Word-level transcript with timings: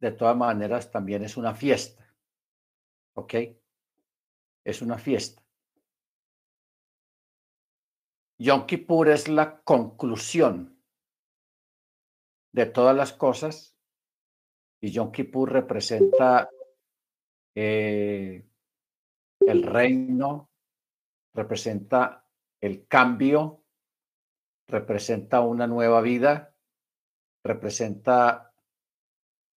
de 0.00 0.12
todas 0.12 0.36
maneras, 0.36 0.90
también 0.90 1.24
es 1.24 1.36
una 1.36 1.54
fiesta. 1.54 2.14
¿Ok? 3.14 3.34
Es 4.64 4.82
una 4.82 4.98
fiesta. 4.98 5.42
Yom 8.40 8.66
Kippur 8.66 9.08
es 9.08 9.28
la 9.28 9.60
conclusión 9.62 10.80
de 12.52 12.66
todas 12.66 12.94
las 12.94 13.12
cosas 13.12 13.76
y 14.80 14.92
Yom 14.92 15.10
Kippur 15.10 15.52
representa 15.52 16.48
eh, 17.54 18.46
el 19.40 19.62
reino, 19.64 20.50
representa 21.34 22.24
el 22.60 22.86
cambio, 22.86 23.64
representa 24.68 25.40
una 25.40 25.66
nueva 25.66 26.00
vida, 26.00 26.54
representa 27.42 28.47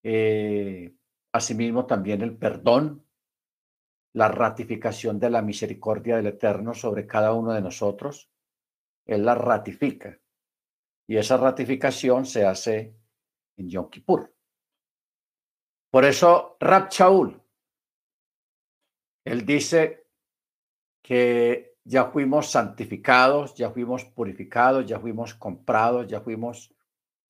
eh, 0.03 0.95
asimismo 1.33 1.85
también 1.85 2.21
el 2.21 2.37
perdón, 2.37 3.05
la 4.13 4.27
ratificación 4.27 5.19
de 5.19 5.29
la 5.29 5.41
misericordia 5.41 6.17
del 6.17 6.27
Eterno 6.27 6.73
sobre 6.73 7.07
cada 7.07 7.33
uno 7.33 7.53
de 7.53 7.61
nosotros. 7.61 8.29
Él 9.05 9.25
la 9.25 9.35
ratifica. 9.35 10.19
Y 11.07 11.17
esa 11.17 11.37
ratificación 11.37 12.25
se 12.25 12.45
hace 12.45 12.95
en 13.57 13.69
Yom 13.69 13.89
Kippur. 13.89 14.33
Por 15.91 16.05
eso 16.05 16.55
Rab 16.59 16.89
Shaul, 16.89 17.41
él 19.25 19.45
dice 19.45 20.07
que 21.03 21.75
ya 21.83 22.05
fuimos 22.05 22.49
santificados, 22.49 23.55
ya 23.55 23.71
fuimos 23.71 24.05
purificados, 24.05 24.85
ya 24.85 24.99
fuimos 24.99 25.33
comprados, 25.33 26.07
ya 26.07 26.21
fuimos, 26.21 26.73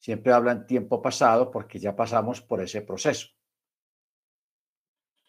siempre 0.02 0.34
habla 0.34 0.52
en 0.52 0.66
tiempo 0.66 1.02
pasado 1.02 1.52
porque 1.52 1.80
ya 1.80 1.96
pasamos 1.96 2.42
por 2.42 2.60
ese 2.62 2.82
proceso. 2.82 3.30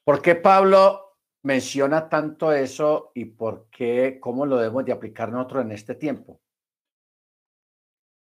¿Por 0.04 0.20
qué 0.20 0.34
Pablo 0.34 1.18
menciona 1.44 2.08
tanto 2.08 2.52
eso 2.52 3.12
y 3.14 3.26
por 3.26 3.68
qué, 3.70 4.18
cómo 4.20 4.46
lo 4.46 4.56
debemos 4.56 4.84
de 4.84 4.92
aplicar 4.92 5.30
nosotros 5.30 5.64
en 5.64 5.72
este 5.72 5.94
tiempo? 5.94 6.40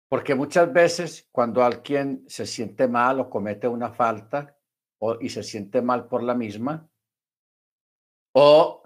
Porque 0.09 0.35
muchas 0.35 0.71
veces 0.71 1.27
cuando 1.31 1.63
alguien 1.63 2.25
se 2.27 2.45
siente 2.45 2.87
mal 2.87 3.19
o 3.19 3.29
comete 3.29 3.67
una 3.67 3.91
falta 3.91 4.55
y 5.19 5.29
se 5.29 5.43
siente 5.43 5.81
mal 5.81 6.07
por 6.07 6.21
la 6.21 6.35
misma, 6.35 6.89
o 8.33 8.83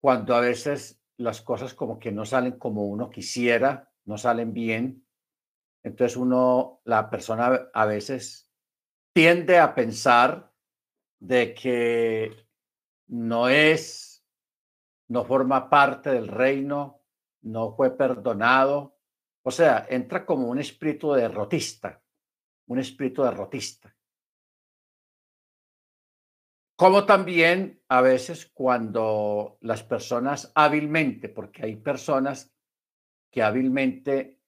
cuando 0.00 0.34
a 0.34 0.40
veces 0.40 1.00
las 1.18 1.42
cosas 1.42 1.74
como 1.74 1.98
que 1.98 2.10
no 2.10 2.24
salen 2.24 2.58
como 2.58 2.86
uno 2.86 3.10
quisiera, 3.10 3.92
no 4.04 4.18
salen 4.18 4.52
bien, 4.52 5.03
entonces 5.84 6.16
uno, 6.16 6.80
la 6.84 7.10
persona 7.10 7.68
a 7.72 7.84
veces 7.84 8.50
tiende 9.12 9.58
a 9.58 9.74
pensar 9.74 10.50
de 11.20 11.54
que 11.54 12.48
no 13.08 13.50
es, 13.50 14.24
no 15.08 15.24
forma 15.24 15.68
parte 15.68 16.10
del 16.10 16.28
reino, 16.28 17.02
no 17.42 17.76
fue 17.76 17.96
perdonado. 17.96 18.96
O 19.42 19.50
sea, 19.50 19.86
entra 19.90 20.24
como 20.24 20.48
un 20.48 20.58
espíritu 20.58 21.12
derrotista, 21.12 22.02
un 22.66 22.78
espíritu 22.78 23.22
derrotista. 23.22 23.94
Como 26.76 27.04
también 27.04 27.82
a 27.88 28.00
veces 28.00 28.50
cuando 28.54 29.58
las 29.60 29.82
personas 29.82 30.50
hábilmente, 30.54 31.28
porque 31.28 31.66
hay 31.66 31.76
personas 31.76 32.52
que 33.30 33.42
hábilmente 33.42 34.40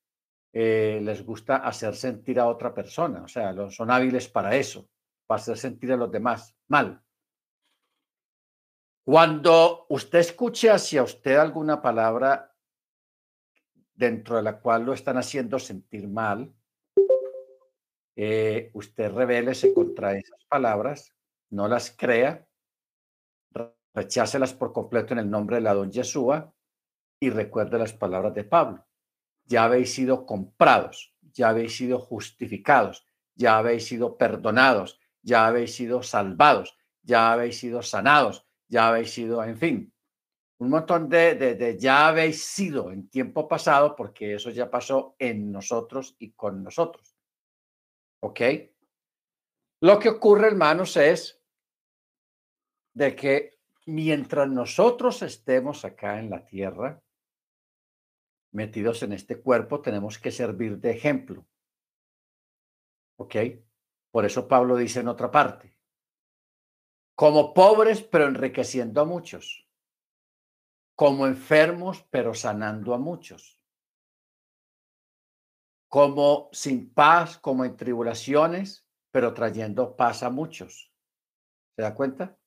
eh, 0.58 1.00
les 1.02 1.22
gusta 1.22 1.56
hacer 1.56 1.94
sentir 1.94 2.40
a 2.40 2.46
otra 2.46 2.72
persona, 2.72 3.24
o 3.24 3.28
sea, 3.28 3.54
son 3.68 3.90
hábiles 3.90 4.26
para 4.26 4.56
eso, 4.56 4.88
para 5.26 5.38
hacer 5.38 5.58
sentir 5.58 5.92
a 5.92 5.98
los 5.98 6.10
demás 6.10 6.56
mal. 6.68 7.04
Cuando 9.04 9.84
usted 9.91 10.20
escuche 10.20 10.70
hacia 10.70 11.03
usted 11.03 11.36
alguna 11.36 11.82
palabra 11.82 12.56
dentro 13.92 14.36
de 14.36 14.42
la 14.44 14.58
cual 14.58 14.84
lo 14.84 14.94
están 14.94 15.19
haciendo 15.19 15.58
sentir 15.58 16.08
mal, 16.08 16.50
eh, 18.16 18.70
usted 18.72 19.12
revélese 19.12 19.75
contra 19.75 20.16
esas 20.16 20.42
palabras, 20.47 21.14
no 21.50 21.69
las 21.69 21.94
crea, 21.94 22.48
rechácelas 23.92 24.54
por 24.54 24.72
completo 24.72 25.12
en 25.12 25.19
el 25.19 25.28
nombre 25.28 25.56
de 25.56 25.62
la 25.62 25.75
don 25.75 25.92
Yeshua 25.92 26.50
y 27.20 27.28
recuerde 27.28 27.78
las 27.78 27.92
palabras 27.92 28.32
de 28.32 28.44
Pablo. 28.44 28.85
Ya 29.46 29.64
habéis 29.64 29.94
sido 29.94 30.26
comprados, 30.26 31.14
ya 31.32 31.48
habéis 31.48 31.76
sido 31.76 31.98
justificados, 31.98 33.06
ya 33.34 33.58
habéis 33.58 33.86
sido 33.86 34.16
perdonados, 34.16 34.98
ya 35.22 35.46
habéis 35.46 35.74
sido 35.74 36.02
salvados, 36.02 36.76
ya 37.02 37.32
habéis 37.32 37.58
sido 37.58 37.82
sanados, 37.82 38.46
ya 38.68 38.88
habéis 38.88 39.10
sido, 39.12 39.42
en 39.44 39.56
fin, 39.56 39.92
un 40.58 40.70
montón 40.70 41.08
de, 41.08 41.34
de, 41.34 41.78
ya 41.78 42.08
habéis 42.08 42.44
sido 42.44 42.90
en 42.90 43.08
tiempo 43.08 43.46
pasado, 43.46 43.94
porque 43.94 44.34
eso 44.34 44.50
ya 44.50 44.70
pasó 44.70 45.14
en 45.18 45.52
nosotros 45.52 46.16
y 46.18 46.32
con 46.32 46.62
nosotros. 46.62 47.14
¿Ok? 48.20 48.40
Lo 49.82 49.98
que 49.98 50.08
ocurre, 50.08 50.46
hermanos, 50.46 50.96
es 50.96 51.42
de 52.94 53.14
que 53.14 53.58
mientras 53.84 54.48
nosotros 54.48 55.20
estemos 55.22 55.84
acá 55.84 56.18
en 56.18 56.30
la 56.30 56.44
tierra, 56.46 57.02
metidos 58.56 59.03
en 59.03 59.12
este 59.12 59.41
cuerpo, 59.41 59.83
tenemos 59.83 60.19
que 60.19 60.33
servir 60.33 60.78
de 60.78 60.91
ejemplo. 60.91 61.47
¿Ok? 63.19 63.37
Por 64.11 64.25
eso 64.25 64.49
Pablo 64.49 64.77
dice 64.77 65.00
en 65.00 65.09
otra 65.09 65.31
parte, 65.31 65.77
como 67.15 67.53
pobres 67.53 68.03
pero 68.03 68.27
enriqueciendo 68.27 69.03
a 69.03 69.05
muchos, 69.05 69.69
como 70.97 71.27
enfermos 71.27 72.03
pero 72.11 72.33
sanando 72.33 72.94
a 72.94 72.99
muchos, 72.99 73.61
como 75.88 76.49
sin 76.53 76.93
paz, 76.93 77.38
como 77.38 77.65
en 77.67 77.77
tribulaciones, 77.77 78.88
pero 79.11 79.34
trayendo 79.34 79.97
paz 79.97 80.23
a 80.23 80.31
muchos. 80.31 80.91
¿Se 81.77 81.83
da 81.83 81.94
cuenta? 81.94 82.38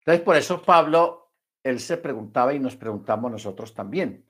Entonces, 0.00 0.24
por 0.24 0.36
eso 0.36 0.60
Pablo, 0.60 1.23
él 1.64 1.80
se 1.80 1.96
preguntaba 1.96 2.54
y 2.54 2.60
nos 2.60 2.76
preguntamos 2.76 3.32
nosotros 3.32 3.74
también. 3.74 4.24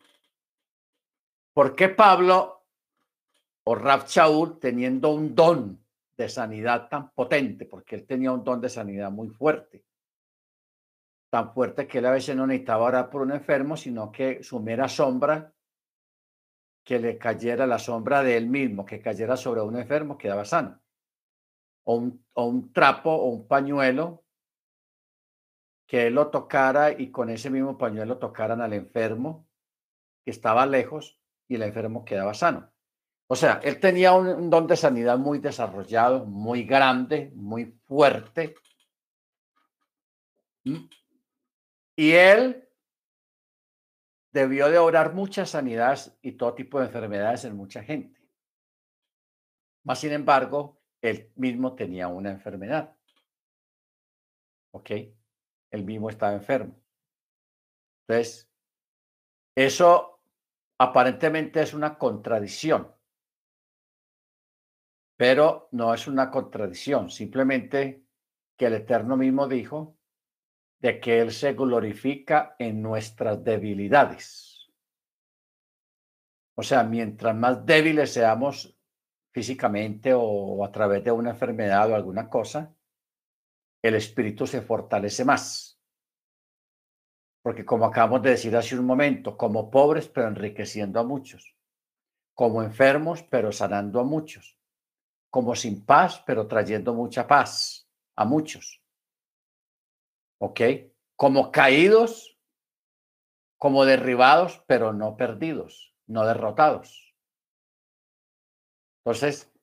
¿Por 1.53 1.75
qué 1.75 1.89
Pablo 1.91 2.65
o 3.65 3.75
Rab 3.75 4.07
Shaul 4.07 4.59
teniendo 4.59 5.11
un 5.11 5.35
don 5.35 5.85
de 6.17 6.29
sanidad 6.29 6.89
tan 6.89 7.11
potente, 7.11 7.67
porque 7.67 7.97
él 7.97 8.07
tenía 8.07 8.31
un 8.33 8.45
don 8.45 8.61
de 8.61 8.69
sanidad 8.69 9.11
muy 9.11 9.29
fuerte, 9.29 9.85
tan 11.31 11.53
fuerte 11.53 11.89
que 11.89 11.99
él 11.99 12.07
a 12.07 12.13
veces 12.13 12.37
no 12.37 12.47
necesitaba 12.47 12.85
orar 12.85 13.11
por 13.11 13.23
un 13.23 13.33
enfermo, 13.33 13.77
sino 13.77 14.13
que 14.13 14.43
su 14.45 14.61
mera 14.61 14.89
sombra, 14.89 15.53
que 16.85 16.99
le 17.01 17.19
cayera 17.19 17.67
la 17.67 17.79
sombra 17.79 18.23
de 18.23 18.37
él 18.37 18.47
mismo, 18.47 18.85
que 18.85 19.01
cayera 19.01 19.37
sobre 19.37 19.63
un 19.63 19.77
enfermo, 19.77 20.17
quedaba 20.17 20.45
sano. 20.45 20.81
O 21.85 21.97
un, 21.97 22.25
o 22.35 22.45
un 22.45 22.73
trapo 22.73 23.11
o 23.11 23.27
un 23.31 23.49
pañuelo, 23.49 24.24
que 25.87 26.07
él 26.07 26.15
lo 26.15 26.29
tocara 26.29 26.93
y 26.93 27.11
con 27.11 27.31
ese 27.31 27.51
mismo 27.51 27.77
pañuelo 27.77 28.19
tocaran 28.19 28.61
al 28.61 28.73
enfermo 28.73 29.47
que 30.25 30.31
estaba 30.31 30.67
lejos 30.67 31.21
y 31.49 31.57
el 31.57 31.63
enfermo 31.63 32.05
quedaba 32.05 32.35
sano. 32.35 32.73
O 33.27 33.37
sea, 33.37 33.61
él 33.65 33.81
tenía 33.81 34.13
un, 34.13 34.51
don 34.51 34.67
de 34.67 34.77
sanidad 34.77 35.19
muy 35.19 35.39
desarrollado, 35.39 36.25
muy 36.27 36.65
grande, 36.65 37.33
muy 37.35 37.79
fuerte. 37.87 38.55
Y 41.97 42.13
él 42.13 42.69
debió 44.33 44.69
de 44.69 44.79
orar 44.79 45.15
muchas 45.15 45.51
sanidades 45.51 46.19
y 46.21 46.33
todo 46.33 46.55
tipo 46.55 46.79
de 46.79 46.87
enfermedades 46.87 47.45
en 47.45 47.57
mucha 47.57 47.83
gente. 47.83 48.21
Más 49.85 50.01
sin 50.01 50.13
embargo, 50.13 50.81
él 51.01 51.31
mismo 51.37 51.75
tenía 51.75 52.09
una 52.09 52.31
enfermedad. 52.31 52.97
¿Ok? 54.73 54.91
Él 55.75 55.85
mismo 55.85 56.11
estaba 56.11 56.35
enfermo. 56.35 56.75
Entonces, 58.07 58.51
eso 59.57 60.21
aparentemente 60.79 61.63
es 61.63 61.75
una 61.75 61.97
contradicción 61.99 62.95
pero 65.17 65.69
no 65.73 65.95
es 65.95 66.07
una 66.07 66.31
contradicción, 66.31 67.11
simplemente 67.11 68.05
que 68.57 68.67
el 68.67 68.75
Eterno 68.75 69.17
mismo 69.17 69.49
dijo 69.49 69.97
de 70.81 71.01
que 71.01 71.21
Él 71.21 71.33
se 71.33 71.55
glorifica 71.55 72.57
en 72.59 72.83
nuestras 72.83 73.43
debilidades. 73.43 74.71
O 76.57 76.63
sea, 76.63 76.85
mientras 76.85 77.35
más 77.35 77.65
débiles 77.65 78.13
seamos 78.13 78.77
físicamente 79.33 80.13
o 80.15 80.65
a 80.65 80.71
través 80.71 81.03
de 81.03 81.11
una 81.11 81.31
enfermedad 81.31 81.91
o 81.91 81.95
alguna 81.95 82.29
cosa, 82.29 82.75
el 83.85 83.97
espíritu 83.97 84.47
se 84.47 84.63
fortalece 84.63 85.27
más. 85.27 85.79
Porque 87.43 87.67
como 87.67 87.85
acabamos 87.85 88.23
de 88.23 88.31
decir 88.31 88.57
hace 88.57 88.79
un 88.79 88.87
momento, 88.87 89.37
como 89.37 89.71
pobres 89.71 90.09
pero 90.09 90.29
enriqueciendo 90.29 90.99
a 90.99 91.05
muchos, 91.05 91.55
como 92.33 92.63
enfermos 92.63 93.23
pero 93.25 93.53
sanando 93.53 94.01
a 94.01 94.05
muchos, 94.05 94.59
como 95.31 95.55
sin 95.55 95.85
paz, 95.85 96.23
pero 96.27 96.47
trayendo 96.49 96.95
mucha 96.95 97.27
paz 97.27 97.87
a 98.17 98.25
muchos. 98.25 98.83
¿Ok? 100.41 100.61
Como 101.15 101.53
caídos, 101.53 102.39
como 103.59 103.85
derribados, 103.85 104.65
pero 104.67 104.95
no 104.95 105.19
perdidos, 105.19 105.95
no 106.07 106.25
derrotados. 106.27 107.15
Entonces, 109.05 109.54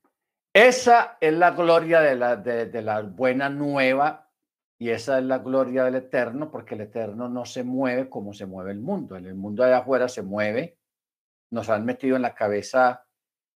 esa 0.53 1.18
es 1.21 1.33
la 1.33 1.51
gloria 1.51 2.01
de 2.01 2.15
la, 2.15 2.36
de, 2.36 2.81
la 2.81 3.01
buena 3.01 3.50
nueva 3.50 4.30
y 4.77 4.89
esa 4.89 5.19
es 5.19 5.25
la 5.25 5.39
gloria 5.39 5.86
del 5.86 5.95
eterno, 5.95 6.51
porque 6.51 6.75
el 6.75 6.81
eterno 6.81 7.30
no 7.30 7.45
se 7.45 7.63
mueve 7.63 8.09
como 8.09 8.33
se 8.33 8.45
mueve 8.45 8.71
el 8.71 8.80
mundo. 8.80 9.15
En 9.15 9.27
el 9.27 9.36
mundo 9.36 9.63
de 9.63 9.74
afuera 9.74 10.09
se 10.09 10.24
mueve. 10.24 10.77
Nos 11.51 11.69
han 11.69 11.86
metido 11.86 12.15
en 12.15 12.24
la 12.24 12.33
cabeza 12.33 13.06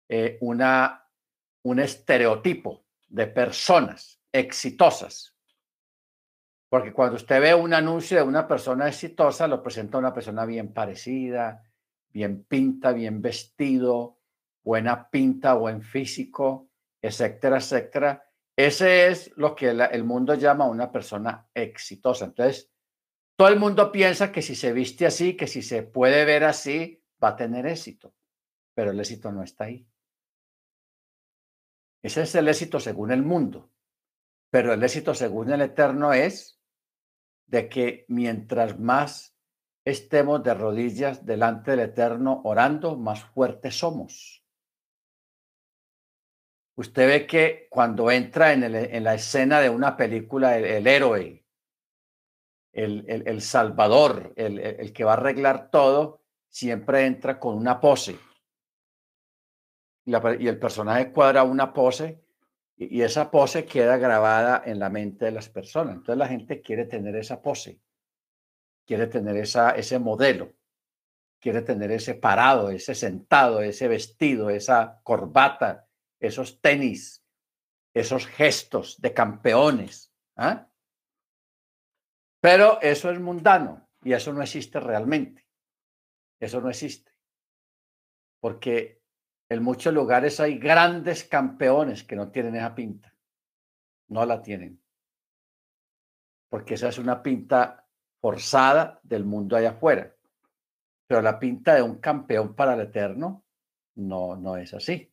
eh, 0.09 0.37
una, 0.41 1.09
un 1.63 1.81
estereotipo 1.81 2.85
de 3.09 3.27
personas 3.27 4.21
exitosas. 4.33 5.37
Porque 6.69 6.93
cuando 6.93 7.17
usted 7.17 7.41
ve 7.41 7.55
un 7.55 7.73
anuncio 7.73 8.17
de 8.17 8.23
una 8.23 8.49
persona 8.49 8.89
exitosa, 8.89 9.47
lo 9.47 9.63
presenta 9.63 9.99
una 9.99 10.13
persona 10.13 10.45
bien 10.45 10.73
parecida, 10.73 11.63
bien 12.11 12.45
pinta, 12.45 12.93
bien 12.93 13.23
vestido, 13.23 14.19
buena 14.65 15.09
pinta, 15.11 15.55
buen 15.55 15.83
físico, 15.83 16.72
etcétera, 17.03 17.59
etcétera. 17.59 18.25
Ese 18.57 19.09
es 19.09 19.33
lo 19.37 19.55
que 19.55 19.71
el 19.71 20.05
mundo 20.05 20.35
llama 20.35 20.69
una 20.69 20.93
persona 20.93 21.49
exitosa. 21.53 22.27
Entonces, 22.27 22.71
todo 23.37 23.49
el 23.49 23.59
mundo 23.59 23.91
piensa 23.91 24.31
que 24.31 24.43
si 24.43 24.55
se 24.55 24.73
viste 24.73 25.07
así, 25.07 25.37
que 25.37 25.47
si 25.47 25.63
se 25.63 25.83
puede 25.83 26.25
ver 26.25 26.45
así, 26.45 27.03
va 27.23 27.29
a 27.29 27.37
tener 27.37 27.67
éxito. 27.67 28.15
Pero 28.75 28.93
el 28.93 29.01
éxito 29.01 29.33
no 29.33 29.43
está 29.43 29.65
ahí. 29.65 29.87
Ese 32.03 32.23
es 32.23 32.35
el 32.35 32.49
éxito 32.49 32.79
según 32.79 33.11
el 33.11 33.23
mundo. 33.23 33.71
Pero 34.51 34.73
el 34.73 34.83
éxito 34.83 35.15
según 35.15 35.51
el 35.51 35.63
Eterno 35.63 36.13
es 36.13 36.61
de 37.47 37.69
que 37.69 38.05
mientras 38.09 38.79
más 38.79 39.35
estemos 39.85 40.43
de 40.43 40.55
rodillas 40.55 41.25
delante 41.25 41.73
del 41.73 41.81
Eterno 41.81 42.43
orando, 42.45 42.97
más 42.97 43.25
fuertes 43.25 43.79
somos. 43.79 44.42
Usted 46.75 47.07
ve 47.07 47.27
que 47.27 47.67
cuando 47.71 48.11
entra 48.11 48.53
en, 48.53 49.05
la 49.05 49.15
escena 49.15 49.61
de 49.61 49.71
una 49.71 49.97
película, 49.97 50.57
el, 50.59 50.87
héroe, 50.87 51.45
el, 52.73 53.43
salvador, 53.43 54.33
el 54.37 54.93
que 54.93 55.05
va 55.05 55.13
a 55.13 55.17
arreglar 55.17 55.71
todo, 55.71 56.23
siempre 56.49 57.07
entra 57.07 57.39
con 57.39 57.57
una 57.57 57.81
pose 57.81 58.19
y, 60.05 60.15
el 60.15 60.59
personaje 60.59 61.13
cuadra 61.13 61.45
una 61.45 61.73
pose 61.73 62.21
y, 62.77 63.03
esa 63.03 63.31
pose 63.31 63.65
queda 63.65 63.97
grabada 63.97 64.63
en 64.65 64.79
la 64.79 64.91
mente 64.91 65.27
de 65.27 65.33
las 65.33 65.49
personas. 65.49 65.97
Entonces 65.97 66.17
la 66.17 66.29
gente 66.29 66.61
quiere 66.61 66.85
tener 66.85 67.17
esa 67.17 67.41
pose, 67.43 67.81
quiere 68.87 69.07
tener 69.07 69.37
esa, 69.37 69.71
ese 69.71 69.99
modelo, 69.99 70.53
quiere 71.41 71.63
tener 71.63 71.91
ese 71.93 72.15
parado, 72.15 72.71
ese 72.71 72.95
sentado, 72.95 73.63
ese 73.63 73.89
vestido, 73.89 74.51
esa 74.51 75.01
corbata, 75.03 75.89
esos 76.23 76.61
tenis, 76.61 77.25
esos 77.93 78.27
gestos 78.27 79.01
de 79.01 79.13
campeones. 79.13 80.15
¿ah? 80.37 80.69
Pero 82.41 82.81
eso 82.81 83.11
es 83.11 83.21
mundano 83.21 83.89
y 84.03 84.13
eso 84.13 84.33
no 84.33 84.41
existe 84.41 84.79
realmente. 84.81 85.47
Eso 86.41 86.61
no 86.61 86.71
existe. 86.71 87.13
Porque 88.41 89.03
en 89.49 89.63
muchos 89.63 89.93
lugares 89.93 90.39
hay 90.41 90.59
grandes 90.59 91.25
campeones 91.25 92.05
que 92.05 92.17
no 92.17 92.31
tienen 92.31 92.57
esa 92.57 92.75
pinta. 92.75 93.15
No 94.09 94.25
la 94.25 94.43
tienen. 94.43 94.81
Porque 96.49 96.75
esa 96.75 96.89
es 96.89 96.99
una 96.99 97.23
pinta 97.23 97.87
forzada 98.21 99.01
del 99.03 99.25
mundo 99.25 99.57
allá 99.57 99.71
afuera. 99.71 100.15
Pero 101.07 101.21
la 101.21 101.39
pinta 101.39 101.75
de 101.75 101.83
un 101.83 101.99
campeón 101.99 102.55
para 102.55 102.75
el 102.75 102.83
eterno 102.83 103.45
no, 103.97 104.37
no 104.37 104.57
es 104.57 104.73
así. 104.75 105.12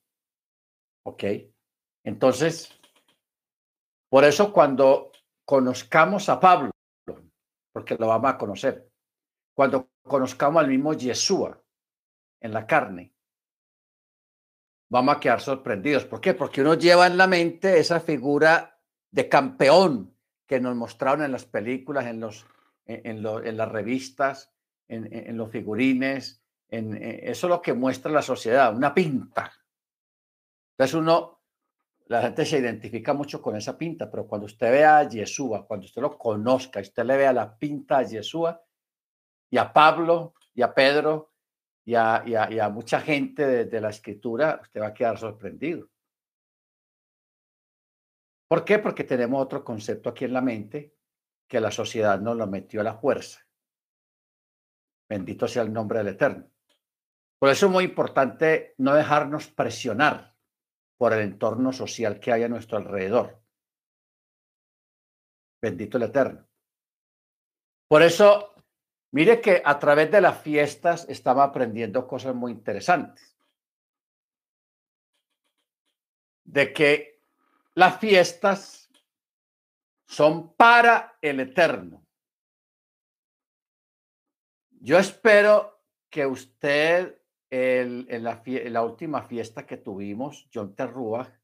¿Ok? 1.10 1.24
Entonces, 2.04 2.80
por 4.10 4.24
eso 4.24 4.54
cuando 4.54 5.12
conozcamos 5.44 6.30
a 6.30 6.40
Pablo, 6.40 6.70
porque 7.74 7.96
lo 7.96 8.08
vamos 8.08 8.32
a 8.32 8.38
conocer, 8.38 8.88
cuando 9.56 9.90
conozcamos 10.04 10.62
al 10.62 10.70
mismo 10.70 10.94
Yeshua 10.94 11.60
en 12.42 12.54
la 12.54 12.68
carne, 12.68 13.12
vamos 14.92 15.16
a 15.16 15.20
quedar 15.20 15.42
sorprendidos. 15.42 16.06
¿Por 16.06 16.22
qué? 16.22 16.36
Porque 16.36 16.62
uno 16.62 16.76
lleva 16.76 17.08
en 17.08 17.18
la 17.18 17.26
mente 17.26 17.80
esa 17.80 18.00
figura 18.00 18.80
de 19.10 19.28
campeón 19.28 20.16
que 20.46 20.60
nos 20.60 20.76
mostraron 20.76 21.26
en 21.26 21.32
las 21.32 21.46
películas, 21.46 22.06
en, 22.06 22.20
los, 22.20 22.46
en, 22.86 23.24
las 23.24 23.72
revistas, 23.72 24.54
en, 24.88 25.36
los 25.36 25.50
figurines. 25.50 26.44
En, 26.70 26.96
eso 26.96 27.48
es 27.48 27.50
lo 27.50 27.62
que 27.64 27.74
muestra 27.74 28.12
la 28.12 28.22
sociedad, 28.22 28.76
una 28.76 28.94
pinta. 28.94 29.59
Entonces 30.80 30.96
uno, 30.96 31.42
la 32.06 32.22
gente 32.22 32.46
se 32.46 32.58
identifica 32.58 33.14
mucho 33.14 33.42
con 33.42 33.54
esa 33.58 33.78
pinta, 33.78 34.10
pero 34.10 34.26
cuando 34.26 34.46
usted 34.46 34.72
vea 34.72 35.00
a 35.00 35.10
Yeshua, 35.10 35.68
cuando 35.68 35.86
usted 35.86 36.02
lo 36.02 36.18
conozca, 36.18 36.80
usted 36.80 37.04
le 37.04 37.18
vea 37.18 37.34
la 37.34 37.58
pinta 37.58 37.98
a 37.98 38.04
Yeshua 38.04 38.64
y 39.50 39.58
a 39.58 39.74
Pablo 39.74 40.36
y 40.54 40.62
a 40.62 40.74
Pedro 40.74 41.34
y 41.84 41.96
a, 41.96 42.70
mucha 42.72 43.02
gente 43.02 43.66
de, 43.66 43.82
la 43.82 43.90
escritura, 43.90 44.58
usted 44.62 44.80
va 44.80 44.88
a 44.88 44.94
quedar 44.94 45.18
sorprendido. 45.18 45.90
¿Por 48.48 48.64
qué? 48.64 48.80
Porque 48.80 49.04
tenemos 49.04 49.44
otro 49.44 49.66
concepto 49.66 50.08
aquí 50.08 50.24
en 50.24 50.34
la 50.34 50.42
mente 50.42 50.96
que 51.46 51.60
la 51.60 51.72
sociedad 51.72 52.22
nos 52.22 52.38
lo 52.38 52.48
metió 52.48 52.80
a 52.80 52.86
la 52.86 52.96
fuerza. 52.96 53.46
Bendito 55.10 55.46
sea 55.46 55.64
el 55.64 55.74
nombre 55.74 55.98
del 55.98 56.08
Eterno. 56.10 56.50
Por 57.38 57.50
eso 57.50 57.66
es 57.66 57.72
muy 57.72 57.84
importante 57.84 58.76
no 58.78 58.94
dejarnos 58.94 59.48
presionar 59.50 60.39
por 61.00 61.14
el 61.14 61.22
entorno 61.22 61.74
social 61.74 62.20
que 62.20 62.32
hay 62.32 62.44
a 62.44 62.50
nuestro 62.50 62.78
alrededor. 62.78 63.42
Bendito 65.60 65.98
el 65.98 66.04
Eterno. 66.04 66.48
Por 67.88 68.04
eso 68.04 68.54
Mire 69.12 69.42
que 69.42 69.62
a 69.66 69.80
través 69.80 70.12
de 70.12 70.22
las 70.22 70.42
fiestas 70.42 71.08
estaba 71.10 71.44
aprendiendo 71.44 72.08
cosas 72.08 72.36
muy 72.36 72.52
interesantes. 72.52 73.36
De 76.44 76.74
que 76.74 77.22
las 77.74 78.00
fiestas 78.00 78.90
son 80.06 80.54
para 80.56 81.18
el 81.22 81.40
eterno. 81.40 82.06
Yo 84.82 84.98
espero 84.98 85.84
que 86.10 86.26
usted 86.26 87.19
en, 87.50 88.24
la, 88.24 88.84
última 88.84 89.24
fiesta 89.24 89.66
que 89.66 89.78
tuvimos, 89.78 90.50
John 90.54 90.76
Terrúa, 90.76 91.40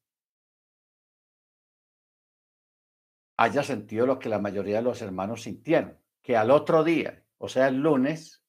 haya 3.38 3.64
sentido 3.64 4.06
lo 4.06 4.20
que 4.20 4.30
la 4.30 4.40
mayoría 4.40 4.78
de 4.78 4.84
los 4.84 5.02
hermanos 5.02 5.44
sintieron, 5.44 6.00
que 6.22 6.38
al 6.38 6.52
otro 6.52 6.84
día, 6.84 7.26
o 7.38 7.48
sea, 7.48 7.68
el 7.68 7.78
lunes, 7.78 8.44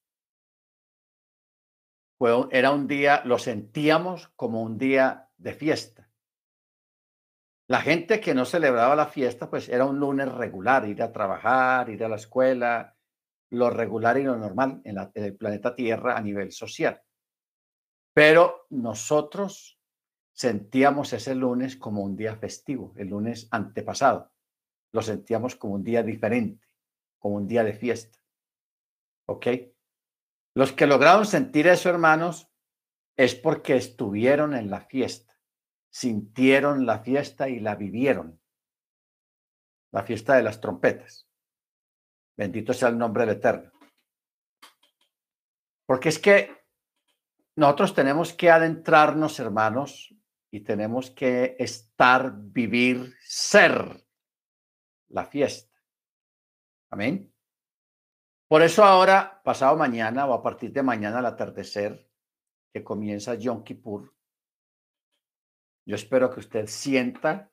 fue, 2.19 2.33
era 2.51 2.71
un 2.71 2.87
día, 2.87 3.23
lo 3.25 3.39
sentíamos 3.39 4.29
como 4.37 4.63
un 4.63 4.79
día 4.79 5.29
de 5.37 5.55
fiesta. 5.55 6.11
La 7.69 7.81
gente 7.81 8.21
que 8.21 8.33
no 8.33 8.45
celebraba 8.45 8.95
la 8.95 9.07
fiesta, 9.07 9.51
pues 9.51 9.69
era 9.69 9.85
un 9.85 9.99
lunes 9.99 10.33
regular, 10.33 10.89
ir 10.89 11.03
a 11.03 11.11
trabajar, 11.11 11.91
ir 11.91 12.05
a 12.05 12.09
la 12.09 12.17
escuela, 12.17 12.97
lo 13.51 13.71
regular 13.71 14.17
y 14.19 14.23
lo 14.23 14.37
normal 14.37 14.81
en, 14.85 14.99
en 14.99 15.25
el 15.25 15.37
planeta 15.37 15.75
Tierra 15.75 16.17
a 16.17 16.21
nivel 16.21 16.53
social. 16.53 17.03
Pero 18.17 18.67
nosotros 18.71 19.79
sentíamos 20.33 21.13
ese 21.13 21.35
lunes 21.35 21.77
como 21.77 22.03
un 22.03 22.17
día 22.17 22.35
festivo, 22.35 22.95
el 22.97 23.09
lunes 23.09 23.47
antepasado. 23.51 24.33
Lo 24.93 25.03
sentíamos 25.03 25.55
como 25.55 25.75
un 25.75 25.85
día 25.85 26.03
diferente, 26.03 26.67
como 27.19 27.37
un 27.37 27.47
día 27.47 27.63
de 27.63 27.75
fiesta. 27.75 28.19
¿Ok? 29.29 29.49
Los 30.55 30.73
que 30.73 30.87
lograron 30.87 31.27
sentir 31.27 31.67
eso, 31.67 31.91
hermanos, 31.91 32.51
es 33.19 33.35
porque 33.35 33.77
estuvieron 33.77 34.55
en 34.55 34.71
la 34.71 34.81
fiesta, 34.81 35.39
sintieron 35.91 36.87
la 36.87 37.01
fiesta 37.01 37.51
y 37.51 37.61
la 37.61 37.75
vivieron. 37.75 38.41
La 39.93 40.05
fiesta 40.05 40.37
de 40.37 40.43
las 40.43 40.59
trompetas. 40.63 41.29
Bendito 42.35 42.73
sea 42.73 42.89
el 42.89 42.97
nombre 42.97 43.27
del 43.27 43.37
Eterno. 43.37 43.71
Porque 45.85 46.09
es 46.09 46.19
que 46.19 46.66
nosotros 47.57 47.95
tenemos 47.95 48.35
que 48.35 48.51
adentrarnos, 48.51 49.41
hermanos, 49.41 50.15
y 50.51 50.61
tenemos 50.61 51.11
que 51.11 51.57
estar, 51.59 52.33
vivir, 52.37 53.15
ser 53.23 54.07
la 55.09 55.25
fiesta. 55.25 55.75
Amén. 56.91 57.33
Por 58.49 58.63
eso 58.63 58.85
ahora, 58.85 59.41
pasado 59.43 59.77
mañana 59.77 60.27
o 60.27 60.35
a 60.35 60.43
partir 60.43 60.73
de 60.73 60.83
mañana 60.83 61.19
al 61.19 61.27
atardecer, 61.27 62.09
que 62.73 62.85
comienza 62.85 63.35
Yom 63.35 63.65
Kippur, 63.65 64.15
Yo 65.89 65.95
espero 65.95 66.31
que 66.31 66.41
usted 66.41 66.67
sienta 66.67 67.51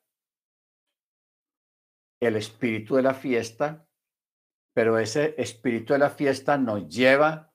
el 2.20 2.36
espíritu 2.36 2.96
de 2.96 3.02
la 3.02 3.14
fiesta, 3.14 3.88
pero 4.74 4.98
ese 4.98 5.34
espíritu 5.38 5.92
de 5.92 6.00
la 6.00 6.10
fiesta 6.10 6.58
nos 6.58 6.88
lleva 6.88 7.53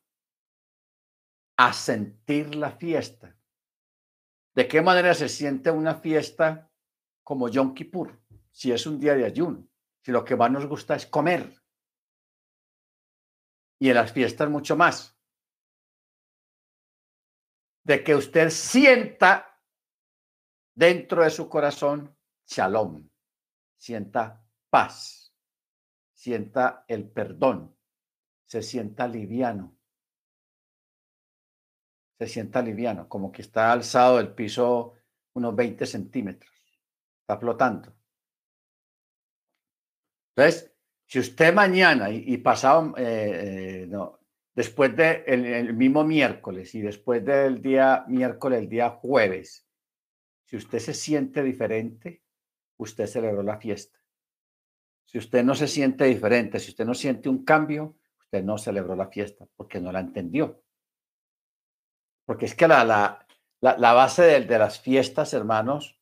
a 1.62 1.74
sentir 1.74 2.56
la 2.56 2.72
fiesta. 2.72 3.38
¿De 4.56 4.66
qué 4.66 4.82
manera 4.82 5.13
se 5.13 5.28
siente 5.28 5.70
una 5.70 5.96
fiesta 5.96 6.72
como 7.22 7.50
Yom 7.50 7.74
Kippur? 7.74 8.18
Si 8.50 8.72
es 8.72 8.86
un 8.86 8.98
día 8.98 9.13
de 9.13 9.25
ayuno, 9.25 9.68
si 10.00 10.13
lo 10.13 10.24
que 10.24 10.38
más 10.38 10.50
nos 10.50 10.66
gusta 10.68 10.96
es 10.96 11.06
comer. 11.06 11.62
Y 13.78 13.89
en 13.89 13.96
las 13.96 14.13
fiestas 14.13 14.50
mucho 14.50 14.78
más. 14.78 15.20
De 17.84 18.06
que 18.06 18.16
usted 18.16 18.50
sienta 18.51 19.62
dentro 20.74 21.24
de 21.24 21.30
su 21.30 21.50
corazón 21.50 22.18
shalom, 22.48 23.10
sienta 23.78 24.48
paz, 24.70 25.36
sienta 26.13 26.86
el 26.88 27.12
perdón, 27.12 27.78
se 28.46 28.62
sienta 28.62 29.10
liviano, 29.10 29.78
se 32.19 32.27
sienta 32.27 32.61
liviano, 32.61 33.07
como 33.07 33.31
que 33.31 33.41
está 33.41 33.71
alzado 33.71 34.17
del 34.17 34.33
piso 34.33 34.95
unos 35.33 35.55
20 35.55 35.85
centímetros, 35.85 36.51
está 37.21 37.38
flotando. 37.38 37.95
Entonces, 40.35 40.73
si 41.05 41.19
usted 41.19 41.53
mañana 41.53 42.11
y, 42.11 42.38
pasado, 42.38 42.93
eh, 42.97 43.83
eh, 43.83 43.88
no, 43.88 44.19
después 44.53 44.95
del 44.95 45.23
de 45.25 45.59
el 45.59 45.73
mismo 45.73 46.03
miércoles 46.03 46.75
y 46.75 46.81
después 46.81 47.23
del 47.23 47.61
día 47.61 48.03
miércoles, 48.07 48.59
el 48.59 48.69
día 48.69 48.89
jueves, 48.89 49.65
si 50.43 50.57
usted 50.57 50.79
se 50.79 50.93
siente 50.93 51.41
diferente, 51.41 52.23
usted 52.77 53.07
celebró 53.07 53.43
la 53.43 53.57
fiesta. 53.57 53.97
Si 55.05 55.17
usted 55.17 55.43
no 55.43 55.55
se 55.55 55.67
siente 55.67 56.05
diferente, 56.05 56.59
si 56.59 56.71
usted 56.71 56.85
no 56.85 56.93
siente 56.93 57.29
un 57.29 57.43
cambio, 57.43 57.97
usted 58.19 58.43
no 58.43 58.57
celebró 58.57 58.95
la 58.95 59.07
fiesta 59.07 59.47
porque 59.55 59.79
no 59.79 59.91
la 59.91 60.01
entendió. 60.01 60.61
Porque 62.29 62.45
es 62.45 62.53
que 62.53 62.67
la, 62.67 62.83
la, 62.83 63.25
la, 63.59 63.93
base 63.93 64.21
de, 64.21 64.59
las 64.59 64.79
fiestas, 64.79 65.33
hermanos, 65.33 66.00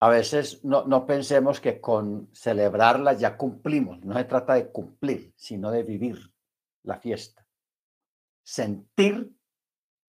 a 0.00 0.08
veces 0.08 0.64
no, 0.64 0.84
no 0.84 1.04
pensemos 1.04 1.60
que 1.60 1.80
con 1.80 2.30
celebrarlas 2.32 3.18
ya 3.18 3.36
cumplimos. 3.36 4.04
No 4.04 4.14
se 4.14 4.22
trata 4.22 4.54
de 4.54 4.70
cumplir, 4.70 5.34
sino 5.34 5.72
de 5.72 5.82
vivir 5.82 6.32
la 6.84 6.96
fiesta. 7.00 7.44
Sentir 8.44 9.36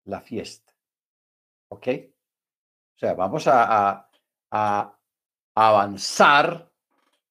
la 0.04 0.22
fiesta. 0.22 0.72
¿Ok? 1.68 1.88
O 2.96 2.98
sea, 2.98 3.12
vamos 3.12 3.46
a, 3.46 3.66
a, 3.70 4.08
a 4.50 4.98
avanzar 5.54 6.72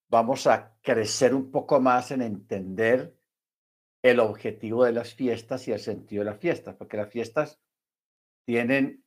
vamos 0.07 0.45
a 0.45 0.77
crecer 0.83 1.33
un 1.33 1.49
poco 1.49 1.79
más 1.79 2.11
en 2.11 2.21
entender 2.21 3.17
el 4.03 4.19
objetivo 4.19 4.85
de 4.85 4.93
las 4.93 5.13
fiestas 5.13 5.67
y 5.67 5.71
el 5.71 5.79
sentido 5.79 6.23
de 6.23 6.31
las 6.31 6.39
fiestas, 6.39 6.75
porque 6.75 6.97
las 6.97 7.09
fiestas 7.09 7.59
tienen 8.45 9.03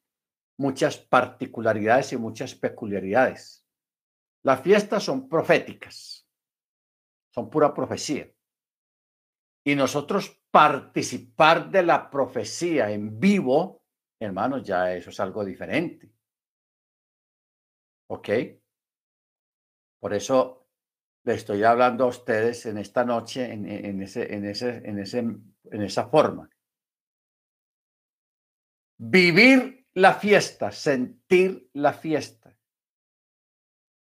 muchas 0.57 0.99
particularidades 0.99 2.13
y 2.13 2.17
muchas 2.17 2.55
peculiaridades. 2.55 3.67
Las 4.45 4.61
fiestas 4.63 5.03
son 5.03 5.29
proféticas, 5.29 6.29
son 7.31 7.51
pura 7.51 7.75
profecía. 7.75 8.31
Y 9.67 9.75
nosotros 9.75 10.41
participar 10.51 11.71
de 11.71 11.83
la 11.83 12.11
profecía 12.11 12.91
en 12.91 13.19
vivo, 13.19 13.83
hermanos, 14.21 14.63
ya 14.63 14.95
eso 14.95 15.11
es 15.11 15.19
algo 15.19 15.45
diferente. 15.45 16.13
¿Ok? 18.09 18.29
Por 19.99 20.13
eso 20.13 20.64
le 21.25 21.35
estoy 21.35 21.65
hablando 21.65 22.05
a 22.05 22.09
ustedes 22.09 22.67
en 22.67 22.79
esta 22.79 23.05
noche 23.05 23.51
en, 23.51 24.03
ese, 24.03 24.35
en, 24.35 24.45
ese, 24.45 24.77
en, 24.89 24.99
ese, 24.99 25.19
en 25.19 25.83
esa 25.83 26.07
forma. 26.09 26.49
Vivir 28.99 29.87
la 29.95 30.15
fiesta, 30.15 30.71
sentir 30.71 31.71
la 31.73 31.95
fiesta. 31.95 32.55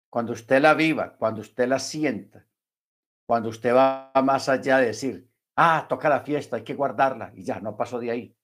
Cuando 0.09 0.33
usted 0.33 0.61
la 0.61 0.73
viva, 0.73 1.15
cuando 1.15 1.41
usted 1.41 1.67
la 1.67 1.79
sienta, 1.79 2.45
cuando 3.25 3.49
usted 3.49 3.73
va 3.73 4.11
más 4.23 4.49
allá 4.49 4.79
de 4.79 4.87
decir, 4.87 5.29
ah, 5.55 5.85
toca 5.87 6.09
la 6.09 6.21
fiesta, 6.21 6.57
hay 6.57 6.63
que 6.63 6.75
guardarla 6.75 7.31
y 7.35 7.43
ya, 7.43 7.59
no 7.61 7.77
pasó 7.77 7.99
de 7.99 8.11
ahí. 8.11 8.37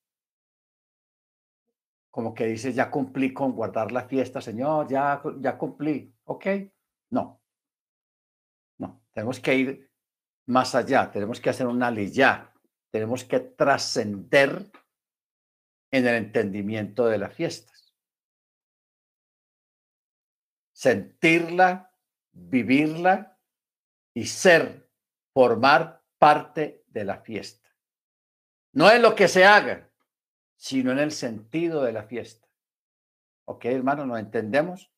Como 2.09 2.33
que 2.33 2.47
dice, 2.47 2.73
ya 2.73 2.89
cumplí 2.89 3.33
con 3.33 3.51
guardar 3.51 3.91
la 3.91 4.07
fiesta, 4.07 4.41
Señor, 4.41 4.87
ya, 4.87 5.21
ya 5.39 5.57
cumplí. 5.57 6.15
Ok, 6.23 6.45
no, 7.11 7.38
tenemos 9.19 9.41
que 9.41 9.53
ir 9.53 9.91
más 10.45 10.75
allá, 10.75 11.11
tenemos 11.11 11.41
que 11.41 11.49
hacer 11.49 11.67
una 11.67 11.91
ya, 11.91 12.53
tenemos 12.89 13.25
que 13.25 13.41
trascender 13.41 14.71
en 15.91 16.07
el 16.07 16.15
entendimiento 16.15 17.05
de 17.07 17.17
las 17.17 17.33
fiestas. 17.33 17.93
Sentirla, 20.71 21.93
vivirla 22.31 23.37
y 24.13 24.25
ser, 24.25 24.89
formar 25.33 26.01
parte 26.17 26.85
de 26.87 27.03
la 27.03 27.19
fiesta. 27.19 27.69
No 28.71 28.89
es 28.89 29.01
lo 29.01 29.15
que 29.15 29.27
se 29.27 29.43
haga, 29.43 29.91
sino 30.55 30.93
en 30.93 30.99
el 30.99 31.11
sentido 31.11 31.83
de 31.83 31.91
la 31.91 32.03
fiesta. 32.03 32.47
¿Ok, 33.43 33.65
hermano? 33.65 34.05
¿Nos 34.05 34.19
entendemos? 34.19 34.93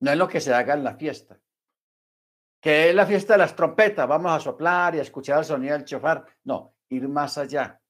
No 0.00 0.10
es 0.10 0.18
lo 0.18 0.28
que 0.28 0.42
se 0.42 0.52
haga 0.52 0.74
en 0.74 0.84
la 0.84 0.96
fiesta, 0.96 1.40
que 2.66 2.88
es 2.88 2.94
la 2.96 3.06
fiesta 3.06 3.34
de 3.34 3.38
las 3.38 3.54
trompetas, 3.54 4.08
vamos 4.08 4.32
a 4.32 4.40
soplar 4.40 4.96
y 4.96 4.98
a 4.98 5.02
escuchar 5.02 5.38
el 5.38 5.44
sonido 5.44 5.74
del 5.74 5.84
chofar. 5.84 6.26
No, 6.42 6.74
ir 6.88 7.06
más 7.06 7.38
allá 7.38 7.80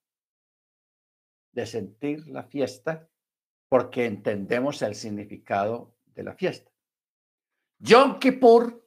de 1.50 1.64
sentir 1.64 2.28
la 2.28 2.42
fiesta 2.42 3.08
porque 3.70 4.04
entendemos 4.04 4.82
el 4.82 4.94
significado 4.94 5.96
de 6.04 6.24
la 6.24 6.34
fiesta. 6.34 6.70
Yom 7.78 8.18
Kippur 8.18 8.86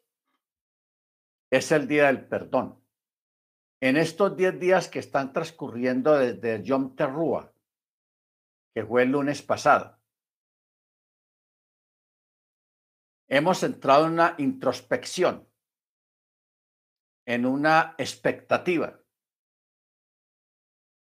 es 1.50 1.72
el 1.72 1.88
día 1.88 2.05
del 2.05 2.27
perdón. 2.27 2.86
En 3.81 3.98
estos 3.98 4.38
10 4.38 4.60
días 4.60 4.89
que 4.89 5.00
están 5.00 5.34
transcurriendo 5.34 6.15
desde 6.19 6.62
Yom 6.62 6.96
Teruah, 6.96 7.51
que 8.75 8.86
fue 8.86 9.01
el 9.01 9.10
lunes 9.10 9.41
pasado, 9.41 9.98
hemos 13.27 13.63
entrado 13.63 14.05
en 14.05 14.13
una 14.13 14.36
introspección 14.38 15.48
en 17.29 17.45
una 17.45 17.93
expectativa 18.00 19.00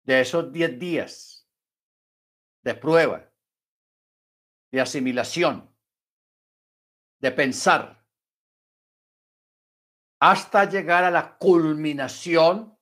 de 0.05 0.21
esos 0.21 0.53
10 0.53 0.79
días 0.79 1.49
de 2.61 2.75
prueba, 2.75 3.29
de 4.71 4.79
asimilación, 4.79 5.69
de 7.19 7.31
pensar, 7.31 8.07
hasta 10.21 10.63
llegar 10.63 11.03
a 11.03 11.11
la 11.11 11.37
culminación 11.37 12.79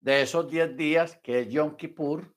de 0.00 0.20
esos 0.20 0.50
10 0.50 0.76
días 0.76 1.16
que 1.22 1.40
es 1.40 1.48
Yom 1.48 1.74
Kippur, 1.76 2.36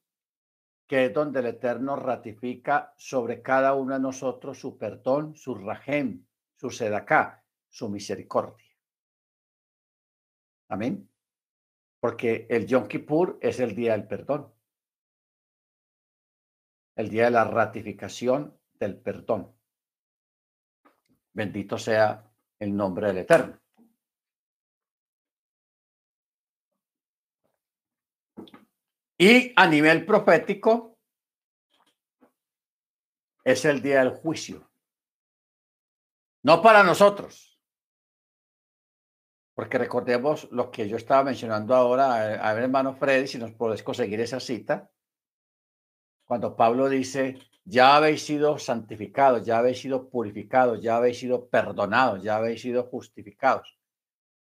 que 0.88 1.07
es 1.07 1.13
donde 1.13 1.41
el 1.41 1.48
Eterno 1.48 1.98
ratifica 1.98 2.93
sobre 2.95 3.41
cada 3.41 3.74
uno 3.74 3.95
de 3.95 4.00
nosotros 4.00 4.57
su 4.57 4.77
perdón, 4.77 5.36
su 5.36 5.55
rajem, 5.55 6.25
su 6.55 6.69
sedaká, 6.69 7.43
su 7.67 7.89
misericordia. 7.89 8.64
Amén. 10.69 11.10
Porque 12.00 12.48
el 12.50 12.65
Yom 12.67 12.88
Kippur 12.88 13.38
es 13.41 13.60
el 13.60 13.75
día 13.75 13.93
del 13.93 14.07
perdón. 14.07 14.53
El 16.95 17.10
día 17.10 17.25
de 17.25 17.31
la 17.31 17.43
ratificación 17.45 18.57
del 18.79 18.98
perdón. 18.98 19.55
Bendito 21.34 21.77
sea 21.77 22.31
el 22.60 22.75
nombre 22.75 23.07
del 23.07 23.17
Eterno. 23.19 23.60
Y 29.17 29.53
a 29.55 29.67
nivel 29.67 30.05
profético, 30.05 30.95
es 33.45 33.63
el 33.63 33.81
día 33.81 34.00
del 34.00 34.10
juicio. 34.10 34.69
No 36.43 36.62
para 36.62 36.84
nosotros, 36.84 37.54
porque 39.55 39.77
recordemos 39.77 40.50
lo 40.51 40.69
que 40.69 40.88
yo 40.88 40.97
estaba 40.97 41.24
mencionando 41.24 41.74
ahora, 41.74 42.33
eh, 42.33 42.39
a 42.39 42.53
ver, 42.53 42.63
hermano 42.63 42.93
Freddy, 42.93 43.25
si 43.25 43.38
nos 43.38 43.53
podés 43.53 43.81
conseguir 43.81 44.19
esa 44.19 44.41
cita, 44.41 44.91
cuando 46.25 46.55
Pablo 46.57 46.89
dice, 46.89 47.39
ya 47.63 47.95
habéis 47.95 48.25
sido 48.25 48.59
santificados, 48.59 49.45
ya 49.45 49.57
habéis 49.57 49.79
sido 49.79 50.09
purificados, 50.09 50.81
ya 50.81 50.97
habéis 50.97 51.19
sido 51.19 51.47
perdonados, 51.47 52.21
ya 52.21 52.35
habéis 52.35 52.62
sido 52.62 52.83
justificados. 52.83 53.79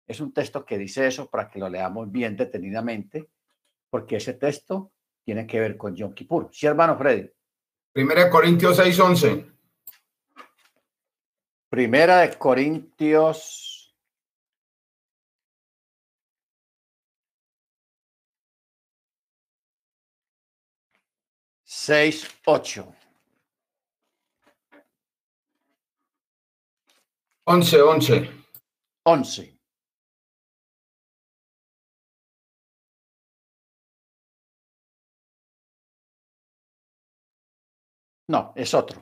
Es 0.08 0.20
un 0.20 0.32
texto 0.32 0.64
que 0.64 0.76
dice 0.76 1.06
eso 1.06 1.30
para 1.30 1.48
que 1.48 1.60
lo 1.60 1.68
leamos 1.68 2.10
bien 2.10 2.36
detenidamente, 2.36 3.28
porque 3.88 4.16
ese 4.16 4.34
texto 4.34 4.92
tiene 5.25 5.46
que 5.46 5.60
ver 5.60 5.76
con 5.76 5.94
Yom 5.94 6.14
Kippur. 6.14 6.48
Sí, 6.52 6.66
hermano 6.66 6.98
Freddy. 6.98 7.30
Primera 7.92 8.28
Corintios 8.28 8.78
6:11. 8.78 9.52
Primera 11.68 12.18
de 12.18 12.36
Corintios. 12.36 13.75
Seis, 21.86 22.26
ocho. 22.46 22.92
Once, 27.44 27.80
once. 27.80 28.28
Once. 29.04 29.56
No, 38.26 38.52
es 38.56 38.74
otro. 38.74 39.00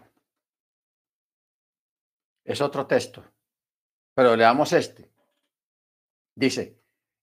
Es 2.45 2.61
otro 2.61 2.87
texto. 2.87 3.25
Pero 4.15 4.37
leamos 4.37 4.75
este. 4.75 5.11
Dice, 6.35 6.79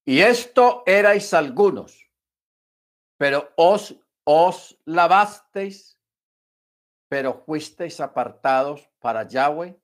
y 0.05 0.21
esto 0.21 0.81
erais 0.87 1.31
algunos, 1.35 2.09
pero 3.15 3.53
os, 3.57 3.95
os 4.23 4.79
lavasteis, 4.85 5.99
pero 7.09 7.33
fuisteis 7.33 7.99
apartados 7.99 8.89
para 8.99 9.27
Yahweh, 9.27 9.79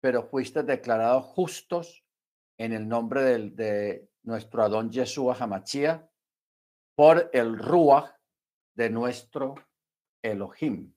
pero 0.00 0.22
fuisteis 0.22 0.66
declarados 0.66 1.24
justos 1.24 2.04
en 2.58 2.72
el 2.72 2.86
nombre 2.86 3.22
del, 3.22 3.56
de 3.56 4.10
nuestro 4.22 4.62
Adón 4.62 4.90
Yeshua 4.90 5.36
Hamachía 5.38 6.08
por 6.96 7.30
el 7.32 7.58
Ruach 7.58 8.14
de 8.74 8.90
nuestro 8.90 9.54
Elohim. 10.22 10.94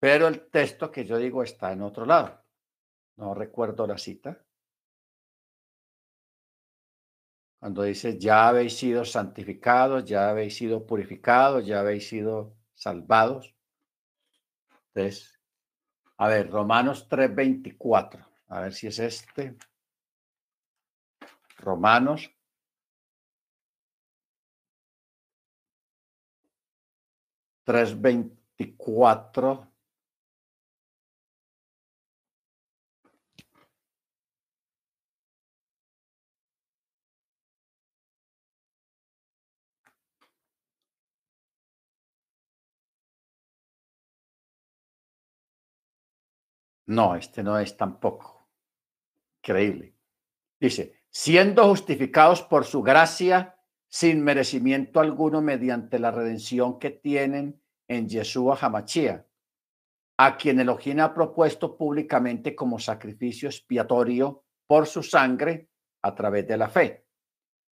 Pero 0.00 0.28
el 0.28 0.48
texto 0.50 0.90
que 0.90 1.04
yo 1.04 1.18
digo 1.18 1.42
está 1.42 1.72
en 1.72 1.82
otro 1.82 2.06
lado. 2.06 2.44
No 3.16 3.34
recuerdo 3.34 3.86
la 3.86 3.98
cita. 3.98 4.44
Cuando 7.60 7.82
dice, 7.82 8.18
ya 8.18 8.48
habéis 8.48 8.76
sido 8.76 9.04
santificados, 9.04 10.04
ya 10.04 10.30
habéis 10.30 10.56
sido 10.56 10.86
purificados, 10.86 11.66
ya 11.66 11.80
habéis 11.80 12.08
sido 12.08 12.56
salvados. 12.74 13.54
Entonces, 14.94 15.40
a 16.18 16.28
ver, 16.28 16.50
Romanos 16.50 17.08
3:24. 17.08 18.26
A 18.48 18.60
ver 18.60 18.74
si 18.74 18.86
es 18.86 18.98
este. 18.98 19.56
Romanos 21.58 22.30
3:24. 27.64 29.67
No, 46.88 47.14
este 47.14 47.42
no 47.42 47.58
es 47.58 47.76
tampoco. 47.76 48.48
Increíble. 49.42 49.94
Dice, 50.58 51.02
siendo 51.10 51.68
justificados 51.68 52.42
por 52.42 52.64
su 52.64 52.82
gracia 52.82 53.56
sin 53.88 54.22
merecimiento 54.24 55.00
alguno 55.00 55.42
mediante 55.42 55.98
la 55.98 56.10
redención 56.10 56.78
que 56.78 56.90
tienen 56.90 57.62
en 57.88 58.08
Yeshua 58.08 58.58
Hamachia, 58.60 59.26
a 60.18 60.36
quien 60.36 60.60
Elohim 60.60 61.00
ha 61.00 61.12
propuesto 61.12 61.76
públicamente 61.76 62.56
como 62.56 62.78
sacrificio 62.78 63.50
expiatorio 63.50 64.44
por 64.66 64.86
su 64.86 65.02
sangre 65.02 65.70
a 66.02 66.14
través 66.14 66.48
de 66.48 66.56
la 66.56 66.68
fe, 66.68 67.06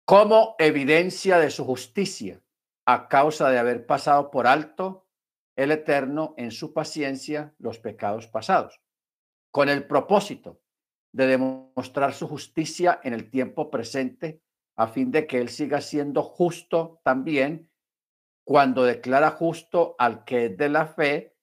como 0.05 0.55
evidencia 0.59 1.39
de 1.39 1.49
su 1.49 1.65
justicia 1.65 2.41
a 2.85 3.07
causa 3.07 3.49
de 3.49 3.57
haber 3.57 3.87
pasado 3.87 4.29
por 4.29 4.45
alto 4.45 5.07
el 5.55 5.71
Eterno 5.71 6.35
en 6.37 6.51
su 6.51 6.73
paciencia 6.73 7.53
los 7.57 7.79
pecados 7.79 8.27
pasados, 8.27 8.79
con 9.51 9.69
el 9.69 9.87
propósito 9.87 10.61
de 11.11 11.27
demostrar 11.27 12.13
su 12.13 12.27
justicia 12.27 12.99
en 13.03 13.13
el 13.13 13.29
tiempo 13.29 13.69
presente 13.69 14.41
a 14.75 14.87
fin 14.87 15.11
de 15.11 15.27
que 15.27 15.39
Él 15.39 15.49
siga 15.49 15.81
siendo 15.81 16.23
justo 16.23 17.01
también 17.03 17.69
cuando 18.45 18.83
declara 18.83 19.31
justo 19.31 19.95
al 19.97 20.23
que 20.23 20.45
es 20.45 20.57
de 20.57 20.69
la 20.69 20.87
fe 20.87 21.35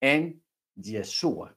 en 0.00 0.42
Yeshua. 0.74 1.56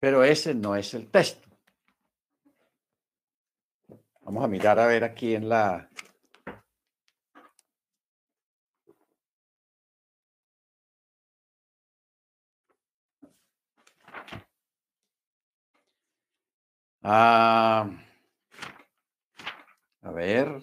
Pero 0.00 0.24
ese 0.24 0.54
no 0.54 0.74
es 0.76 0.94
el 0.94 1.10
texto. 1.10 1.48
Vamos 4.22 4.44
a 4.44 4.48
mirar 4.48 4.78
a 4.78 4.86
ver 4.86 5.04
aquí 5.04 5.34
en 5.34 5.48
la... 5.48 5.88
Ah, 17.02 17.90
a 20.02 20.12
ver. 20.12 20.62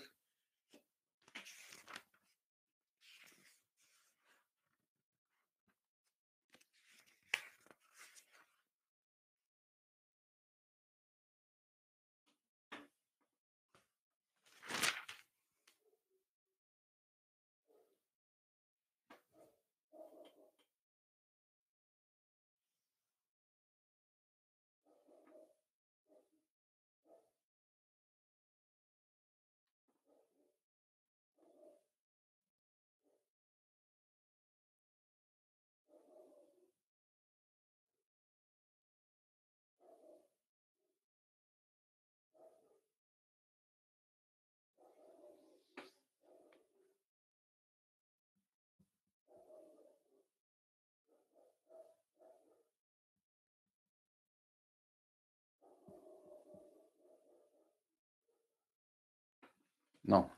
No. 60.08 60.32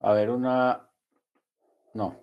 A 0.00 0.12
ver, 0.12 0.30
una... 0.30 0.88
No. 1.94 2.16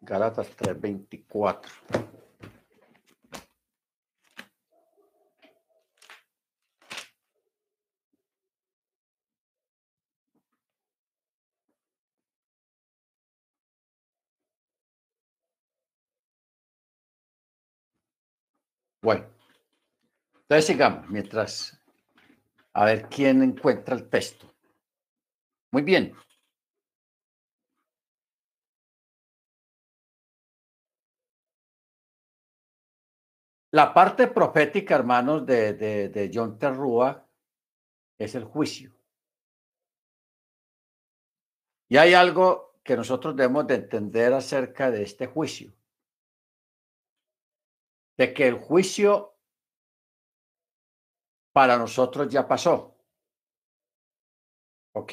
Galatas 0.00 0.48
3:24. 0.56 1.70
Bueno, 19.06 19.24
entonces 20.34 20.66
sigamos 20.66 21.08
mientras 21.08 21.80
a 22.72 22.84
ver 22.86 23.08
quién 23.08 23.40
encuentra 23.40 23.94
el 23.94 24.10
texto. 24.10 24.52
Muy 25.70 25.82
bien. 25.82 26.12
La 33.70 33.94
parte 33.94 34.26
profética, 34.26 34.96
hermanos, 34.96 35.46
de, 35.46 35.74
de, 35.74 36.30
John 36.34 36.58
Terrúa 36.58 37.28
es 38.18 38.34
el 38.34 38.42
juicio. 38.42 38.92
Y 41.88 41.96
hay 41.96 42.12
algo 42.14 42.80
que 42.82 42.96
nosotros 42.96 43.36
debemos 43.36 43.68
de 43.68 43.76
entender 43.76 44.32
acerca 44.32 44.90
de 44.90 45.04
este 45.04 45.28
juicio. 45.28 45.72
De 48.16 48.32
que 48.32 48.46
el 48.46 48.54
juicio 48.58 49.36
para 51.52 51.78
nosotros 51.78 52.28
ya 52.28 52.46
pasó. 52.46 52.96
¿Ok? 54.92 55.12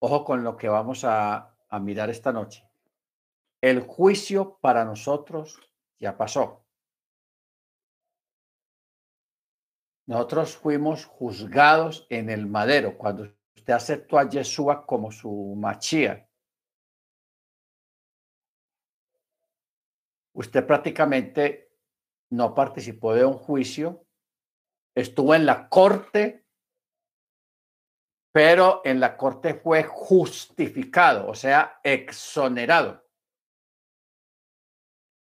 Ojo 0.00 0.24
con 0.24 0.44
lo 0.44 0.56
que 0.56 0.68
vamos 0.68 1.04
a, 1.04 1.54
mirar 1.80 2.08
esta 2.08 2.32
noche. 2.32 2.64
El 3.60 3.80
juicio 3.80 4.58
para 4.60 4.84
nosotros 4.84 5.60
ya 5.98 6.16
pasó. 6.16 6.64
Nosotros 10.06 10.56
fuimos 10.56 11.04
juzgados 11.04 12.06
en 12.08 12.30
el 12.30 12.46
madero 12.46 12.96
cuando 12.96 13.24
usted 13.56 13.72
aceptó 13.74 14.18
a 14.18 14.28
Yeshua 14.28 14.86
como 14.86 15.10
su 15.12 15.54
machía. 15.56 16.28
Usted 20.32 20.64
prácticamente 20.64 21.67
no 22.30 22.54
participó 22.54 23.14
de 23.14 23.24
un 23.24 23.34
juicio, 23.34 24.06
estuvo 24.94 25.34
en 25.34 25.46
la 25.46 25.68
corte, 25.68 26.44
pero 28.32 28.82
en 28.84 29.00
la 29.00 29.16
corte 29.16 29.54
fue 29.54 29.84
justificado, 29.84 31.28
o 31.28 31.34
sea, 31.34 31.80
exonerado. 31.82 33.04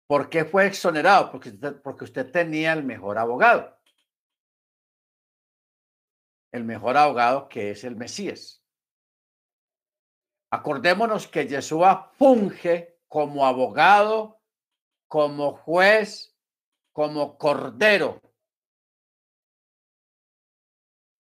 ¿Por 0.07 0.29
qué 0.29 0.45
fue 0.45 0.67
exonerado? 0.67 1.31
Porque 1.31 1.49
usted, 1.49 1.81
porque 1.81 2.03
usted 2.03 2.31
tenía 2.31 2.73
el 2.73 2.83
mejor 2.83 3.17
abogado. 3.17 3.79
El 6.51 6.65
mejor 6.65 6.97
abogado 6.97 7.49
que 7.49 7.71
es 7.71 7.83
el 7.83 7.95
Mesías. 7.95 8.63
Acordémonos 10.51 11.27
que 11.27 11.47
Yeshua 11.47 12.11
funge 12.15 12.99
como 13.07 13.47
abogado, 13.47 14.39
como 15.07 15.53
juez, 15.53 16.32
como 16.93 17.37
cordero. 17.37 18.21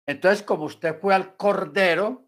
Entonces, 0.08 0.44
como 0.44 0.66
usted 0.66 1.00
fue 1.00 1.14
al 1.14 1.38
cordero 1.38 2.28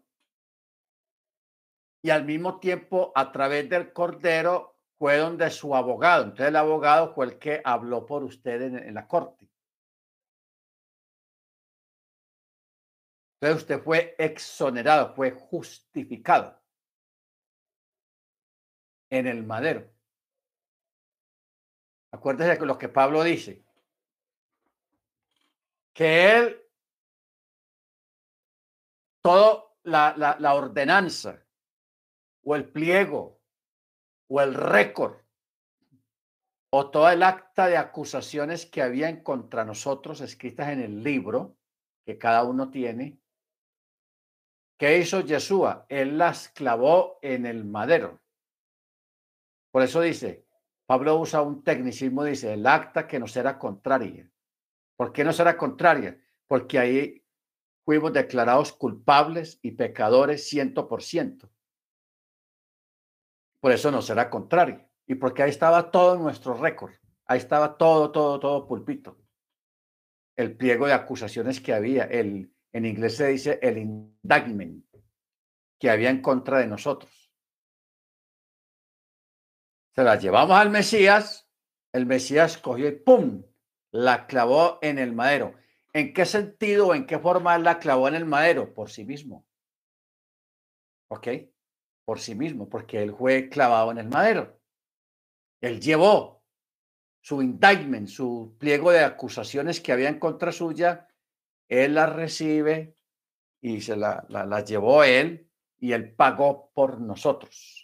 y 2.02 2.10
al 2.10 2.24
mismo 2.24 2.60
tiempo 2.60 3.12
a 3.14 3.32
través 3.32 3.68
del 3.68 3.92
cordero 3.92 4.78
fue 4.98 5.18
donde 5.18 5.50
su 5.50 5.74
abogado. 5.74 6.24
Entonces 6.24 6.48
el 6.48 6.56
abogado 6.56 7.14
fue 7.14 7.26
el 7.26 7.38
que 7.38 7.60
habló 7.64 8.06
por 8.06 8.22
usted 8.22 8.62
en, 8.62 8.94
la 8.94 9.06
corte. 9.06 9.48
Entonces 13.40 13.62
usted 13.62 13.82
fue 13.82 14.14
exonerado, 14.18 15.14
fue 15.14 15.32
justificado 15.32 16.62
en 19.10 19.26
el 19.26 19.44
madero. 19.44 19.93
Acuérdese 22.14 22.60
de 22.60 22.66
lo 22.66 22.78
que 22.78 22.88
Pablo 22.88 23.24
dice, 23.24 23.64
que 25.92 26.30
él, 26.30 26.62
toda 29.20 29.64
la, 29.82 30.36
la, 30.38 30.54
ordenanza 30.54 31.44
o 32.44 32.54
el 32.54 32.70
pliego 32.70 33.40
o 34.28 34.40
el 34.40 34.54
récord 34.54 35.16
o 36.70 36.88
toda 36.90 37.14
el 37.14 37.24
acta 37.24 37.66
de 37.66 37.78
acusaciones 37.78 38.64
que 38.64 38.82
habían 38.82 39.24
contra 39.24 39.64
nosotros 39.64 40.20
escritas 40.20 40.68
en 40.68 40.82
el 40.82 41.02
libro 41.02 41.56
que 42.06 42.16
cada 42.16 42.44
uno 42.44 42.70
tiene. 42.70 43.18
¿Qué 44.78 44.98
hizo 44.98 45.20
Yeshua? 45.20 45.86
Él 45.88 46.16
las 46.16 46.48
clavó 46.50 47.18
en 47.22 47.44
el 47.44 47.64
madero. 47.64 48.20
Por 49.72 49.82
eso 49.82 50.00
dice, 50.00 50.44
Pablo 50.86 51.16
usa 51.18 51.42
un 51.42 51.64
tecnicismo, 51.64 52.24
dice, 52.24 52.52
el 52.52 52.66
acta 52.66 53.06
que 53.06 53.18
nos 53.18 53.36
era 53.36 53.58
contraria. 53.58 54.30
¿Por 54.96 55.12
qué 55.12 55.24
nos 55.24 55.40
era 55.40 55.56
contraria? 55.56 56.20
Porque 56.46 56.78
ahí 56.78 57.24
fuimos 57.84 58.12
declarados 58.12 58.72
culpables 58.72 59.58
y 59.62 59.72
pecadores 59.72 60.48
ciento 60.48 60.88
por 60.88 61.02
ciento. 61.02 61.50
Por 63.60 63.72
eso 63.72 63.90
no 63.90 64.02
será 64.02 64.28
contrario. 64.28 64.86
Y 65.06 65.14
porque 65.14 65.42
ahí 65.42 65.50
estaba 65.50 65.90
todo 65.90 66.16
nuestro 66.16 66.54
récord. 66.54 66.92
Ahí 67.26 67.38
estaba 67.38 67.78
todo, 67.78 68.12
todo, 68.12 68.38
todo 68.38 68.66
pulpito. 68.66 69.18
El 70.36 70.56
pliego 70.56 70.86
de 70.86 70.92
acusaciones 70.92 71.60
que 71.60 71.72
había, 71.72 72.04
el, 72.04 72.52
en 72.72 72.84
inglés 72.84 73.16
se 73.16 73.28
dice 73.28 73.58
el 73.62 73.78
indictment 73.78 74.84
que 75.78 75.90
había 75.90 76.10
en 76.10 76.20
contra 76.20 76.58
de 76.58 76.66
nosotros. 76.66 77.23
Se 79.94 80.02
la 80.02 80.16
llevamos 80.16 80.56
al 80.56 80.70
Mesías, 80.70 81.48
el 81.92 82.06
Mesías 82.06 82.58
cogió 82.58 82.88
y 82.88 82.92
¡pum! 82.92 83.44
la 83.92 84.26
clavó 84.26 84.78
en 84.82 84.98
el 84.98 85.12
madero. 85.12 85.54
¿En 85.92 86.12
qué 86.12 86.24
sentido 86.24 86.88
o 86.88 86.94
en 86.94 87.06
qué 87.06 87.18
forma 87.18 87.56
la 87.58 87.78
clavó 87.78 88.08
en 88.08 88.16
el 88.16 88.24
madero? 88.24 88.74
Por 88.74 88.90
sí 88.90 89.04
mismo. 89.04 89.46
¿Ok? 91.08 91.28
por 92.04 92.20
sí 92.20 92.34
mismo, 92.34 92.68
porque 92.68 93.02
él 93.02 93.14
fue 93.14 93.48
clavado 93.48 93.90
en 93.90 93.98
el 93.98 94.08
madero. 94.08 94.60
Él 95.60 95.80
llevó 95.80 96.44
su 97.20 97.40
indictment, 97.40 98.08
su 98.08 98.56
pliego 98.58 98.90
de 98.90 99.02
acusaciones 99.02 99.80
que 99.80 99.92
había 99.92 100.10
en 100.10 100.18
contra 100.18 100.52
suya, 100.52 101.08
él 101.68 101.94
la 101.94 102.06
recibe 102.06 102.96
y 103.62 103.80
se 103.80 103.96
la, 103.96 104.26
la, 104.28 104.62
llevó 104.62 105.02
él 105.04 105.50
y 105.78 105.92
él 105.92 106.14
pagó 106.14 106.70
por 106.74 107.00
nosotros. 107.00 107.83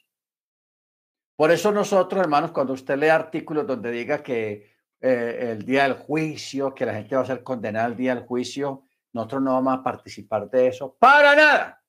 Por 1.41 1.51
eso 1.51 1.73
nosotros, 1.73 2.21
hermanos, 2.21 2.53
cuando 2.53 2.75
usted 2.75 2.99
lee 2.99 3.09
artículos 3.09 3.67
donde 3.67 3.91
diga 3.91 4.23
que 4.23 4.75
eh, 5.01 5.53
el 5.53 5.65
día 5.65 5.85
del 5.85 5.95
juicio, 5.95 6.75
que 6.75 6.85
la 6.85 6.93
gente 6.93 7.17
va 7.17 7.23
a 7.23 7.25
ser 7.25 7.43
condenada 7.43 7.87
el 7.87 7.97
día 7.97 8.15
del 8.15 8.27
juicio, 8.27 8.85
nosotros 9.15 9.41
no 9.41 9.55
vamos 9.55 9.79
a 9.79 9.83
participar 9.83 10.51
de 10.51 10.67
eso 10.67 10.99
para 10.99 11.35
nada. 11.35 11.83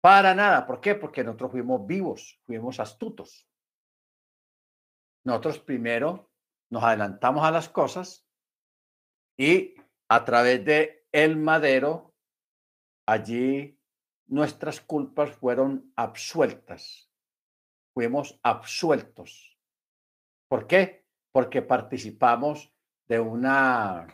Para 0.00 0.34
nada. 0.34 0.66
¿Por 0.66 0.80
qué? 0.80 0.94
Porque 0.94 1.22
nosotros 1.22 1.50
fuimos 1.50 1.86
vivos, 1.86 2.40
fuimos 2.46 2.80
astutos. 2.80 3.46
Nosotros 5.24 5.58
primero 5.58 6.32
nos 6.70 6.84
adelantamos 6.84 7.44
a 7.44 7.50
las 7.50 7.68
cosas 7.68 8.26
y 9.36 9.74
a 10.08 10.24
través 10.24 10.64
de 10.64 11.06
el 11.12 11.36
madero, 11.36 12.14
allí 13.06 13.78
nuestras 14.24 14.80
culpas 14.80 15.32
fueron 15.32 15.92
absueltas. 15.96 17.11
Fuimos 17.94 18.38
absueltos. 18.42 19.58
¿Por 20.48 20.66
qué? 20.66 21.06
Porque 21.32 21.62
participamos 21.62 22.72
de 23.08 23.20
una 23.20 24.06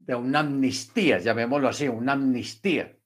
de 0.00 0.14
una 0.14 0.40
amnistía, 0.40 1.18
llamémoslo 1.18 1.68
así, 1.68 1.86
una 1.86 2.12
amnistía. 2.12 2.96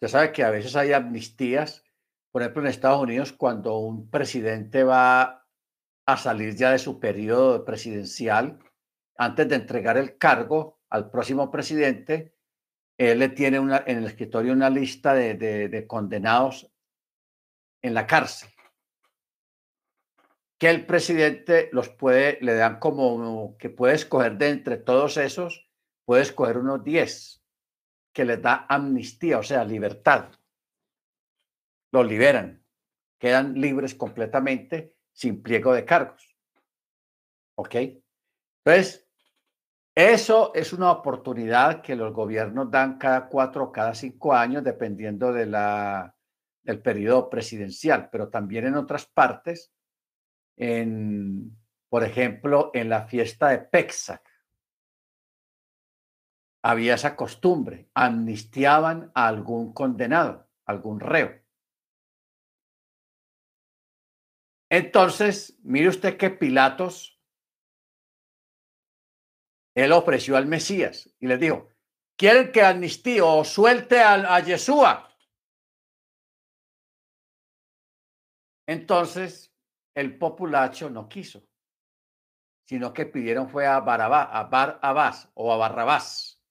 Ya 0.00 0.08
sabe 0.08 0.32
que 0.32 0.42
a 0.42 0.50
veces 0.50 0.74
hay 0.76 0.92
amnistías, 0.92 1.84
por 2.30 2.42
ejemplo, 2.42 2.62
en 2.62 2.68
Estados 2.68 3.02
Unidos, 3.02 3.32
cuando 3.32 3.78
un 3.78 4.10
presidente 4.10 4.84
va 4.84 5.46
a 6.06 6.16
salir 6.16 6.54
ya 6.54 6.70
de 6.70 6.78
su 6.78 6.98
periodo 6.98 7.64
presidencial, 7.64 8.58
antes 9.16 9.48
de 9.48 9.56
entregar 9.56 9.98
el 9.98 10.16
cargo 10.16 10.80
al 10.88 11.10
próximo 11.10 11.50
presidente, 11.50 12.34
él 12.98 13.34
tiene 13.34 13.56
en 13.56 13.98
el 13.98 14.04
escritorio 14.04 14.52
una 14.52 14.68
lista 14.68 15.14
de, 15.14 15.34
de 15.34 15.86
condenados 15.86 16.70
en 17.80 17.94
la 17.94 18.06
cárcel 18.06 18.50
que 20.58 20.68
el 20.68 20.84
presidente 20.84 21.70
los 21.72 21.88
puede, 21.88 22.38
le 22.42 22.54
dan 22.54 22.80
como 22.80 23.56
que 23.58 23.70
puede 23.70 23.94
escoger 23.94 24.36
de 24.36 24.50
entre 24.50 24.76
todos 24.76 25.16
esos, 25.16 25.70
puede 26.04 26.22
escoger 26.22 26.58
unos 26.58 26.82
10 26.82 27.44
que 28.12 28.24
les 28.24 28.42
da 28.42 28.66
amnistía, 28.68 29.38
o 29.38 29.42
sea, 29.44 29.64
libertad. 29.64 30.32
Los 31.92 32.06
liberan, 32.06 32.64
quedan 33.18 33.54
libres 33.54 33.94
completamente 33.94 34.96
sin 35.12 35.42
pliego 35.42 35.72
de 35.72 35.84
cargos. 35.84 36.36
¿Ok? 37.56 37.76
Entonces, 38.64 39.07
eso 39.98 40.54
es 40.54 40.72
una 40.72 40.92
oportunidad 40.92 41.82
que 41.82 41.96
los 41.96 42.12
gobiernos 42.12 42.70
dan 42.70 42.98
cada 42.98 43.28
cuatro 43.28 43.64
o 43.64 43.72
cada 43.72 43.96
cinco 43.96 44.32
años, 44.32 44.62
dependiendo 44.62 45.32
de 45.32 45.46
la, 45.46 46.14
del 46.62 46.80
periodo 46.80 47.28
presidencial, 47.28 48.08
pero 48.08 48.28
también 48.28 48.64
en 48.64 48.76
otras 48.76 49.06
partes, 49.06 49.72
en, 50.56 51.50
por 51.88 52.04
ejemplo, 52.04 52.70
en 52.74 52.88
la 52.90 53.08
fiesta 53.08 53.48
de 53.48 53.58
Pexac, 53.58 54.22
había 56.62 56.94
esa 56.94 57.16
costumbre, 57.16 57.90
amnistiaban 57.92 59.10
a 59.16 59.26
algún 59.26 59.72
condenado, 59.72 60.48
algún 60.64 61.00
reo. 61.00 61.42
Entonces, 64.70 65.58
mire 65.64 65.88
usted 65.88 66.16
que 66.16 66.30
Pilatos, 66.30 67.17
él 69.78 69.92
ofreció 69.92 70.36
al 70.36 70.46
Mesías 70.46 71.10
y 71.20 71.26
le 71.26 71.38
dijo, 71.38 71.68
¿quieren 72.16 72.50
que 72.52 72.62
amnistíe 72.62 73.20
o 73.20 73.44
suelte 73.44 74.00
a, 74.00 74.34
a 74.34 74.40
Yeshua? 74.40 75.08
Entonces, 78.66 79.54
el 79.94 80.18
populacho 80.18 80.90
no 80.90 81.08
quiso, 81.08 81.42
sino 82.64 82.92
que 82.92 83.06
pidieron 83.06 83.48
fue 83.48 83.66
a 83.66 83.80
Barabás, 83.80 84.28
a 84.30 84.44
Barabás 84.44 85.30
o 85.34 85.52
a 85.52 85.56
Barrabás. 85.56 86.42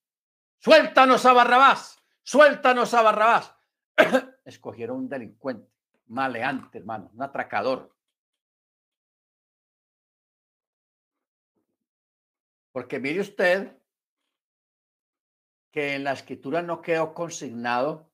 Suéltanos 0.59 1.25
a 1.25 1.33
Barrabás, 1.33 2.03
suéltanos 2.23 2.93
a 2.93 3.01
Barrabás. 3.03 3.55
Escogieron 4.45 4.97
un 4.97 5.09
delincuente, 5.09 5.71
maleante, 6.07 6.79
hermano, 6.79 7.11
un 7.13 7.21
atracador. 7.21 7.95
Porque 12.77 12.99
mire 12.99 13.21
usted 13.21 13.75
que 15.73 15.95
en 15.95 16.03
la 16.03 16.11
escritura 16.11 16.61
no 16.61 16.79
quedó 16.79 17.15
consignado 17.15 18.13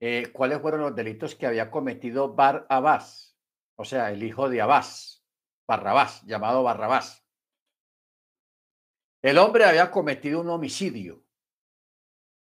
eh, 0.00 0.32
cuáles 0.32 0.62
fueron 0.62 0.80
los 0.80 0.96
delitos 0.96 1.34
que 1.34 1.46
había 1.46 1.70
cometido 1.70 2.34
Bar 2.34 2.64
Abás, 2.70 3.36
o 3.76 3.84
sea, 3.84 4.10
el 4.10 4.22
hijo 4.22 4.48
de 4.48 4.62
Abás, 4.62 5.22
Barrabás, 5.66 6.22
llamado 6.22 6.62
Barrabás. 6.62 7.26
El 9.20 9.36
hombre 9.36 9.66
había 9.66 9.90
cometido 9.90 10.40
un 10.40 10.48
homicidio 10.48 11.26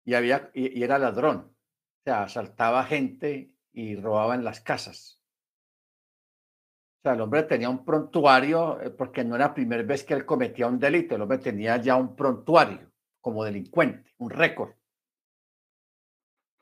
y, 0.05 0.15
había, 0.15 0.51
y, 0.53 0.83
era 0.83 0.99
ladrón, 0.99 1.57
o 1.57 2.03
sea, 2.03 2.25
asaltaba 2.25 2.83
gente 2.83 3.55
y 3.71 3.95
robaba 3.95 4.35
en 4.35 4.43
las 4.43 4.61
casas. 4.61 5.24
El 7.13 7.21
hombre 7.21 7.43
tenía 7.43 7.69
un 7.69 7.85
prontuario 7.85 8.81
eh, 8.81 8.91
porque 8.91 9.25
no 9.25 9.37
era 9.37 9.49
la 9.49 9.55
primera 9.55 9.83
vez 9.83 10.05
que 10.05 10.15
él 10.15 10.25
cometía 10.25 10.67
un 10.67 10.79
delito, 10.79 11.15
el 11.15 11.23
hombre 11.23 11.39
tenía 11.39 11.77
ya 11.77 11.97
un 11.97 12.17
prontuario 12.17 12.91
como 13.21 13.45
delincuente, 13.45 14.15
un 14.19 14.31
récord. 14.31 14.75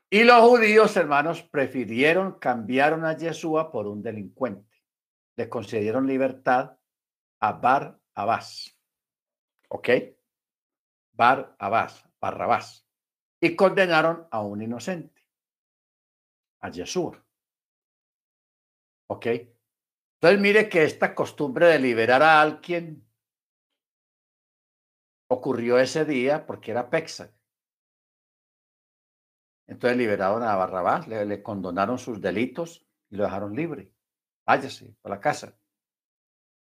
Y 0.09 0.23
los 0.23 0.41
judíos, 0.41 0.95
hermanos, 0.95 1.41
prefirieron, 1.41 2.37
cambiaron 2.39 3.03
a 3.03 3.17
Yeshua 3.17 3.71
por 3.71 3.87
un 3.87 4.03
delincuente. 4.03 4.83
Le 5.35 5.49
concedieron 5.49 6.05
libertad 6.05 6.77
a 7.39 7.53
Bar 7.53 7.99
Abás. 8.13 8.77
¿Ok? 9.69 9.89
Bar 11.13 11.55
Abás, 11.57 12.07
Barrabás. 12.19 12.85
Y 13.39 13.55
condenaron 13.55 14.27
a 14.29 14.41
un 14.41 14.61
inocente, 14.61 15.25
a 16.61 16.69
Yeshua. 16.69 17.25
¿Ok? 19.07 19.27
Entonces 20.23 20.41
mire 20.41 20.69
que 20.69 20.85
esta 20.85 21.13
costumbre 21.13 21.67
de 21.67 21.79
liberar 21.79 22.23
a 22.23 22.41
alguien 22.41 23.05
ocurrió 25.27 25.77
ese 25.77 26.05
día 26.05 26.45
porque 26.45 26.71
era 26.71 26.89
Pexa. 26.89 27.35
Entonces 29.67 29.97
liberaron 29.97 30.41
a 30.43 30.55
Barrabás, 30.55 31.09
le, 31.09 31.43
condonaron 31.43 31.97
sus 31.97 32.21
delitos 32.21 32.87
y 33.09 33.17
lo 33.17 33.25
dejaron 33.25 33.53
libre. 33.53 33.91
Váyase 34.45 34.95
a 35.03 35.09
la 35.09 35.19
casa. 35.19 35.57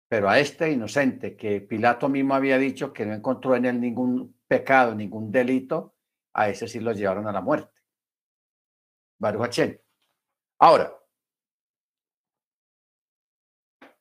Pero 0.07 0.29
a 0.29 0.39
este 0.39 0.71
inocente 0.71 1.35
que 1.35 1.59
Pilato 1.59 2.07
mismo 2.07 2.35
había 2.35 2.57
dicho 2.57 2.93
que 2.93 3.05
no 3.05 3.13
encontró 3.13 3.57
en 3.57 3.65
él 3.65 3.81
ningún 3.81 4.39
pecado, 4.47 4.95
ningún 4.95 5.33
delito, 5.33 5.97
a 6.31 6.47
ese 6.47 6.65
sí 6.69 6.79
lo 6.79 6.93
llevaron 6.93 7.27
a 7.27 7.33
la 7.33 7.41
muerte. 7.41 7.77
Baruch 9.17 9.59
Ahora, 10.59 10.98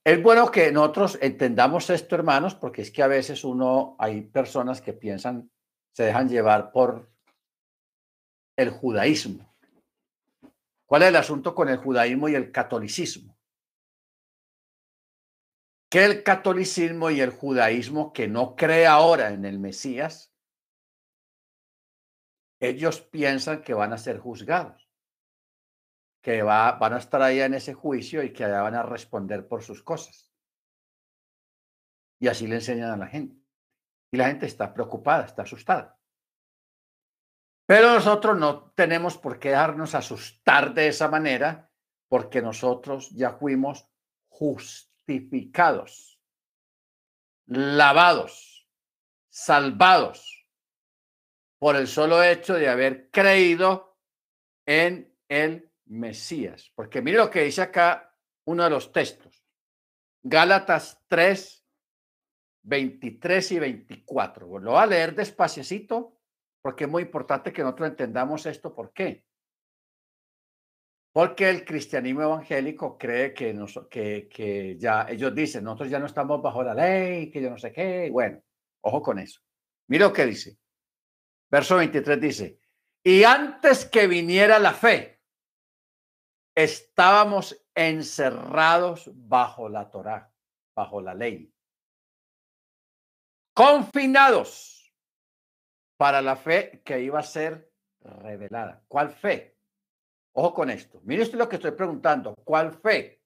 es 0.04 0.22
bueno 0.22 0.50
que 0.50 0.72
nosotros 0.72 1.18
entendamos 1.20 1.90
esto, 1.90 2.14
hermanos, 2.14 2.54
porque 2.54 2.82
es 2.82 2.90
que 2.90 3.02
a 3.02 3.08
veces 3.08 3.44
uno, 3.44 3.96
hay 3.98 4.22
personas 4.22 4.80
que 4.80 4.92
piensan, 4.92 5.50
se 5.92 6.04
dejan 6.04 6.28
llevar 6.28 6.72
por 6.72 7.10
el 8.56 8.70
judaísmo. 8.70 9.54
¿Cuál 10.86 11.02
es 11.02 11.08
el 11.08 11.16
asunto 11.16 11.54
con 11.54 11.68
el 11.68 11.76
judaísmo 11.76 12.28
y 12.28 12.34
el 12.34 12.50
catolicismo? 12.50 13.36
Que 15.90 16.04
el 16.04 16.22
catolicismo 16.22 17.10
y 17.10 17.20
el 17.20 17.30
judaísmo 17.30 18.12
que 18.12 18.26
no 18.26 18.56
cree 18.56 18.86
ahora 18.86 19.30
en 19.30 19.44
el 19.44 19.58
Mesías, 19.58 20.34
ellos 22.60 23.00
piensan 23.00 23.62
que 23.62 23.74
van 23.74 23.92
a 23.92 23.98
ser 23.98 24.18
juzgados, 24.18 24.87
que 26.28 26.42
va, 26.42 26.72
van 26.72 26.92
a 26.92 26.98
estar 26.98 27.22
ahí 27.22 27.40
en 27.40 27.54
ese 27.54 27.72
juicio 27.72 28.22
y 28.22 28.34
que 28.34 28.44
allá 28.44 28.60
van 28.60 28.74
a 28.74 28.82
responder 28.82 29.48
por 29.48 29.62
sus 29.62 29.82
cosas. 29.82 30.30
Y 32.20 32.28
así 32.28 32.46
le 32.46 32.56
enseñan 32.56 32.90
a 32.90 32.98
la 32.98 33.06
gente. 33.06 33.34
Y 34.12 34.18
la 34.18 34.26
gente 34.26 34.44
está 34.44 34.74
preocupada, 34.74 35.24
está 35.24 35.44
asustada. 35.44 35.98
Pero 37.66 37.94
nosotros 37.94 38.36
no 38.36 38.72
tenemos 38.72 39.16
por 39.16 39.38
qué 39.38 39.48
dejarnos 39.48 39.94
asustar 39.94 40.74
de 40.74 40.88
esa 40.88 41.08
manera, 41.08 41.70
porque 42.08 42.42
nosotros 42.42 43.08
ya 43.12 43.32
fuimos 43.32 43.88
justificados, 44.28 46.20
lavados, 47.46 48.68
salvados 49.30 50.46
por 51.58 51.74
el 51.74 51.88
solo 51.88 52.22
hecho 52.22 52.52
de 52.52 52.68
haber 52.68 53.10
creído 53.10 53.98
en 54.66 55.16
el 55.30 55.68
Mesías. 55.88 56.72
Porque 56.74 57.02
mire 57.02 57.18
lo 57.18 57.30
que 57.30 57.44
dice 57.44 57.62
acá 57.62 58.14
uno 58.44 58.64
de 58.64 58.70
los 58.70 58.92
textos. 58.92 59.44
Gálatas 60.22 61.02
3, 61.08 61.66
23 62.62 63.52
y 63.52 63.58
24. 63.58 64.58
Lo 64.58 64.72
voy 64.72 64.80
a 64.80 64.86
leer 64.86 65.14
despaciecito 65.14 66.18
porque 66.60 66.84
es 66.84 66.90
muy 66.90 67.02
importante 67.02 67.52
que 67.52 67.62
nosotros 67.62 67.90
entendamos 67.90 68.46
esto. 68.46 68.74
¿Por 68.74 68.92
qué? 68.92 69.24
Porque 71.12 71.48
el 71.48 71.64
cristianismo 71.64 72.22
evangélico 72.22 72.98
cree 72.98 73.32
que, 73.32 73.54
nos, 73.54 73.80
que, 73.90 74.28
que 74.28 74.76
ya, 74.78 75.06
ellos 75.08 75.34
dicen, 75.34 75.64
nosotros 75.64 75.90
ya 75.90 75.98
no 75.98 76.06
estamos 76.06 76.42
bajo 76.42 76.62
la 76.62 76.74
ley, 76.74 77.30
que 77.30 77.40
yo 77.40 77.50
no 77.50 77.58
sé 77.58 77.72
qué. 77.72 78.08
Bueno, 78.10 78.42
ojo 78.82 79.02
con 79.02 79.18
eso. 79.18 79.40
Mira 79.88 80.06
lo 80.06 80.12
que 80.12 80.26
dice. 80.26 80.58
Verso 81.50 81.76
23 81.76 82.20
dice, 82.20 82.58
y 83.02 83.24
antes 83.24 83.86
que 83.86 84.06
viniera 84.06 84.58
la 84.58 84.74
fe, 84.74 85.17
estábamos 86.58 87.64
encerrados 87.72 89.08
bajo 89.14 89.68
la 89.68 89.88
Torá, 89.90 90.32
bajo 90.74 91.00
la 91.00 91.14
ley, 91.14 91.54
confinados 93.54 94.92
para 95.96 96.20
la 96.20 96.34
fe 96.34 96.82
que 96.84 97.00
iba 97.00 97.20
a 97.20 97.22
ser 97.22 97.72
revelada. 98.00 98.82
¿Cuál 98.88 99.10
fe? 99.10 99.56
Ojo 100.32 100.52
con 100.52 100.70
esto. 100.70 101.00
Mire 101.04 101.22
usted 101.22 101.38
lo 101.38 101.48
que 101.48 101.56
estoy 101.56 101.72
preguntando. 101.72 102.34
¿Cuál 102.42 102.72
fe? 102.72 103.22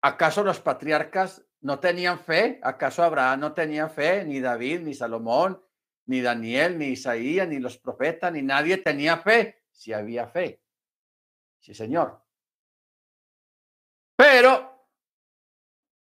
¿Acaso 0.00 0.44
los 0.44 0.60
patriarcas 0.60 1.44
no 1.62 1.80
tenían 1.80 2.20
fe? 2.20 2.60
¿Acaso 2.62 3.02
Abraham 3.02 3.40
no 3.40 3.54
tenía 3.54 3.88
fe? 3.88 4.24
Ni 4.24 4.38
David, 4.38 4.82
ni 4.82 4.94
Salomón, 4.94 5.60
ni 6.06 6.20
Daniel, 6.20 6.78
ni 6.78 6.86
Isaías, 6.86 7.48
ni 7.48 7.58
los 7.58 7.76
profetas, 7.76 8.32
ni 8.32 8.42
nadie 8.42 8.76
tenía 8.76 9.16
fe. 9.16 9.64
Si 9.72 9.92
había 9.92 10.28
fe. 10.28 10.62
Sí, 11.60 11.74
señor. 11.74 12.22
Pero 14.16 14.88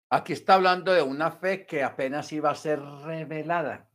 aquí 0.10 0.34
está 0.34 0.56
hablando 0.56 0.94
de 0.94 1.02
una 1.02 1.32
fe 1.32 1.66
que 1.66 1.84
apenas 1.84 2.32
iba 2.32 2.52
a 2.52 2.56
ser 2.56 2.80
revelada 2.80 3.88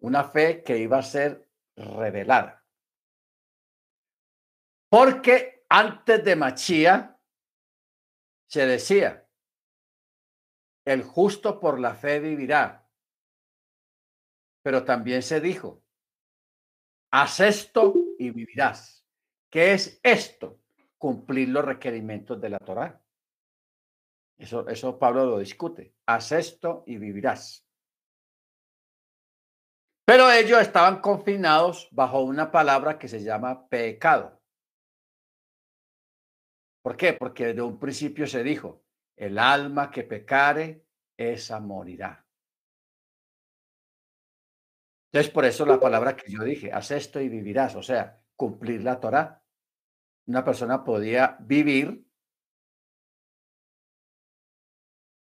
una 0.00 0.24
fe 0.24 0.62
que 0.62 0.78
iba 0.78 0.98
a 0.98 1.02
ser 1.02 1.48
revelada. 1.76 2.64
Porque 4.88 5.64
antes 5.68 6.24
de 6.24 6.36
Machía 6.36 7.20
se 8.46 8.66
decía, 8.66 9.28
el 10.84 11.02
justo 11.02 11.60
por 11.60 11.78
la 11.78 11.94
fe 11.94 12.20
vivirá. 12.20 12.88
Pero 14.62 14.84
también 14.84 15.22
se 15.22 15.40
dijo, 15.40 15.82
haz 17.10 17.40
esto 17.40 17.94
y 18.18 18.30
vivirás. 18.30 18.97
¿Qué 19.50 19.72
es 19.72 20.00
esto? 20.02 20.60
Cumplir 20.98 21.48
los 21.48 21.64
requerimientos 21.64 22.40
de 22.40 22.50
la 22.50 22.58
Torá. 22.58 23.00
Eso, 24.36 24.68
eso 24.68 24.98
Pablo 24.98 25.26
lo 25.26 25.38
discute. 25.38 25.94
Haz 26.06 26.32
esto 26.32 26.84
y 26.86 26.98
vivirás. 26.98 27.66
Pero 30.06 30.30
ellos 30.30 30.60
estaban 30.60 31.00
confinados 31.00 31.88
bajo 31.90 32.22
una 32.22 32.50
palabra 32.50 32.98
que 32.98 33.08
se 33.08 33.22
llama 33.22 33.68
pecado. 33.68 34.40
¿Por 36.82 36.96
qué? 36.96 37.12
Porque 37.12 37.48
desde 37.48 37.60
un 37.60 37.78
principio 37.78 38.26
se 38.26 38.42
dijo, 38.42 38.82
el 39.16 39.38
alma 39.38 39.90
que 39.90 40.04
pecare, 40.04 40.86
esa 41.16 41.60
morirá. 41.60 42.24
Entonces, 45.12 45.32
por 45.32 45.44
eso 45.44 45.66
la 45.66 45.80
palabra 45.80 46.16
que 46.16 46.30
yo 46.30 46.42
dije, 46.44 46.72
haz 46.72 46.90
esto 46.92 47.20
y 47.20 47.28
vivirás, 47.28 47.74
o 47.74 47.82
sea, 47.82 48.17
cumplir 48.38 48.82
la 48.82 49.00
Torah. 49.00 49.42
Una 50.28 50.44
persona 50.44 50.84
podía 50.84 51.36
vivir 51.40 52.06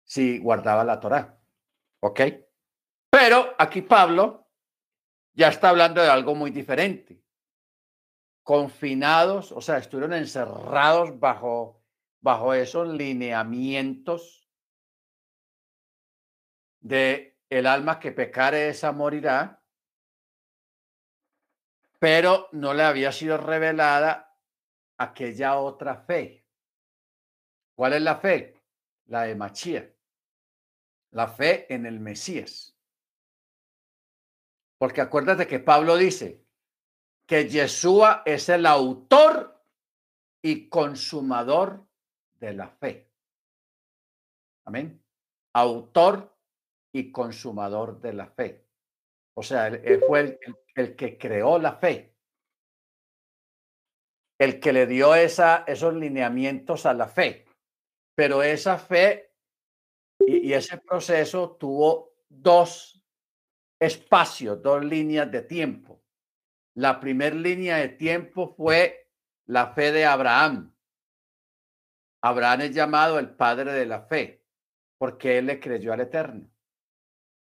si 0.03 0.39
guardaba 0.39 0.83
la 0.83 0.99
Torah. 0.99 1.39
¿Ok? 2.01 2.21
Pero 3.11 3.55
aquí 3.59 3.83
Pablo 3.83 4.49
ya 5.35 5.49
está 5.49 5.69
hablando 5.69 6.01
de 6.01 6.09
algo 6.09 6.35
muy 6.35 6.51
diferente. 6.51 7.23
Confinados, 8.43 9.53
o 9.53 9.61
sea, 9.61 9.77
estuvieron 9.79 10.15
encerrados 10.15 11.21
bajo 11.21 11.83
bajo 12.23 12.55
esos 12.55 12.89
lineamientos 12.89 14.49
de 16.81 17.39
el 17.51 17.67
alma 17.67 17.99
que 17.99 18.13
pecare 18.13 18.69
esa 18.69 18.93
morirá, 18.93 19.62
pero 22.03 22.49
no 22.51 22.75
le 22.75 22.83
había 22.83 23.13
sido 23.13 23.37
revelada 23.37 24.37
aquella 24.99 25.59
otra 25.59 25.95
fe. 25.99 26.45
¿Cuál 27.77 27.93
es 27.93 28.03
la 28.03 28.17
fe? 28.17 28.61
La 29.05 29.23
de 29.23 29.37
Machía. 29.37 29.89
La 31.13 31.29
fe 31.29 31.73
en 31.73 31.87
el 31.87 32.01
Mesías. 32.01 32.77
Porque 34.79 35.01
acuérdate 35.01 35.47
que 35.47 35.61
Pablo 35.61 35.97
dice 35.97 36.45
que 37.25 37.49
Yeshua 37.49 38.25
es 38.27 38.49
el 38.49 38.67
autor 38.67 39.65
y 40.43 40.69
consumador 40.69 41.87
de 42.41 42.53
la 42.53 42.69
fe. 42.69 43.13
Amén. 44.65 45.01
Autor 45.53 46.37
y 46.93 47.13
consumador 47.13 48.01
de 48.01 48.13
la 48.13 48.27
fe. 48.27 48.67
O 49.35 49.43
sea, 49.45 49.69
él, 49.69 50.03
fue 50.05 50.21
el, 50.21 50.39
que 50.75 51.19
creó 51.19 51.59
la 51.59 51.75
fe. 51.77 52.15
El 54.39 54.59
que 54.59 54.73
le 54.73 54.87
dio 54.87 55.15
esa, 55.15 55.65
esos 55.67 55.95
lineamientos 55.95 56.87
a 56.87 56.95
la 56.95 57.09
fe. 57.09 57.45
Pero 58.15 58.43
esa 58.43 58.79
fe 58.79 59.35
y, 60.19 60.49
y 60.49 60.53
ese 60.55 60.79
proceso 60.79 61.57
tuvo 61.57 62.15
dos 62.29 63.03
espacios, 63.79 64.63
dos 64.63 64.85
líneas 64.85 65.31
de 65.31 65.43
tiempo. 65.43 66.03
La 66.75 67.01
primera 67.01 67.37
línea 67.37 67.77
de 67.77 67.89
tiempo 67.91 68.55
fue 68.57 69.11
la 69.47 69.75
fe 69.75 69.93
de 69.93 70.07
Abraham. 70.07 70.75
Abraham 72.23 72.63
es 72.63 72.75
llamado 72.75 73.19
el 73.19 73.35
padre 73.35 73.73
de 73.73 73.85
la 73.85 74.03
fe, 74.03 74.45
porque 74.97 75.39
él 75.39 75.47
le 75.47 75.61
creyó 75.61 75.93
al 75.93 76.01
Eterno. 76.01 76.49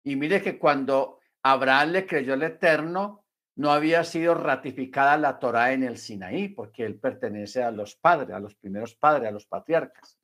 Y 0.04 0.16
mire 0.16 0.42
que 0.42 0.58
cuando 0.58 1.19
Abraham 1.44 1.92
le 1.92 2.06
creyó 2.06 2.34
al 2.34 2.44
Eterno, 2.44 3.26
no 3.56 3.72
había 3.72 4.04
sido 4.04 4.36
ratificada 4.36 5.18
la 5.18 5.40
Torá 5.40 5.74
en 5.74 5.84
el 5.84 5.98
Sinaí, 5.98 6.50
porque 6.50 6.86
él 6.86 7.00
pertenece 7.00 7.62
a 7.62 7.72
los 7.72 7.96
padres, 7.96 8.36
a 8.36 8.40
los 8.40 8.56
primeros 8.56 8.96
padres, 8.96 9.28
a 9.28 9.32
los 9.32 9.46
patriarcas. 9.46 10.18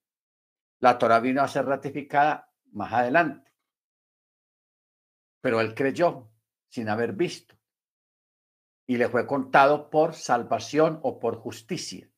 La 0.80 0.98
Torá 0.98 1.20
vino 1.20 1.42
a 1.42 1.48
ser 1.48 1.66
ratificada 1.66 2.50
más 2.72 2.94
adelante. 2.94 3.52
Pero 5.42 5.62
él 5.62 5.74
creyó 5.74 6.30
sin 6.70 6.90
haber 6.90 7.14
visto. 7.14 7.56
Y 8.88 8.98
le 8.98 9.10
fue 9.10 9.26
contado 9.26 9.90
por 9.90 10.14
salvación 10.14 11.00
o 11.04 11.20
por 11.20 11.38
justicia. 11.38 12.10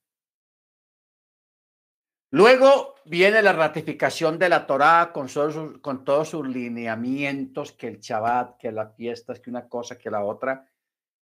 Luego 2.32 2.96
viene 3.06 3.42
la 3.42 3.54
ratificación 3.54 4.38
de 4.38 4.50
la 4.50 4.68
Torá 4.68 5.14
con, 5.14 6.04
todos 6.04 6.30
sus 6.30 6.46
lineamientos, 6.46 7.72
que 7.72 7.88
el 7.88 8.00
Shabbat, 8.00 8.58
que 8.58 8.72
las 8.72 8.96
fiestas, 8.96 9.40
que 9.40 9.50
una 9.50 9.70
cosa, 9.70 9.98
que 9.98 10.12
la 10.12 10.24
otra. 10.24 10.70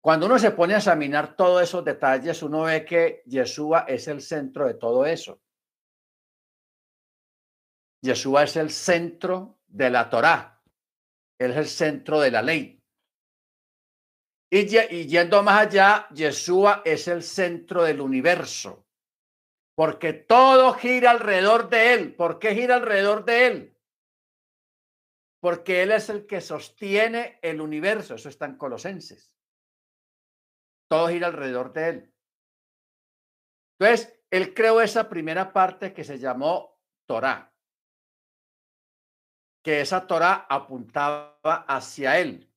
Cuando 0.00 0.26
uno 0.26 0.38
se 0.38 0.52
pone 0.52 0.74
a 0.74 0.78
examinar 0.78 1.36
todos 1.36 1.62
esos 1.62 1.84
detalles, 1.84 2.42
uno 2.42 2.62
ve 2.62 2.86
que 2.86 3.22
Yeshua 3.26 3.80
es 3.86 4.08
el 4.08 4.22
centro 4.22 4.66
de 4.66 4.74
todo 4.74 5.04
eso. 5.04 5.42
Yeshua 8.00 8.44
es 8.44 8.56
el 8.56 8.70
centro 8.70 9.58
de 9.66 9.90
la 9.90 10.08
Torá. 10.08 10.62
Es 11.38 11.54
el 11.54 11.66
centro 11.66 12.20
de 12.20 12.30
la 12.30 12.40
ley. 12.40 12.82
Y, 14.50 14.78
y 14.78 15.06
yendo 15.06 15.42
más 15.42 15.66
allá, 15.66 16.08
Yeshua 16.14 16.80
es 16.84 17.08
el 17.08 17.22
centro 17.22 17.82
del 17.82 18.00
universo 18.00 18.87
porque 19.78 20.12
todo 20.12 20.74
gira 20.74 21.12
alrededor 21.12 21.68
de 21.68 21.94
Él. 21.94 22.16
¿Por 22.16 22.40
qué 22.40 22.52
gira 22.52 22.74
alrededor 22.74 23.24
de 23.24 23.46
Él? 23.46 23.78
Porque 25.40 25.84
Él 25.84 25.92
es 25.92 26.08
el 26.08 26.26
que 26.26 26.40
sostiene 26.40 27.38
el 27.42 27.60
universo. 27.60 28.16
Eso 28.16 28.28
está 28.28 28.46
en 28.46 28.56
Colosenses. 28.56 29.32
Todo 30.90 31.06
gira 31.10 31.28
alrededor 31.28 31.72
de 31.72 31.88
Él. 31.90 32.14
Entonces, 33.78 34.20
Él 34.32 34.52
creó 34.52 34.80
esa 34.80 35.08
primera 35.08 35.52
parte 35.52 35.92
que 35.94 36.02
se 36.02 36.18
llamó 36.18 36.82
Torah. 37.06 37.54
Que 39.62 39.82
esa 39.82 40.08
Torah 40.08 40.44
apuntaba 40.50 41.38
hacia 41.68 42.18
Él. 42.18 42.52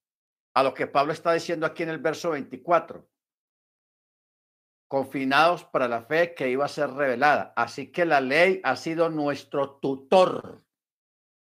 A 0.55 0.63
lo 0.63 0.73
que 0.73 0.88
Pablo 0.88 1.13
está 1.13 1.34
diciendo 1.34 1.67
aquí 1.67 1.84
en 1.84 1.89
el 1.89 1.99
verso 1.99 2.31
24 2.31 3.11
confinados 4.91 5.63
para 5.63 5.88
la 5.88 6.01
fe 6.01 6.36
que 6.36 6.49
iba 6.49 6.65
a 6.65 6.67
ser 6.67 6.89
revelada. 6.89 7.54
Así 7.56 7.93
que 7.93 8.04
la 8.04 8.19
ley 8.19 8.60
ha 8.62 8.75
sido 8.75 9.10
nuestro 9.10 9.77
tutor, 9.77 10.65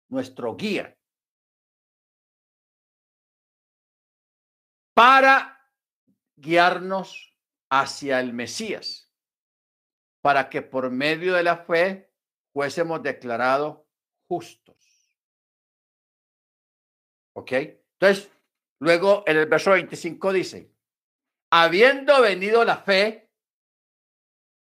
nuestro 0.09 0.55
guía. 0.55 0.95
Para 4.93 5.59
guiarnos 6.35 7.35
hacia 7.71 8.19
el 8.19 8.31
Mesías, 8.31 9.11
para 10.21 10.47
que 10.47 10.61
por 10.61 10.91
medio 10.91 11.33
de 11.33 11.41
la 11.41 11.65
fe 11.65 12.13
fuésemos 12.53 13.01
declarados 13.01 13.79
justos. 14.27 14.77
¿Ok? 17.33 17.53
Entonces, 17.53 18.31
luego 18.79 19.23
en 19.25 19.37
el 19.37 19.47
verso 19.47 19.71
25 19.71 20.31
dice, 20.31 20.71
habiendo 21.49 22.21
venido 22.21 22.63
la 22.63 22.77
fe, 22.77 23.30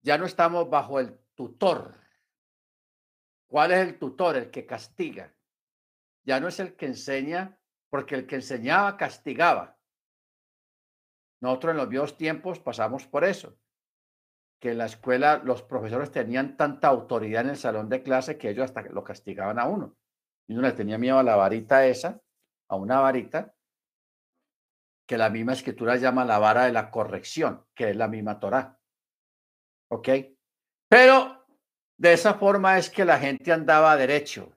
ya 0.05 0.19
no 0.19 0.27
estamos 0.27 0.69
bajo 0.69 1.01
el 1.01 1.19
tutor. 1.35 1.99
¿Cuál 3.49 3.73
es 3.73 3.79
el 3.79 3.99
tutor? 3.99 4.37
El 4.37 4.51
que 4.51 4.67
castiga. 4.67 5.35
Ya 6.25 6.41
no 6.41 6.49
es 6.49 6.61
el 6.61 6.77
que 6.77 6.87
enseña, 6.87 7.59
porque 7.89 8.15
el 8.15 8.27
que 8.27 8.37
enseñaba 8.37 8.99
castigaba. 8.99 9.79
Nosotros 11.41 11.71
en 11.73 11.77
los 11.79 11.89
viejos 11.89 12.17
tiempos 12.19 12.61
pasamos 12.61 13.07
por 13.07 13.25
eso, 13.25 13.59
que 14.61 14.73
en 14.73 14.79
la 14.79 14.87
escuela 14.87 15.39
los 15.39 15.63
profesores 15.63 16.11
tenían 16.11 16.57
tanta 16.57 16.89
autoridad 16.89 17.43
en 17.43 17.51
el 17.51 17.57
salón 17.57 17.89
de 17.89 18.03
clase 18.03 18.37
que 18.37 18.51
ellos 18.51 18.65
hasta 18.65 18.83
lo 18.83 19.05
castigaban 19.05 19.59
a 19.59 19.67
uno. 19.67 19.97
Y 20.47 20.53
uno 20.53 20.63
le 20.63 20.73
tenía 20.73 20.99
miedo 20.99 21.19
a 21.19 21.23
la 21.23 21.37
varita 21.37 21.87
esa, 21.87 22.21
a 22.69 22.77
una 22.77 23.01
varita, 23.01 23.55
que 25.07 25.17
la 25.17 25.31
misma 25.31 25.55
escritura 25.55 25.97
llama 25.97 26.27
la 26.27 26.39
vara 26.39 26.65
de 26.65 26.73
la 26.73 26.91
corrección, 26.91 27.65
que 27.75 27.91
es 27.91 27.97
la 27.97 28.09
misma 28.09 28.39
Torah. 28.39 28.79
¿Ok? 29.95 30.09
Pero 30.89 31.47
de 31.97 32.13
esa 32.15 32.35
forma 32.35 32.79
es 32.79 32.91
que 32.91 33.05
la 33.05 33.17
gente 33.17 33.53
andaba 33.53 33.97
derecho. 33.97 34.51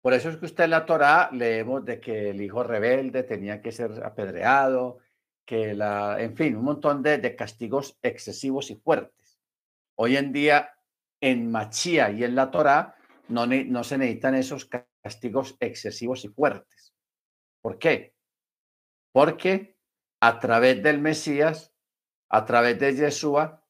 Por 0.00 0.14
eso 0.14 0.30
es 0.30 0.38
que 0.38 0.46
usted 0.46 0.64
en 0.64 0.70
la 0.70 0.86
Torá 0.86 1.28
leemos 1.32 1.84
de 1.84 2.00
que 2.00 2.30
el 2.30 2.40
hijo 2.40 2.62
rebelde 2.62 3.24
tenía 3.24 3.60
que 3.60 3.72
ser 3.72 4.02
apedreado, 4.02 5.00
que 5.44 5.74
la, 5.74 6.16
en 6.18 6.34
fin, 6.34 6.56
un 6.56 6.64
montón 6.64 7.02
de, 7.02 7.18
de 7.18 7.36
castigos 7.36 7.98
excesivos 8.00 8.70
y 8.70 8.76
fuertes. 8.76 9.38
Hoy 9.96 10.16
en 10.16 10.32
día, 10.32 10.74
en 11.20 11.50
Machía 11.50 12.10
y 12.10 12.24
en 12.24 12.34
la 12.34 12.50
Torá, 12.50 12.96
no, 13.28 13.46
no 13.46 13.84
se 13.84 13.98
necesitan 13.98 14.34
esos 14.34 14.66
castigos 15.02 15.58
excesivos 15.60 16.24
y 16.24 16.28
fuertes. 16.28 16.94
¿Por 17.60 17.78
qué? 17.78 18.14
Porque 19.12 19.76
a 20.20 20.40
través 20.40 20.82
del 20.82 21.00
Mesías, 21.00 21.74
a 22.30 22.46
través 22.46 22.78
de 22.78 22.94
Yeshua, 22.94 23.63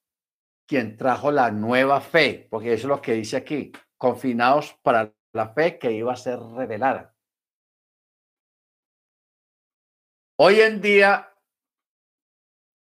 quien 0.67 0.97
trajo 0.97 1.31
la 1.31 1.51
nueva 1.51 2.01
fe, 2.01 2.47
porque 2.51 2.73
eso 2.73 2.87
es 2.87 2.89
lo 2.89 3.03
que 3.03 3.13
dice 3.13 3.37
aquí, 3.37 3.73
confinados 3.97 4.75
para 4.83 5.13
la 5.33 5.49
fe 5.51 5.79
que 5.79 5.93
iba 5.93 6.13
a 6.13 6.17
ser 6.17 6.39
revelada. 6.39 7.15
Hoy 10.37 10.61
en 10.61 10.81
día, 10.81 11.33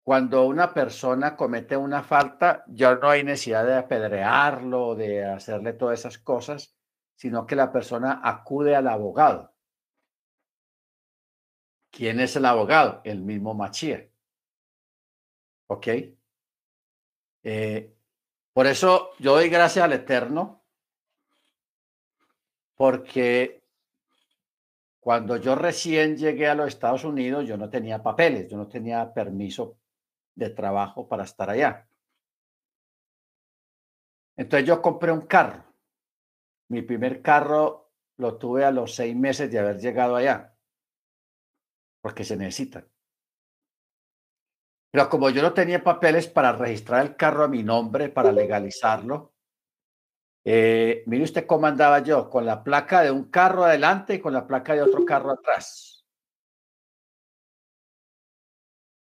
cuando 0.05 0.47
una 0.47 0.73
persona 0.73 1.37
comete 1.37 1.77
una 1.77 2.03
falta, 2.03 2.65
ya 2.69 2.95
no 2.95 3.11
hay 3.11 3.25
necesidad 3.25 3.67
de 3.67 3.77
apedrearlo, 3.77 4.95
de 4.95 5.25
hacerle 5.25 5.75
todas 5.75 6.01
esas 6.01 6.19
cosas, 6.19 6.77
sino 7.15 7.47
que 7.47 7.57
la 7.57 7.71
persona 7.71 8.21
acude 8.25 8.75
al 8.75 8.89
abogado. 8.89 9.55
¿Quién 11.91 12.21
es 12.21 12.35
el 12.37 12.47
abogado? 12.47 13.03
El 13.05 13.21
mismo 13.21 13.55
Machía. 13.55 14.09
¿Ok? 15.69 15.87
Eh, 17.43 17.95
por 18.53 18.67
eso 18.67 19.11
yo 19.19 19.35
doy 19.35 19.49
gracias 19.49 19.85
al 19.85 19.93
Eterno, 19.93 20.63
porque 22.77 23.63
cuando 25.01 25.37
yo 25.37 25.55
recién 25.55 26.17
llegué 26.17 26.49
a 26.49 26.55
los 26.55 26.69
Estados 26.69 27.05
Unidos, 27.05 27.47
yo 27.47 27.57
no 27.57 27.69
tenía 27.69 28.03
papeles, 28.03 28.49
yo 28.49 28.57
no 28.57 28.69
tenía 28.69 29.13
permiso 29.13 29.79
de 30.35 30.51
trabajo 30.51 31.09
para 31.09 31.25
estar 31.25 31.51
allá. 31.51 31.89
Entonces 34.37 34.67
yo 34.67 34.81
compré 34.81 35.13
un 35.13 35.23
carro. 35.23 35.65
Mi 36.69 36.83
primer 36.83 37.21
carro 37.21 37.91
lo 38.17 38.39
tuve 38.39 38.65
a 38.65 38.71
los 38.71 38.95
seis 38.95 39.15
meses 39.17 39.51
de 39.51 39.59
haber 39.59 39.79
llegado 39.79 40.17
allá, 40.17 40.55
porque 42.01 42.25
se 42.25 42.37
necesita. 42.37 42.87
Pero 44.93 45.09
como 45.09 45.31
yo 45.31 45.41
no 45.43 45.55
tenía 45.55 45.83
papeles 45.83 46.29
para 46.29 46.53
registrar 46.53 47.05
el 47.05 47.17
carro 47.17 47.45
a 47.45 47.49
mi 47.49 47.63
nombre, 47.63 48.11
para 48.11 48.31
legalizarlo, 48.31 49.33
Eh, 50.45 51.05
mire 51.07 51.23
usted 51.23 51.47
cómo 51.47 51.67
andaba 51.67 52.01
yo, 52.01 52.29
con 52.29 52.45
la 52.45 52.65
placa 52.65 53.03
de 53.03 53.13
un 53.13 53.31
carro 53.31 53.63
adelante 53.65 54.15
y 54.15 54.21
con 54.21 54.33
la 54.33 54.45
placa 54.45 54.75
de 54.75 54.83
otro 54.83 55.05
carro 55.05 55.31
atrás. 55.31 56.05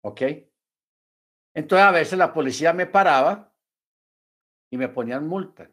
¿Ok? 0.02 0.22
Entonces 1.54 1.86
a 1.86 1.92
veces 1.92 2.18
la 2.18 2.32
policía 2.32 2.72
me 2.72 2.86
paraba 2.86 3.54
y 4.70 4.76
me 4.76 4.88
ponían 4.88 5.28
multa, 5.28 5.70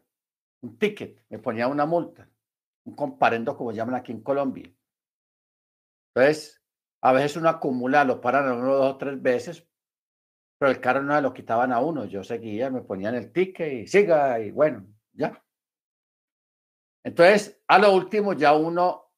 un 0.62 0.78
ticket, 0.78 1.24
me 1.30 1.38
ponía 1.40 1.66
una 1.66 1.84
multa, 1.84 2.28
un 2.84 2.94
comparendo 2.94 3.56
como 3.56 3.72
llaman 3.72 3.96
aquí 3.96 4.12
en 4.12 4.22
Colombia. 4.22 4.72
Entonces, 6.14 6.62
a 7.02 7.12
veces 7.12 7.36
uno 7.36 7.48
acumula, 7.48 8.04
lo 8.04 8.20
paran 8.20 8.52
uno 8.52 8.74
dos 8.76 8.94
o 8.94 8.98
tres 8.98 9.20
veces, 9.20 9.68
pero 10.58 10.70
el 10.70 10.80
carro 10.80 11.02
no 11.02 11.20
lo 11.20 11.34
quitaban 11.34 11.72
a 11.72 11.80
uno. 11.80 12.04
Yo 12.04 12.24
seguía, 12.24 12.70
me 12.70 12.82
ponían 12.82 13.14
el 13.14 13.32
ticket 13.32 13.72
y 13.72 13.86
siga, 13.86 14.40
y 14.40 14.50
bueno, 14.50 14.86
ya. 15.12 15.42
Entonces, 17.04 17.62
a 17.68 17.78
lo 17.78 17.92
último, 17.92 18.32
ya 18.32 18.54
uno 18.54 19.12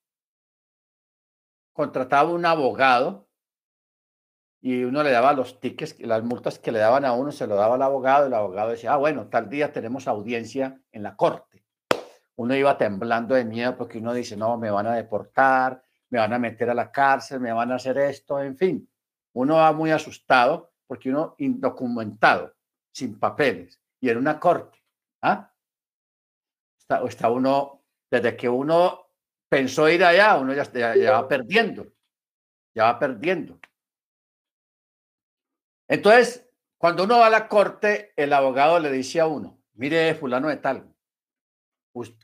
contrataba 1.73 2.33
un 2.33 2.45
abogado 2.45 3.29
y 4.61 4.83
uno 4.83 5.03
le 5.05 5.11
daba 5.11 5.33
los 5.33 5.61
tickets, 5.61 5.99
las 6.01 6.25
multas 6.25 6.59
que 6.59 6.73
le 6.73 6.81
daban 6.81 7.05
a 7.05 7.13
uno, 7.13 7.31
se 7.31 7.47
lo 7.47 7.55
daba 7.55 7.77
al 7.77 7.83
abogado, 7.83 8.25
y 8.25 8.29
el 8.29 8.35
abogado 8.35 8.71
decía, 8.71 8.93
ah, 8.93 8.97
bueno, 8.97 9.29
tal 9.29 9.49
día 9.49 9.73
tenemos 9.73 10.09
audiencia 10.09 10.81
en 10.91 11.05
la 11.05 11.15
corte. 11.15 11.65
Uno 12.35 12.55
iba 12.57 12.77
temblando 12.77 13.37
de 13.37 13.45
miedo 13.45 13.77
porque 13.77 13.99
uno 13.99 14.13
dice, 14.13 14.37
no, 14.37 14.59
me 14.59 14.71
van 14.71 14.89
a 14.89 14.95
deportar, 14.95 15.83
me 16.11 16.19
van 16.19 16.33
a 16.33 16.39
meter 16.39 16.71
a 16.71 16.75
la 16.75 16.91
cárcel, 16.91 17.41
me 17.41 17.53
van 17.53 17.71
a 17.71 17.77
hacer 17.77 17.99
esto, 17.99 18.43
en 18.43 18.57
fin. 18.57 18.91
Uno 19.33 19.57
va 19.57 19.73
muy 19.73 19.93
asustado 19.93 20.68
porque 20.89 21.11
uno 21.11 21.37
indocumentado, 21.39 22.57
sin 22.93 23.21
papeles, 23.21 23.81
y 24.01 24.11
en 24.11 24.19
una 24.19 24.41
corte. 24.41 24.83
¿ah? 25.23 25.55
Está, 27.07 27.31
uno, 27.31 27.85
desde 28.11 28.37
que 28.37 28.49
uno 28.49 29.07
pensó 29.49 29.89
ir 29.89 30.03
allá, 30.03 30.37
uno 30.39 30.53
ya, 30.55 30.97
ya 30.97 31.13
va 31.13 31.29
perdiendo, 31.29 31.87
ya 32.75 32.85
va 32.85 32.99
perdiendo. 32.99 33.61
Entonces, 35.87 36.51
cuando 36.77 37.05
uno 37.05 37.19
va 37.19 37.27
a 37.27 37.31
la 37.31 37.47
corte, 37.49 38.13
el 38.17 38.33
abogado 38.33 38.81
le 38.81 38.91
dice 38.91 39.21
a 39.21 39.27
uno, 39.27 39.63
mire, 39.75 40.15
fulano 40.15 40.49
de 40.49 40.57
tal, 40.57 40.93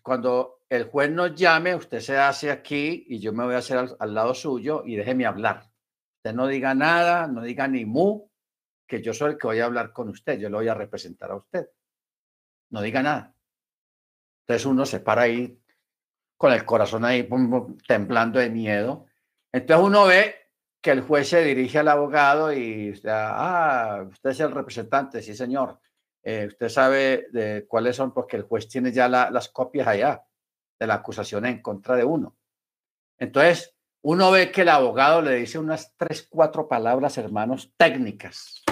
cuando 0.03 0.65
el 0.69 0.85
juez 0.85 1.11
nos 1.11 1.35
llame, 1.35 1.75
usted 1.75 2.01
se 2.01 2.17
hace 2.17 2.51
aquí 2.51 3.05
y 3.09 3.19
yo 3.19 3.33
me 3.33 3.45
voy 3.45 3.55
a 3.55 3.59
hacer 3.59 3.97
al, 3.99 4.15
lado 4.15 4.35
suyo 4.35 4.83
y 4.85 4.97
déjeme 4.97 5.27
hablar. 5.27 5.71
Usted 6.19 6.35
no 6.35 6.47
diga 6.47 6.75
nada, 6.75 7.27
no 7.27 7.43
diga 7.43 7.69
ni 7.69 7.85
mu, 7.85 8.29
que 8.87 9.03
yo 9.03 9.13
soy 9.13 9.33
el 9.33 9.39
que 9.39 9.47
voy 9.47 9.61
a 9.61 9.65
hablar 9.65 9.93
con 9.93 10.09
usted, 10.09 10.39
yo 10.39 10.49
lo 10.49 10.59
voy 10.59 10.69
a 10.69 10.75
representar 10.75 11.31
a 11.31 11.37
usted. 11.37 11.69
No 12.71 12.81
diga 12.83 13.03
nada. 13.03 13.35
Entonces 14.43 14.67
uno 14.67 14.85
se 14.85 15.01
para 15.01 15.23
ahí 15.23 15.59
con 16.37 16.53
el 16.53 16.65
corazón 16.65 17.05
ahí 17.05 17.29
temblando 17.87 18.39
de 18.39 18.51
miedo. 18.51 19.07
Entonces 19.53 19.87
uno 19.87 20.05
ve 20.07 20.35
que 20.83 20.91
el 20.91 21.01
juez 21.01 21.29
se 21.29 21.43
dirige 21.43 21.79
al 21.79 21.89
abogado 21.89 22.53
y 22.53 22.91
usted, 22.91 23.11
ah, 23.11 24.05
usted 24.07 24.31
es 24.31 24.41
el 24.41 24.51
representante, 24.51 25.23
sí 25.23 25.35
señor. 25.35 25.81
Eh, 26.23 26.47
usted 26.47 26.69
sabe 26.69 27.67
cuáles 27.69 27.97
son, 27.97 28.13
porque 28.13 28.37
el 28.37 28.43
juez 28.43 28.69
tiene 28.69 28.93
ya 28.93 29.09
las 29.09 29.49
copias 29.49 29.87
allá 29.87 30.25
de 30.79 30.87
la 30.87 30.95
acusación 30.95 31.47
en 31.47 31.63
contra 31.63 31.97
de 31.97 32.05
uno. 32.05 32.37
Entonces, 33.19 33.75
uno 34.03 34.31
ve 34.31 34.51
que 34.51 34.63
el 34.63 34.69
abogado 34.69 35.23
le 35.23 35.37
dice 35.37 35.59
unas 35.59 35.95
tres, 35.97 36.27
cuatro 36.29 36.69
palabras, 36.69 37.17
hermanos, 37.17 37.73
técnicas. 37.77 38.64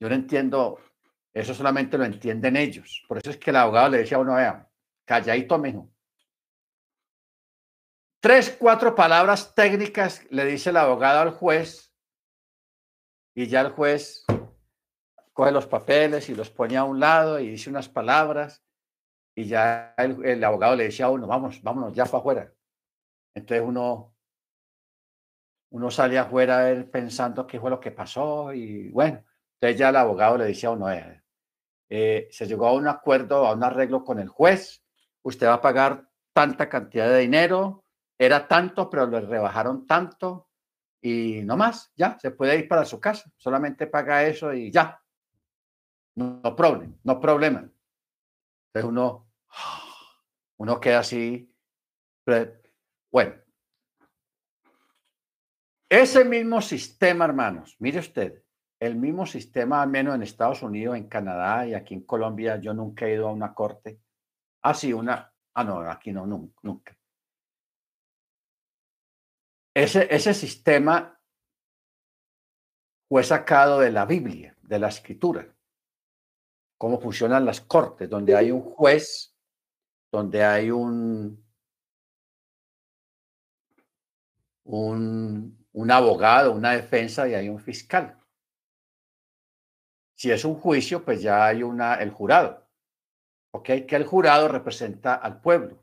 Yo 0.00 0.08
no 0.08 0.14
entiendo, 0.14 0.78
eso 1.32 1.54
solamente 1.54 1.98
lo 1.98 2.04
entienden 2.04 2.56
ellos. 2.56 3.04
Por 3.08 3.18
eso 3.18 3.30
es 3.30 3.36
que 3.36 3.50
el 3.50 3.56
abogado 3.56 3.90
le 3.90 3.98
dice 3.98 4.14
a 4.14 4.18
uno, 4.18 4.34
vea, 4.34 4.68
calladito, 5.04 5.58
mijo. 5.58 5.90
Tres, 8.20 8.56
cuatro 8.58 8.94
palabras 8.94 9.54
técnicas 9.54 10.26
le 10.30 10.44
dice 10.44 10.70
el 10.70 10.76
abogado 10.76 11.20
al 11.20 11.30
juez 11.30 11.94
y 13.34 13.46
ya 13.46 13.60
el 13.60 13.70
juez 13.70 14.24
coge 15.32 15.52
los 15.52 15.68
papeles 15.68 16.28
y 16.28 16.34
los 16.34 16.50
pone 16.50 16.76
a 16.76 16.82
un 16.82 16.98
lado 16.98 17.38
y 17.38 17.50
dice 17.50 17.70
unas 17.70 17.88
palabras 17.88 18.64
y 19.36 19.44
ya 19.44 19.94
el, 19.96 20.42
abogado 20.42 20.74
le 20.74 20.84
decía 20.84 21.06
a 21.06 21.10
uno, 21.10 21.28
vamos, 21.28 21.62
vámonos, 21.62 21.94
ya 21.94 22.06
fue 22.06 22.18
afuera. 22.18 22.52
Entonces 23.36 23.64
uno, 23.64 24.16
uno 25.70 25.90
salía 25.92 26.22
afuera 26.22 26.84
pensando 26.90 27.46
qué 27.46 27.60
fue 27.60 27.70
lo 27.70 27.78
que 27.78 27.92
pasó 27.92 28.52
y 28.52 28.88
bueno, 28.88 29.22
entonces 29.60 29.78
ya 29.78 29.88
el 29.88 29.96
abogado 29.96 30.38
le 30.38 30.44
decía 30.44 30.68
a 30.68 30.72
uno, 30.72 30.88
eh, 31.90 32.28
se 32.30 32.46
llegó 32.46 32.68
a 32.68 32.74
un 32.74 32.86
acuerdo, 32.86 33.44
a 33.44 33.54
un 33.54 33.64
arreglo 33.64 34.04
con 34.04 34.20
el 34.20 34.28
juez, 34.28 34.84
usted 35.22 35.48
va 35.48 35.54
a 35.54 35.60
pagar 35.60 36.08
tanta 36.32 36.68
cantidad 36.68 37.08
de 37.08 37.18
dinero, 37.18 37.84
era 38.16 38.46
tanto, 38.46 38.88
pero 38.88 39.08
le 39.08 39.20
rebajaron 39.20 39.84
tanto 39.84 40.48
y 41.00 41.42
no 41.42 41.56
más, 41.56 41.92
ya, 41.96 42.16
se 42.20 42.30
puede 42.30 42.56
ir 42.56 42.68
para 42.68 42.84
su 42.84 43.00
casa, 43.00 43.32
solamente 43.36 43.88
paga 43.88 44.24
eso 44.24 44.52
y 44.52 44.70
ya. 44.70 45.02
No, 46.14 46.40
no 46.42 46.54
problema, 46.54 46.94
no 47.02 47.20
problema. 47.20 47.68
Entonces 48.68 48.88
uno, 48.88 49.28
uno 50.58 50.80
queda 50.80 51.00
así. 51.00 51.52
Bueno, 53.10 53.34
ese 55.88 56.24
mismo 56.24 56.60
sistema, 56.60 57.24
hermanos, 57.24 57.74
mire 57.80 57.98
usted, 57.98 58.42
el 58.80 58.96
mismo 58.96 59.26
sistema, 59.26 59.82
al 59.82 59.88
menos 59.88 60.14
en 60.14 60.22
Estados 60.22 60.62
Unidos, 60.62 60.96
en 60.96 61.08
Canadá 61.08 61.66
y 61.66 61.74
aquí 61.74 61.94
en 61.94 62.02
Colombia, 62.02 62.60
yo 62.60 62.74
nunca 62.74 63.06
he 63.06 63.14
ido 63.14 63.28
a 63.28 63.32
una 63.32 63.54
corte. 63.54 64.00
Ah, 64.62 64.74
sí, 64.74 64.92
una. 64.92 65.32
Ah, 65.54 65.64
no, 65.64 65.80
aquí 65.80 66.12
no, 66.12 66.26
nunca. 66.26 66.96
Ese, 69.74 70.12
ese 70.14 70.34
sistema 70.34 71.20
fue 73.08 73.24
sacado 73.24 73.80
de 73.80 73.90
la 73.90 74.06
Biblia, 74.06 74.56
de 74.62 74.78
la 74.78 74.88
Escritura. 74.88 75.46
Cómo 76.76 77.00
funcionan 77.00 77.44
las 77.44 77.60
cortes, 77.60 78.08
donde 78.08 78.36
hay 78.36 78.50
un 78.50 78.62
juez 78.62 79.34
donde 80.10 80.44
hay 80.44 80.70
un, 80.70 81.44
un, 84.64 85.90
abogado, 85.90 86.52
una 86.52 86.72
defensa 86.72 87.28
y 87.28 87.34
hay 87.34 87.48
un 87.48 87.60
fiscal. 87.60 88.17
Si 90.18 90.32
es 90.32 90.44
un 90.44 90.56
juicio, 90.56 91.04
pues 91.04 91.22
ya 91.22 91.46
hay 91.46 91.62
una, 91.62 91.94
el 91.94 92.10
jurado. 92.10 92.66
¿Ok? 93.52 93.66
Que 93.86 93.94
el 93.94 94.04
jurado 94.04 94.48
representa 94.48 95.14
al 95.14 95.40
pueblo. 95.40 95.80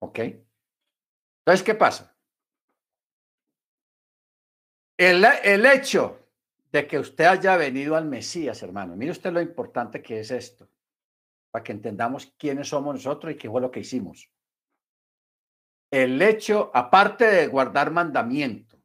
¿Ok? 0.00 0.18
Entonces, 0.20 1.62
¿qué 1.62 1.74
pasa? 1.74 2.16
El, 4.96 5.22
el 5.44 5.66
hecho 5.66 6.26
de 6.72 6.86
que 6.86 6.98
usted 6.98 7.26
haya 7.26 7.58
venido 7.58 7.96
al 7.96 8.06
Mesías, 8.06 8.62
hermano, 8.62 8.96
mire 8.96 9.12
usted 9.12 9.30
lo 9.30 9.42
importante 9.42 10.02
que 10.02 10.20
es 10.20 10.30
esto 10.30 10.70
para 11.50 11.62
que 11.62 11.72
entendamos 11.72 12.32
quiénes 12.38 12.68
somos 12.68 12.94
nosotros 12.94 13.32
y 13.34 13.36
qué 13.36 13.50
fue 13.50 13.60
lo 13.60 13.70
que 13.70 13.80
hicimos. 13.80 14.30
El 15.90 16.20
hecho, 16.22 16.70
aparte 16.72 17.26
de 17.26 17.46
guardar 17.46 17.90
mandamiento, 17.90 18.82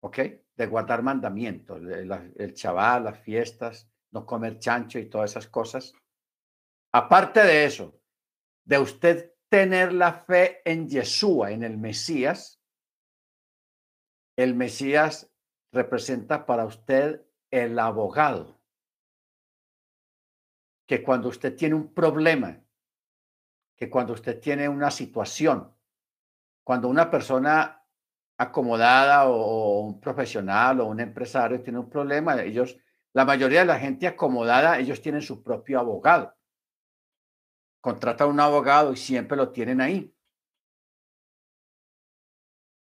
¿ok? 0.00 0.18
De 0.56 0.66
guardar 0.66 1.02
mandamiento, 1.02 1.76
el, 1.76 2.32
el 2.36 2.54
chaval, 2.54 3.04
las 3.04 3.18
fiestas, 3.18 3.90
no 4.12 4.24
comer 4.24 4.58
chancho 4.58 4.98
y 4.98 5.08
todas 5.08 5.32
esas 5.32 5.48
cosas. 5.48 5.92
Aparte 6.92 7.42
de 7.42 7.64
eso, 7.64 8.00
de 8.64 8.78
usted 8.78 9.34
tener 9.48 9.92
la 9.92 10.12
fe 10.12 10.62
en 10.64 10.88
Yeshua, 10.88 11.50
en 11.50 11.64
el 11.64 11.76
Mesías, 11.76 12.60
el 14.36 14.54
Mesías 14.54 15.30
representa 15.72 16.46
para 16.46 16.64
usted 16.64 17.24
el 17.50 17.78
abogado 17.78 18.60
que 20.86 21.02
cuando 21.02 21.28
usted 21.28 21.56
tiene 21.56 21.74
un 21.74 21.92
problema, 21.92 22.62
que 23.76 23.88
cuando 23.88 24.12
usted 24.12 24.40
tiene 24.40 24.68
una 24.68 24.90
situación, 24.90 25.74
cuando 26.62 26.88
una 26.88 27.10
persona 27.10 27.83
acomodada 28.36 29.28
o, 29.28 29.80
un 29.80 30.00
profesional 30.00 30.80
o 30.80 30.86
un 30.86 31.00
empresario 31.00 31.62
tiene 31.62 31.78
un 31.78 31.88
problema, 31.88 32.40
ellos, 32.42 32.76
la 33.12 33.24
mayoría 33.24 33.60
de 33.60 33.66
la 33.66 33.78
gente 33.78 34.06
acomodada, 34.06 34.78
ellos 34.78 35.00
tienen 35.00 35.22
su 35.22 35.42
propio 35.42 35.78
abogado. 35.78 36.34
Contratan 37.80 38.28
un 38.28 38.40
abogado 38.40 38.92
y 38.92 38.96
siempre 38.96 39.36
lo 39.36 39.50
tienen 39.52 39.80
ahí. 39.80 40.10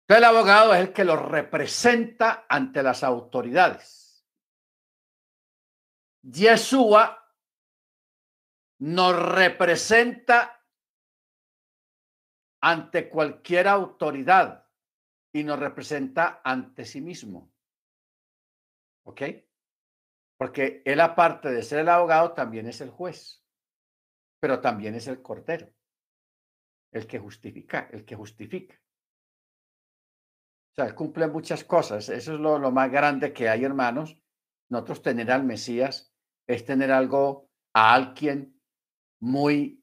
El 0.07 0.25
abogado 0.25 0.75
es 0.75 0.81
el 0.81 0.93
que 0.93 1.05
lo 1.05 1.17
representa 1.17 2.47
ante 2.49 2.83
las 2.83 3.03
autoridades. 3.03 4.25
Yeshua 6.23 7.21
nos 8.79 9.17
representa 9.17 10.63
ante 12.61 13.11
cualquier 13.11 13.69
autoridad 13.69 14.64
y 15.35 15.43
nos 15.43 15.59
representa 15.59 16.41
ante 16.45 16.85
sí 16.85 17.01
mismo. 17.01 17.53
¿Ok? 19.05 19.23
Porque 20.39 20.81
él, 20.85 21.01
aparte 21.01 21.51
de 21.51 21.63
ser 21.63 21.81
el 21.81 21.89
abogado, 21.89 22.33
también 22.33 22.69
es 22.69 22.81
el 22.81 22.91
juez, 22.91 23.45
pero 24.41 24.61
también 24.61 24.95
es 24.95 25.09
el 25.09 25.21
cordero, 25.21 25.69
el 26.93 27.07
que 27.07 27.19
justifica, 27.19 27.89
el 27.93 28.05
que 28.05 28.15
justifica. 28.15 28.81
O 30.71 30.75
sea, 30.77 30.95
cumple 30.95 31.27
muchas 31.27 31.65
cosas. 31.65 32.09
Eso 32.09 32.35
es 32.35 32.41
lo, 32.41 32.59
lo 32.59 32.71
más 32.71 32.91
grande 32.91 33.33
que 33.33 33.49
hay, 33.49 33.65
hermanos. 33.65 34.17
Nosotros 34.71 35.03
tener 35.03 35.31
al 35.33 35.45
Mesías 35.45 36.15
es 36.47 36.65
tener 36.65 36.93
algo, 36.93 37.51
a 37.75 37.93
alguien 37.95 38.61
muy 39.21 39.83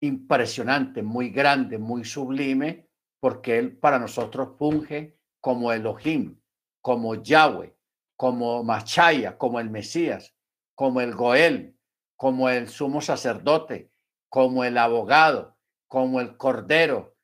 impresionante, 0.00 1.02
muy 1.02 1.30
grande, 1.30 1.78
muy 1.78 2.04
sublime, 2.04 2.85
porque 3.26 3.58
Él 3.58 3.76
para 3.76 3.98
nosotros 3.98 4.50
funge 4.56 5.18
como 5.40 5.72
Elohim, 5.72 6.40
como 6.80 7.16
Yahweh, 7.16 7.76
como 8.14 8.62
Machaya, 8.62 9.36
como 9.36 9.58
el 9.58 9.68
Mesías, 9.68 10.36
como 10.76 11.00
el 11.00 11.12
Goel, 11.12 11.76
como 12.14 12.48
el 12.48 12.68
sumo 12.68 13.00
sacerdote, 13.00 13.90
como 14.28 14.62
el 14.62 14.78
abogado, 14.78 15.56
como 15.88 16.20
el 16.20 16.36
cordero. 16.36 17.16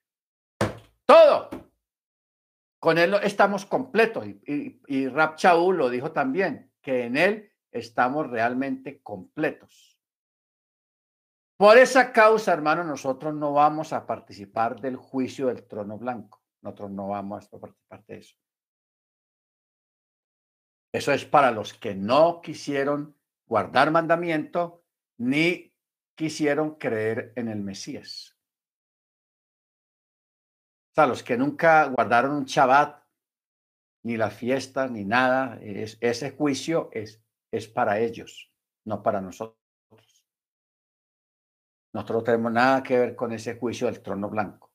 Todo. 1.07 1.51
Con 2.81 2.99
él 2.99 3.15
estamos 3.23 3.65
completos. 3.65 4.27
Y, 4.27 4.41
y, 4.45 4.83
y 4.89 5.07
Rab 5.07 5.37
lo 5.55 5.89
dijo 5.89 6.11
también, 6.11 6.73
que 6.83 7.05
en 7.05 7.17
él 7.17 7.53
estamos 7.71 8.29
realmente 8.29 9.01
completos. 9.03 9.92
Por 11.63 11.79
esa 11.79 12.11
causa, 12.11 12.53
hermano, 12.53 12.83
nosotros 12.83 13.33
no 13.33 13.53
vamos 13.53 13.93
a 13.93 14.05
participar 14.05 14.81
del 14.81 14.97
juicio 14.97 15.47
del 15.47 15.65
trono 15.69 15.97
blanco. 15.97 16.43
Nosotros 16.61 16.91
no 16.91 17.07
vamos 17.07 17.45
a 17.45 17.57
participar 17.61 18.05
de 18.05 18.17
eso. 18.17 18.37
Eso 20.93 21.13
es 21.13 21.25
para 21.25 21.53
los 21.53 21.73
que 21.73 21.95
no 21.95 22.41
quisieron 22.41 23.17
guardar 23.47 23.93
mandamiento 23.93 24.83
ni 25.19 25.73
quisieron 26.17 26.75
creer 26.79 27.33
en 27.37 27.47
el 27.47 27.61
Mesías. 27.61 28.37
O 30.91 30.95
sea, 30.97 31.07
los 31.07 31.23
que 31.23 31.39
nunca 31.39 31.85
guardaron 31.85 32.33
un 32.33 32.45
Shabbat, 32.45 33.05
ni 34.03 34.17
la 34.17 34.31
fiesta, 34.31 34.89
ni 34.89 35.05
nada, 35.05 35.61
es, 35.63 35.97
ese 36.01 36.33
juicio 36.33 36.91
es, 36.91 37.23
es 37.53 37.69
para 37.69 38.01
ellos, 38.01 38.53
no 38.85 39.01
para 39.05 39.21
nosotros. 39.21 39.62
Nosotros 41.93 42.19
no 42.19 42.25
tenemos 42.25 42.53
nada 42.53 42.83
que 42.83 42.99
ver 42.99 43.15
con 43.15 43.33
ese 43.33 43.57
juicio 43.59 43.87
del 43.87 44.01
trono 44.01 44.31
blanco. 44.31 44.73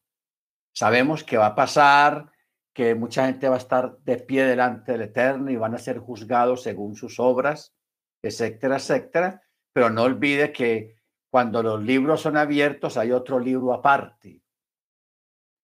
Sabemos 0.73 1.23
que 1.23 1.37
va 1.37 1.47
a 1.47 1.55
pasar, 1.55 2.31
que 2.73 2.93
mucha 2.93 3.25
gente 3.25 3.49
va 3.49 3.55
a 3.55 3.59
estar 3.59 3.97
de 3.99 4.17
pie 4.17 4.45
delante 4.45 4.91
del 4.91 5.01
Eterno 5.01 5.49
y 5.49 5.55
van 5.55 5.73
a 5.73 5.79
ser 5.79 5.97
juzgados 5.97 6.61
según 6.61 6.95
sus 6.95 7.19
obras, 7.19 7.73
etcétera, 8.21 8.75
etcétera. 8.75 9.41
Pero 9.73 9.89
no 9.89 10.03
olvide 10.03 10.51
que 10.51 10.97
cuando 11.31 11.63
los 11.63 11.81
libros 11.81 12.21
son 12.21 12.37
abiertos 12.37 12.97
hay 12.97 13.11
otro 13.11 13.39
libro 13.39 13.73
aparte. 13.73 14.43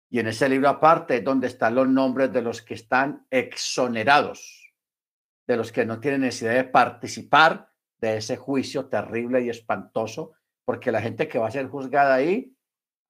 Y 0.08 0.20
en 0.20 0.28
ese 0.28 0.48
libro 0.48 0.68
aparte 0.68 1.16
es 1.16 1.24
donde 1.24 1.48
están 1.48 1.74
los 1.74 1.88
nombres 1.88 2.32
de 2.32 2.40
los 2.40 2.62
que 2.62 2.74
están 2.74 3.26
exonerados, 3.30 4.72
de 5.46 5.56
los 5.56 5.72
que 5.72 5.84
no 5.84 6.00
tienen 6.00 6.22
necesidad 6.22 6.54
de 6.54 6.64
participar 6.64 7.70
de 7.98 8.16
ese 8.16 8.36
juicio 8.36 8.86
terrible 8.86 9.42
y 9.42 9.50
espantoso, 9.50 10.32
porque 10.64 10.92
la 10.92 11.00
gente 11.00 11.28
que 11.28 11.38
va 11.38 11.48
a 11.48 11.50
ser 11.50 11.68
juzgada 11.68 12.14
ahí, 12.14 12.56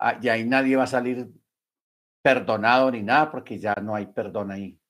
ah, 0.00 0.18
y 0.20 0.28
ahí 0.28 0.44
nadie 0.44 0.76
va 0.76 0.84
a 0.84 0.88
salir 0.88 1.30
perdonado 2.22 2.90
ni 2.90 3.02
nada, 3.02 3.30
porque 3.30 3.58
ya 3.58 3.74
no 3.74 3.94
hay 3.94 4.06
perdón 4.06 4.50
ahí. 4.50 4.80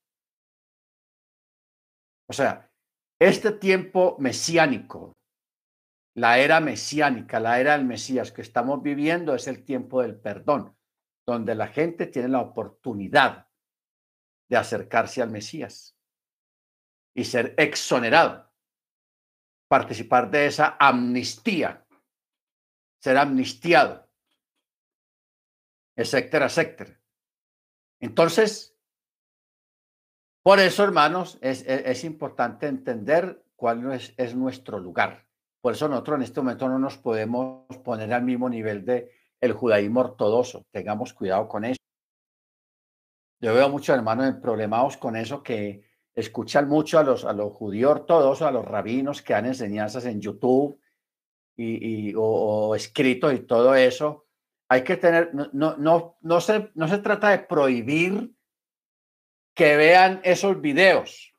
O 2.29 2.33
sea, 2.33 2.71
este 3.21 3.53
tiempo 3.53 4.17
mesiánico, 4.19 5.17
la 6.17 6.39
era 6.39 6.61
mesiánica, 6.61 7.41
la 7.41 7.61
era 7.61 7.77
del 7.77 7.87
Mesías 7.87 8.33
que 8.33 8.43
estamos 8.43 8.83
viviendo 8.83 9.35
es 9.35 9.47
el 9.49 9.65
tiempo 9.65 10.01
del 10.01 10.19
perdón, 10.19 10.77
donde 11.27 11.55
la 11.55 11.69
gente 11.69 12.07
tiene 12.07 12.29
la 12.29 12.41
oportunidad 12.41 13.49
de 14.49 14.57
acercarse 14.57 15.23
al 15.23 15.31
Mesías 15.31 15.97
y 17.17 17.25
ser 17.25 17.55
exonerado, 17.57 18.53
participar 19.69 20.31
de 20.31 20.47
esa 20.47 20.77
amnistía, 20.79 21.84
ser 23.05 23.19
amnistiado, 23.19 24.09
etcétera, 25.95 26.47
etcétera. 26.47 26.99
Entonces, 28.01 28.75
por 30.43 30.59
eso, 30.59 30.85
hermanos, 30.85 31.39
es, 31.43 32.03
importante 32.05 32.67
entender 32.67 33.45
cuál 33.57 33.93
es, 33.93 34.15
es, 34.17 34.35
nuestro 34.35 34.79
lugar. 34.79 35.27
Por 35.61 35.75
eso 35.75 35.87
nosotros 35.87 36.17
en 36.17 36.23
este 36.23 36.41
momento 36.41 36.67
no 36.67 36.79
nos 36.79 36.97
podemos 36.97 37.67
poner 37.85 38.11
al 38.15 38.23
mismo 38.23 38.49
nivel 38.49 38.87
de 38.87 39.13
el 39.39 39.53
judaísmo 39.53 40.01
ortodoxo. 40.01 40.65
Tengamos 40.71 41.13
cuidado 41.13 41.47
con 41.47 41.67
eso. 41.67 41.83
Yo 43.39 43.53
veo 43.53 43.69
muchos 43.69 43.95
hermanos 43.95 44.37
problemados 44.41 44.97
con 44.97 45.15
eso 45.17 45.43
que 45.43 45.87
escuchan 46.15 46.69
mucho 46.71 46.99
a 46.99 47.03
los, 47.03 47.27
a 47.27 47.35
los 47.35 47.53
judíos 47.53 47.91
ortodoxos, 47.91 48.49
a 48.49 48.51
los 48.51 48.65
rabinos 48.65 49.21
que 49.21 49.35
dan 49.35 49.45
enseñanzas 49.45 50.07
en 50.07 50.23
YouTube 50.23 50.81
y, 51.57 52.09
y 52.11 52.15
o, 52.15 52.23
o 52.23 52.75
escritos 52.75 53.33
y 53.35 53.41
todo 53.41 53.75
eso 53.75 54.25
hay 54.69 54.83
que 54.83 54.97
tener, 54.97 55.35
no, 55.35 55.77
no, 55.77 56.17
no, 56.21 56.41
se, 56.41 56.71
no 56.75 56.89
se 56.89 56.99
trata 56.99 57.31
de 57.31 57.41
prohibir 57.41 58.35
que 59.55 59.77
vean 59.77 60.21
esos 60.25 60.61
videos 60.61 61.33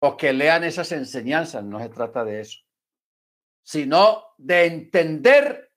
o 0.00 0.16
que 0.16 0.32
lean 0.32 0.64
esas 0.64 0.92
enseñanzas, 0.92 1.64
no 1.64 1.78
se 1.78 1.88
trata 1.88 2.24
de 2.24 2.40
eso, 2.40 2.60
sino 3.62 4.24
de 4.36 4.66
entender 4.66 5.72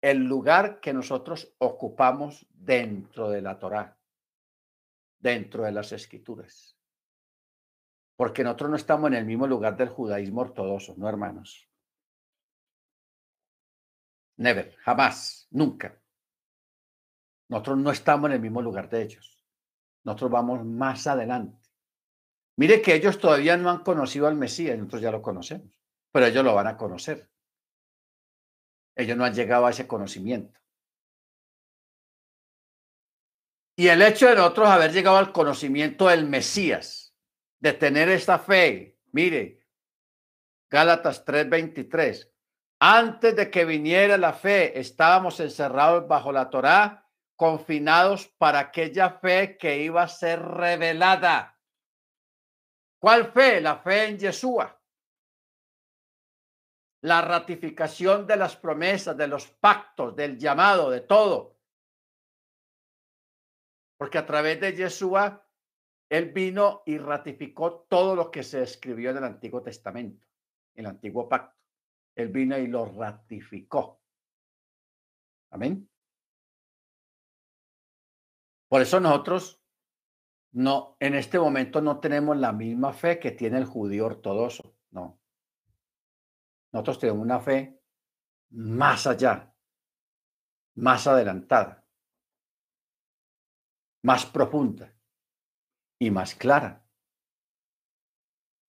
el 0.00 0.24
lugar 0.24 0.80
que 0.80 0.92
nosotros 0.92 1.54
ocupamos 1.58 2.44
dentro 2.50 3.30
de 3.30 3.42
la 3.42 3.58
Torá, 3.58 3.96
dentro 5.20 5.62
de 5.62 5.72
las 5.72 5.92
escrituras. 5.92 6.76
Porque 8.16 8.42
nosotros 8.42 8.70
no 8.70 8.76
estamos 8.76 9.08
en 9.08 9.14
el 9.14 9.24
mismo 9.24 9.46
lugar 9.46 9.76
del 9.76 9.90
judaísmo 9.90 10.40
ortodoxo, 10.40 10.94
no 10.96 11.08
hermanos. 11.08 11.68
Never, 14.36 14.76
jamás, 14.78 15.46
nunca. 15.50 16.00
Nosotros 17.48 17.78
no 17.78 17.90
estamos 17.90 18.30
en 18.30 18.36
el 18.36 18.40
mismo 18.40 18.62
lugar 18.62 18.88
de 18.88 19.02
ellos. 19.02 19.44
Nosotros 20.04 20.30
vamos 20.30 20.64
más 20.64 21.06
adelante. 21.06 21.58
Mire 22.56 22.82
que 22.82 22.94
ellos 22.94 23.18
todavía 23.18 23.56
no 23.56 23.70
han 23.70 23.82
conocido 23.82 24.26
al 24.26 24.36
Mesías, 24.36 24.76
nosotros 24.76 25.02
ya 25.02 25.10
lo 25.10 25.22
conocemos, 25.22 25.78
pero 26.10 26.26
ellos 26.26 26.44
lo 26.44 26.54
van 26.54 26.66
a 26.66 26.76
conocer. 26.76 27.30
Ellos 28.94 29.16
no 29.16 29.24
han 29.24 29.34
llegado 29.34 29.66
a 29.66 29.70
ese 29.70 29.86
conocimiento. 29.86 30.58
Y 33.76 33.88
el 33.88 34.02
hecho 34.02 34.28
de 34.28 34.34
nosotros 34.34 34.68
haber 34.68 34.92
llegado 34.92 35.16
al 35.16 35.32
conocimiento 35.32 36.08
del 36.08 36.26
Mesías, 36.26 37.16
de 37.58 37.72
tener 37.72 38.08
esta 38.08 38.38
fe, 38.38 38.98
mire, 39.12 39.66
Gálatas 40.68 41.24
3:23, 41.24 42.31
antes 42.84 43.36
de 43.36 43.48
que 43.48 43.64
viniera 43.64 44.18
la 44.18 44.32
fe, 44.32 44.76
estábamos 44.80 45.38
encerrados 45.38 46.08
bajo 46.08 46.32
la 46.32 46.50
Torá, 46.50 47.08
confinados 47.36 48.26
para 48.26 48.58
aquella 48.58 49.08
fe 49.20 49.56
que 49.56 49.84
iba 49.84 50.02
a 50.02 50.08
ser 50.08 50.42
revelada. 50.42 51.60
¿Cuál 52.98 53.30
fe? 53.30 53.60
La 53.60 53.76
fe 53.76 54.06
en 54.06 54.18
Yeshua. 54.18 54.82
La 57.02 57.22
ratificación 57.22 58.26
de 58.26 58.36
las 58.36 58.56
promesas, 58.56 59.16
de 59.16 59.28
los 59.28 59.46
pactos, 59.46 60.16
del 60.16 60.36
llamado, 60.36 60.90
de 60.90 61.02
todo. 61.02 61.60
Porque 63.96 64.18
a 64.18 64.26
través 64.26 64.60
de 64.60 64.74
Yeshua, 64.74 65.46
Él 66.08 66.32
vino 66.32 66.82
y 66.84 66.98
ratificó 66.98 67.86
todo 67.88 68.16
lo 68.16 68.28
que 68.28 68.42
se 68.42 68.60
escribió 68.60 69.10
en 69.10 69.18
el 69.18 69.24
Antiguo 69.24 69.62
Testamento, 69.62 70.26
el 70.74 70.86
Antiguo 70.86 71.28
Pacto. 71.28 71.61
Él 72.14 72.28
vino 72.28 72.58
y 72.58 72.66
lo 72.66 72.86
ratificó. 72.86 74.00
Amén. 75.50 75.88
Por 78.68 78.80
eso 78.80 79.00
nosotros 79.00 79.62
no, 80.52 80.96
en 81.00 81.14
este 81.14 81.38
momento 81.38 81.80
no 81.80 82.00
tenemos 82.00 82.36
la 82.36 82.52
misma 82.52 82.92
fe 82.92 83.18
que 83.18 83.32
tiene 83.32 83.58
el 83.58 83.64
judío 83.64 84.06
ortodoxo. 84.06 84.76
No. 84.90 85.20
Nosotros 86.72 86.98
tenemos 86.98 87.22
una 87.22 87.40
fe 87.40 87.80
más 88.50 89.06
allá, 89.06 89.54
más 90.74 91.06
adelantada, 91.06 91.86
más 94.02 94.26
profunda 94.26 94.94
y 95.98 96.10
más 96.10 96.34
clara. 96.34 96.86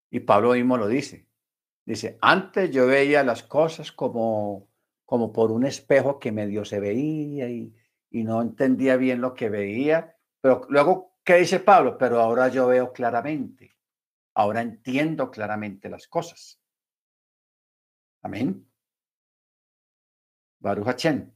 Y 0.09 0.21
Pablo 0.21 0.51
mismo 0.53 0.77
lo 0.77 0.87
dice. 0.87 1.27
Dice, 1.85 2.17
antes 2.21 2.71
yo 2.71 2.87
veía 2.87 3.23
las 3.23 3.43
cosas 3.43 3.91
como, 3.91 4.69
como 5.05 5.33
por 5.33 5.51
un 5.51 5.65
espejo 5.65 6.19
que 6.19 6.31
medio 6.31 6.63
se 6.63 6.79
veía 6.79 7.49
y, 7.49 7.75
y 8.09 8.23
no 8.23 8.41
entendía 8.41 8.95
bien 8.95 9.19
lo 9.21 9.33
que 9.33 9.49
veía, 9.49 10.17
pero 10.39 10.65
luego, 10.69 11.17
¿qué 11.23 11.35
dice 11.35 11.59
Pablo? 11.59 11.97
Pero 11.97 12.19
ahora 12.19 12.47
yo 12.49 12.67
veo 12.67 12.93
claramente. 12.93 13.75
Ahora 14.35 14.61
entiendo 14.61 15.29
claramente 15.31 15.89
las 15.89 16.07
cosas. 16.07 16.59
Amén. 18.21 18.67
Baruch 20.59 20.87
Hachem. 20.87 21.31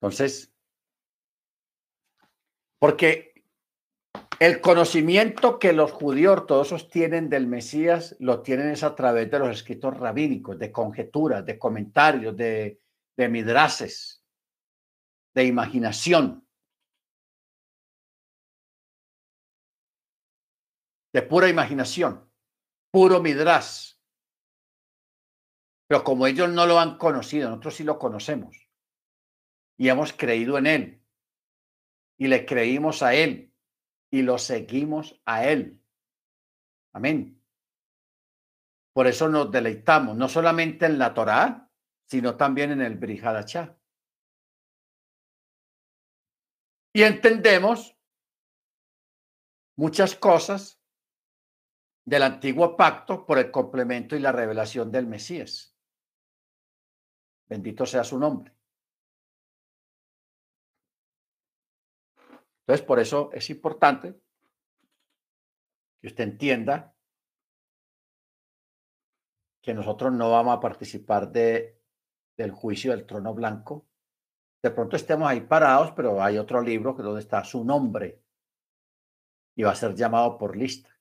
Entonces, 0.00 0.54
porque 2.78 3.31
el 4.44 4.60
conocimiento 4.60 5.60
que 5.60 5.72
los 5.72 5.92
judíos 5.92 6.32
ortodoxos 6.32 6.88
tienen 6.88 7.28
del 7.28 7.46
Mesías 7.46 8.16
lo 8.18 8.42
tienen 8.42 8.70
es 8.70 8.82
a 8.82 8.96
través 8.96 9.30
de 9.30 9.38
los 9.38 9.50
escritos 9.50 9.96
rabínicos, 9.96 10.58
de 10.58 10.72
conjeturas, 10.72 11.46
de 11.46 11.60
comentarios, 11.60 12.36
de, 12.36 12.80
de 13.16 13.28
midrases, 13.28 14.24
de 15.32 15.44
imaginación. 15.44 16.44
de 21.12 21.20
pura 21.20 21.48
imaginación, 21.48 22.26
puro 22.90 23.20
midras. 23.20 24.00
Pero 25.86 26.02
como 26.04 26.26
ellos 26.26 26.48
no 26.48 26.66
lo 26.66 26.80
han 26.80 26.96
conocido, 26.96 27.50
nosotros 27.50 27.76
sí 27.76 27.84
lo 27.84 27.98
conocemos. 27.98 28.66
Y 29.76 29.88
hemos 29.88 30.14
creído 30.14 30.56
en 30.56 30.66
Él. 30.66 31.04
Y 32.18 32.28
le 32.28 32.46
creímos 32.46 33.02
a 33.02 33.14
Él. 33.14 33.51
Y 34.12 34.22
lo 34.22 34.38
seguimos 34.38 35.20
a 35.24 35.46
Él. 35.46 35.82
Amén. 36.92 37.42
Por 38.92 39.06
eso 39.06 39.28
nos 39.28 39.50
deleitamos, 39.50 40.16
no 40.16 40.28
solamente 40.28 40.84
en 40.84 40.98
la 40.98 41.14
Torá, 41.14 41.70
sino 42.04 42.36
también 42.36 42.72
en 42.72 42.82
el 42.82 42.96
Brihadachá. 42.96 43.78
Y 46.94 47.02
entendemos 47.02 47.96
muchas 49.76 50.14
cosas 50.14 50.78
del 52.04 52.22
antiguo 52.22 52.76
pacto 52.76 53.24
por 53.24 53.38
el 53.38 53.50
complemento 53.50 54.14
y 54.14 54.18
la 54.20 54.32
revelación 54.32 54.92
del 54.92 55.06
Mesías. 55.06 55.74
Bendito 57.48 57.86
sea 57.86 58.04
su 58.04 58.18
nombre. 58.18 58.54
Entonces, 62.72 62.86
por 62.86 63.00
eso 63.00 63.30
es 63.34 63.50
importante 63.50 64.18
que 66.00 66.06
usted 66.06 66.24
entienda 66.24 66.96
que 69.60 69.74
nosotros 69.74 70.10
no 70.10 70.30
vamos 70.30 70.56
a 70.56 70.60
participar 70.60 71.30
de, 71.30 71.78
del 72.34 72.50
juicio 72.50 72.92
del 72.92 73.04
trono 73.04 73.34
blanco. 73.34 73.86
De 74.62 74.70
pronto 74.70 74.96
estemos 74.96 75.28
ahí 75.28 75.42
parados, 75.42 75.92
pero 75.92 76.22
hay 76.22 76.38
otro 76.38 76.62
libro 76.62 76.96
que 76.96 77.02
donde 77.02 77.20
está 77.20 77.44
su 77.44 77.62
nombre 77.62 78.22
y 79.54 79.64
va 79.64 79.72
a 79.72 79.74
ser 79.74 79.94
llamado 79.94 80.38
por 80.38 80.56
lista. 80.56 80.98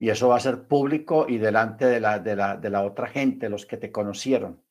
Y 0.00 0.10
eso 0.10 0.30
va 0.30 0.38
a 0.38 0.40
ser 0.40 0.66
público 0.66 1.26
y 1.28 1.38
delante 1.38 1.86
de 1.86 2.00
la, 2.00 2.18
de 2.18 2.34
la, 2.34 2.56
de 2.56 2.70
la 2.70 2.82
otra 2.82 3.06
gente, 3.06 3.48
los 3.48 3.66
que 3.66 3.76
te 3.76 3.92
conocieron, 3.92 4.64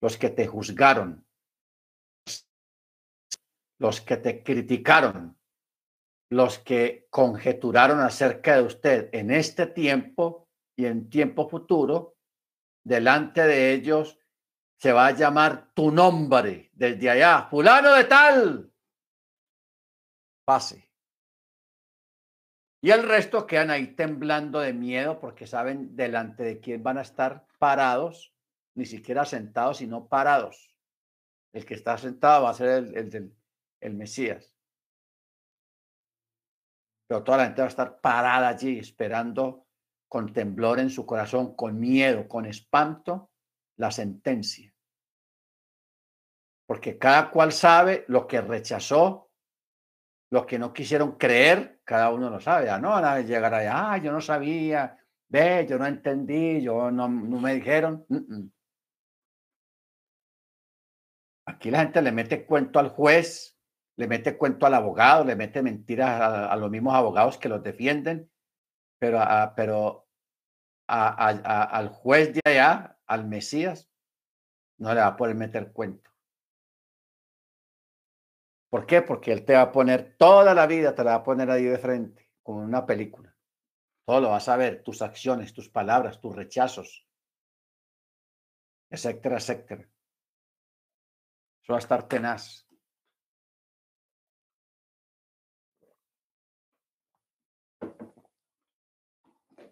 los 0.00 0.16
que 0.16 0.30
te 0.30 0.46
juzgaron, 0.46 1.26
los 3.84 4.00
que 4.00 4.16
te 4.16 4.42
criticaron, 4.42 5.38
los 6.30 6.58
que 6.58 7.06
conjeturaron 7.10 8.00
acerca 8.00 8.56
de 8.56 8.62
usted 8.62 9.10
en 9.12 9.30
este 9.30 9.66
tiempo 9.66 10.48
y 10.74 10.86
en 10.86 11.10
tiempo 11.10 11.50
futuro, 11.50 12.16
delante 12.82 13.42
de 13.42 13.74
ellos 13.74 14.18
se 14.78 14.90
va 14.90 15.08
a 15.08 15.10
llamar 15.10 15.70
tu 15.74 15.90
nombre 15.90 16.70
desde 16.72 17.10
allá, 17.10 17.46
fulano 17.50 17.92
de 17.92 18.04
tal. 18.04 18.72
Pase. 20.46 20.90
Y 22.80 22.90
el 22.90 23.02
resto 23.02 23.46
quedan 23.46 23.70
ahí 23.70 23.88
temblando 23.88 24.60
de 24.60 24.72
miedo 24.72 25.20
porque 25.20 25.46
saben 25.46 25.94
delante 25.94 26.42
de 26.42 26.58
quién 26.58 26.82
van 26.82 26.96
a 26.96 27.02
estar 27.02 27.46
parados, 27.58 28.32
ni 28.74 28.86
siquiera 28.86 29.26
sentados, 29.26 29.76
sino 29.76 30.08
parados. 30.08 30.74
El 31.52 31.66
que 31.66 31.74
está 31.74 31.98
sentado 31.98 32.44
va 32.44 32.50
a 32.50 32.54
ser 32.54 32.70
el, 32.70 32.96
el, 32.96 33.34
el 33.84 33.94
Mesías. 33.94 34.52
Pero 37.06 37.22
toda 37.22 37.38
la 37.38 37.44
gente 37.44 37.60
va 37.60 37.66
a 37.66 37.68
estar 37.68 38.00
parada 38.00 38.48
allí 38.48 38.78
esperando 38.78 39.66
con 40.08 40.32
temblor 40.32 40.80
en 40.80 40.90
su 40.90 41.04
corazón, 41.04 41.54
con 41.54 41.78
miedo, 41.78 42.26
con 42.26 42.46
espanto, 42.46 43.30
la 43.76 43.90
sentencia. 43.90 44.72
Porque 46.66 46.98
cada 46.98 47.30
cual 47.30 47.52
sabe 47.52 48.04
lo 48.08 48.26
que 48.26 48.40
rechazó 48.40 49.24
los 50.30 50.46
que 50.46 50.58
no 50.58 50.72
quisieron 50.72 51.12
creer, 51.12 51.80
cada 51.84 52.10
uno 52.10 52.28
lo 52.28 52.40
sabe, 52.40 52.66
ya 52.66 52.78
no 52.78 52.90
van 52.90 53.04
a 53.04 53.20
llegar 53.20 53.54
allá, 53.54 53.92
ah, 53.92 53.98
yo 53.98 54.10
no 54.10 54.20
sabía, 54.20 54.98
ve, 55.28 55.64
yo 55.68 55.78
no 55.78 55.86
entendí, 55.86 56.60
yo 56.60 56.90
no, 56.90 57.08
no 57.08 57.40
me 57.40 57.54
dijeron. 57.54 58.04
Aquí 61.46 61.70
la 61.70 61.80
gente 61.80 62.02
le 62.02 62.10
mete 62.10 62.44
cuento 62.44 62.80
al 62.80 62.88
juez, 62.88 63.53
le 63.96 64.08
mete 64.08 64.36
cuento 64.36 64.66
al 64.66 64.74
abogado, 64.74 65.24
le 65.24 65.36
mete 65.36 65.62
mentiras 65.62 66.20
a, 66.50 66.56
los 66.56 66.70
mismos 66.70 66.94
abogados 66.94 67.38
que 67.38 67.48
los 67.48 67.62
defienden, 67.62 68.30
pero, 68.98 69.20
a, 69.20 69.54
pero 69.54 70.08
al 70.86 71.88
juez 71.88 72.34
de 72.34 72.40
allá, 72.44 72.98
al 73.06 73.26
Mesías, 73.26 73.90
no 74.78 74.92
le 74.92 75.00
va 75.00 75.08
a 75.08 75.16
poder 75.16 75.34
meter 75.36 75.72
cuento. 75.72 76.10
¿Por 78.68 78.86
qué? 78.86 79.02
Porque 79.02 79.32
él 79.32 79.44
te 79.44 79.54
va 79.54 79.62
a 79.62 79.72
poner 79.72 80.16
toda 80.18 80.52
la 80.52 80.66
vida, 80.66 80.94
te 80.94 81.04
la 81.04 81.12
va 81.12 81.16
a 81.18 81.22
poner 81.22 81.48
ahí 81.50 81.64
de 81.64 81.78
frente, 81.78 82.32
como 82.42 82.58
una 82.58 82.84
película. 82.84 83.32
Todo 84.04 84.20
lo 84.20 84.30
vas 84.30 84.48
a 84.48 84.56
ver, 84.56 84.82
tus 84.82 85.00
acciones, 85.00 85.54
tus 85.54 85.70
palabras, 85.70 86.20
tus 86.20 86.34
rechazos, 86.34 87.06
etcétera, 88.90 89.36
etcétera. 89.36 89.88
Eso 91.62 91.72
va 91.72 91.78
a 91.78 91.78
estar 91.78 92.08
tenaz. 92.08 92.63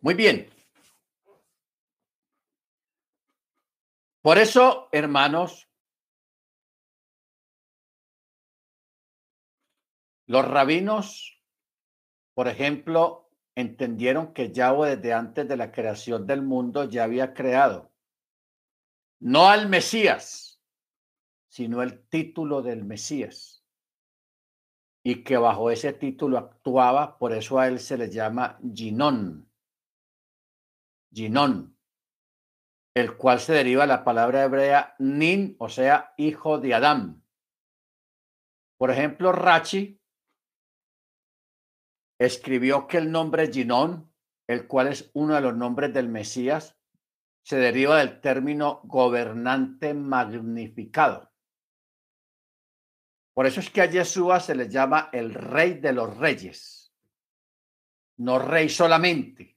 Muy 0.03 0.14
bien. 0.14 0.50
Por 4.20 4.38
eso, 4.38 4.88
hermanos, 4.92 5.68
Los 10.32 10.48
rabinos, 10.48 11.42
por 12.32 12.48
ejemplo, 12.48 13.28
entendieron 13.55 14.32
que 14.32 14.50
Yahweh 14.50 14.96
desde 14.96 15.12
antes 15.12 15.46
de 15.46 15.59
la 15.59 15.72
creación 15.72 16.26
del 16.26 16.40
mundo 16.40 16.88
ya 16.88 17.05
había 17.05 17.34
creado, 17.34 17.92
no 19.20 19.50
al 19.50 19.68
Mesías, 19.68 20.59
sino 21.48 21.82
el 21.82 22.09
título 22.09 22.62
del 22.62 22.82
Mesías. 22.82 23.62
Y 25.05 25.22
que 25.22 25.36
bajo 25.36 25.70
ese 25.70 25.92
título 25.92 26.38
actuaba, 26.38 27.18
por 27.18 27.34
eso 27.34 27.59
a 27.59 27.68
él 27.68 27.78
se 27.78 27.98
le 27.98 28.09
llama 28.09 28.59
Ginón. 28.74 29.51
Ginón, 31.12 31.76
el 32.94 33.16
cual 33.16 33.40
se 33.40 33.52
deriva 33.52 33.82
de 33.82 33.88
la 33.88 34.04
palabra 34.04 34.44
hebrea 34.44 34.94
Nin, 34.98 35.56
o 35.58 35.68
sea, 35.68 36.14
hijo 36.16 36.58
de 36.58 36.74
Adán. 36.74 37.24
Por 38.78 38.90
ejemplo, 38.90 39.32
Rachi 39.32 40.00
escribió 42.18 42.86
que 42.86 42.98
el 42.98 43.10
nombre 43.10 43.50
Ginón, 43.52 44.12
el 44.48 44.66
cual 44.66 44.88
es 44.88 45.10
uno 45.14 45.34
de 45.34 45.40
los 45.40 45.56
nombres 45.56 45.92
del 45.92 46.08
Mesías, 46.08 46.78
se 47.44 47.56
deriva 47.56 47.98
del 47.98 48.20
término 48.20 48.80
gobernante 48.84 49.94
magnificado. 49.94 51.32
Por 53.34 53.46
eso 53.46 53.60
es 53.60 53.70
que 53.70 53.82
a 53.82 53.86
Yeshua 53.86 54.40
se 54.40 54.54
le 54.54 54.68
llama 54.68 55.08
el 55.12 55.32
rey 55.32 55.74
de 55.74 55.92
los 55.92 56.16
reyes. 56.16 56.94
No 58.18 58.38
rey 58.38 58.68
solamente, 58.68 59.51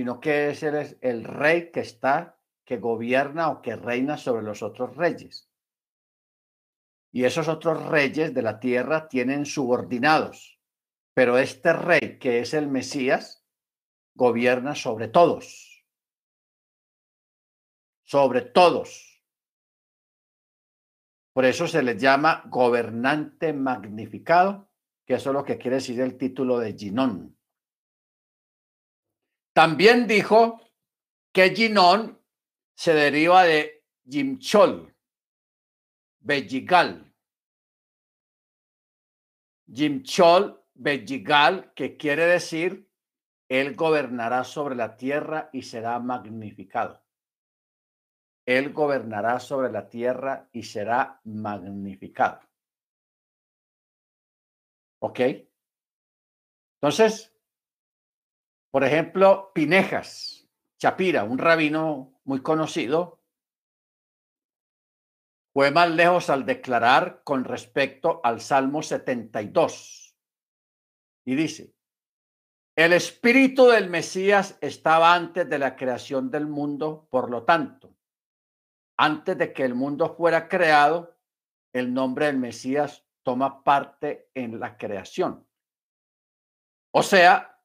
sino 0.00 0.18
que 0.18 0.48
es 0.48 0.62
el, 0.62 0.98
el 1.02 1.24
rey 1.24 1.70
que 1.70 1.80
está, 1.80 2.38
que 2.64 2.78
gobierna 2.78 3.50
o 3.50 3.60
que 3.60 3.76
reina 3.76 4.16
sobre 4.16 4.42
los 4.42 4.62
otros 4.62 4.96
reyes. 4.96 5.50
Y 7.12 7.24
esos 7.24 7.48
otros 7.48 7.84
reyes 7.86 8.32
de 8.32 8.40
la 8.40 8.60
tierra 8.60 9.08
tienen 9.08 9.44
subordinados 9.44 10.60
pero 11.20 11.36
este 11.36 11.74
rey, 11.74 12.18
que 12.18 12.40
es 12.40 12.54
el 12.54 12.68
Mesías, 12.68 13.44
gobierna 14.14 14.74
sobre 14.74 15.08
todos. 15.08 15.84
Sobre 18.02 18.40
todos. 18.40 19.22
Por 21.34 21.44
eso 21.44 21.66
se 21.68 21.82
le 21.82 21.98
llama 21.98 22.44
gobernante 22.46 23.52
magnificado, 23.52 24.70
que 25.04 25.14
eso 25.14 25.28
es 25.28 25.34
lo 25.34 25.44
que 25.44 25.58
quiere 25.58 25.76
decir 25.76 26.00
el 26.00 26.16
título 26.16 26.58
de 26.58 26.72
Ginón. 26.72 27.36
También 29.52 30.06
dijo 30.06 30.60
que 31.32 31.50
Ginón 31.54 32.20
se 32.74 32.94
deriva 32.94 33.44
de 33.44 33.84
Jimchol, 34.08 34.94
Belligal. 36.20 37.12
Jimchol 39.72 40.64
Belligal, 40.74 41.72
que 41.74 41.96
quiere 41.96 42.26
decir 42.26 42.88
Él 43.48 43.74
gobernará 43.74 44.44
sobre 44.44 44.74
la 44.74 44.96
tierra 44.96 45.50
y 45.52 45.62
será 45.62 45.98
magnificado. 45.98 47.02
Él 48.46 48.72
gobernará 48.72 49.38
sobre 49.38 49.70
la 49.70 49.88
tierra 49.88 50.48
y 50.52 50.62
será 50.62 51.20
magnificado. 51.24 52.40
¿Ok? 55.00 55.20
Entonces, 56.80 57.32
por 58.70 58.84
ejemplo, 58.84 59.52
Pinejas, 59.52 60.48
Chapira, 60.78 61.24
un 61.24 61.38
rabino 61.38 62.20
muy 62.24 62.40
conocido, 62.42 63.20
fue 65.52 65.70
más 65.72 65.90
lejos 65.90 66.30
al 66.30 66.46
declarar 66.46 67.22
con 67.24 67.44
respecto 67.44 68.20
al 68.22 68.40
Salmo 68.40 68.82
72. 68.82 70.16
Y 71.26 71.34
dice, 71.34 71.74
el 72.76 72.92
espíritu 72.92 73.66
del 73.66 73.90
Mesías 73.90 74.56
estaba 74.60 75.14
antes 75.14 75.48
de 75.48 75.58
la 75.58 75.74
creación 75.76 76.30
del 76.30 76.46
mundo, 76.46 77.08
por 77.10 77.30
lo 77.30 77.44
tanto, 77.44 77.96
antes 78.96 79.36
de 79.36 79.52
que 79.52 79.64
el 79.64 79.74
mundo 79.74 80.14
fuera 80.14 80.48
creado, 80.48 81.18
el 81.72 81.92
nombre 81.92 82.26
del 82.26 82.38
Mesías 82.38 83.04
toma 83.22 83.64
parte 83.64 84.30
en 84.34 84.60
la 84.60 84.76
creación. 84.76 85.46
O 86.92 87.02
sea, 87.02 87.59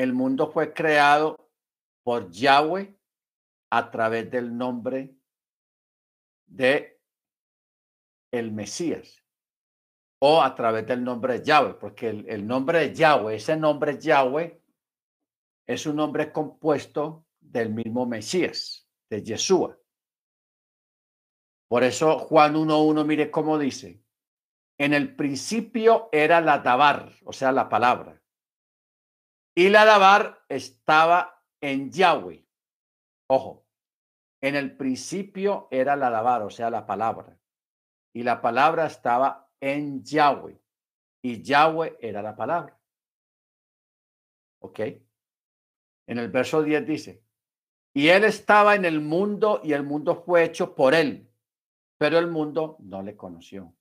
el 0.00 0.14
mundo 0.14 0.50
fue 0.50 0.72
creado 0.72 1.50
por 2.02 2.30
Yahweh 2.30 2.96
a 3.70 3.90
través 3.90 4.30
del 4.30 4.56
nombre 4.56 5.14
de 6.46 6.98
el 8.32 8.50
Mesías 8.50 9.22
o 10.22 10.42
a 10.42 10.54
través 10.54 10.86
del 10.86 11.04
nombre 11.04 11.38
de 11.38 11.44
Yahweh, 11.44 11.74
porque 11.74 12.08
el, 12.08 12.46
nombre 12.46 12.78
de 12.78 12.94
Yahweh, 12.94 13.36
ese 13.36 13.56
nombre 13.56 13.98
Yahweh, 13.98 14.62
es 15.66 15.86
un 15.86 15.96
nombre 15.96 16.32
compuesto 16.32 17.26
del 17.38 17.72
mismo 17.72 18.06
Mesías, 18.06 18.88
de 19.10 19.22
Yeshua. 19.22 19.78
Por 21.68 21.84
eso 21.84 22.18
Juan 22.18 22.54
1.1, 22.54 23.04
mire 23.04 23.30
cómo 23.30 23.58
dice, 23.58 24.02
en 24.78 24.94
el 24.94 25.14
principio 25.14 26.08
era 26.10 26.40
la 26.40 26.58
Dabar, 26.58 27.12
o 27.24 27.32
sea, 27.32 27.52
la 27.52 27.68
palabra. 27.68 28.19
Y 29.54 29.68
la 29.68 29.84
Dabar 29.84 30.44
estaba 30.48 31.44
en 31.60 31.90
Yahweh. 31.90 32.46
Ojo, 33.28 33.66
en 34.40 34.56
el 34.56 34.76
principio 34.76 35.68
era 35.70 35.96
la 35.96 36.10
Dabar, 36.10 36.42
o 36.42 36.50
sea, 36.50 36.70
la 36.70 36.86
palabra. 36.86 37.38
Y 38.14 38.22
la 38.22 38.40
palabra 38.40 38.86
estaba 38.86 39.50
en 39.60 40.02
Yahweh. 40.02 40.60
Y 41.22 41.42
Yahweh 41.42 41.98
era 42.00 42.22
la 42.22 42.34
palabra. 42.34 42.78
¿Ok? 44.62 44.80
En 46.06 46.18
el 46.18 46.28
verso 46.28 46.62
10 46.62 46.86
dice, 46.86 47.24
y 47.94 48.08
él 48.08 48.24
estaba 48.24 48.74
en 48.74 48.84
el 48.84 49.00
mundo 49.00 49.60
y 49.62 49.72
el 49.72 49.82
mundo 49.82 50.22
fue 50.24 50.44
hecho 50.44 50.74
por 50.74 50.94
él, 50.94 51.30
pero 51.98 52.18
el 52.18 52.28
mundo 52.28 52.76
no 52.80 53.02
le 53.02 53.16
conoció. 53.16 53.74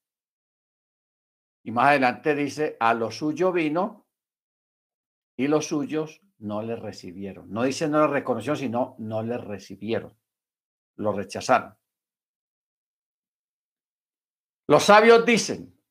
Y 1.63 1.71
más 1.71 1.89
adelante 1.89 2.35
dice, 2.35 2.77
a 2.79 2.93
lo 2.93 3.11
suyo 3.11 3.51
vino 3.51 4.08
y 5.39 5.47
los 5.47 5.67
suyos 5.67 6.21
no 6.39 6.61
le 6.61 6.75
recibieron. 6.75 7.49
No 7.49 7.63
dice 7.63 7.87
no 7.87 8.01
le 8.01 8.07
reconoció, 8.07 8.57
sino 8.57 8.97
no 8.99 9.23
le 9.23 9.37
recibieron. 9.37 10.13
Lo 10.97 11.13
rechazaron. 11.13 11.77
Los 14.67 14.83
sabios 14.83 15.25
dicen, 15.25 15.81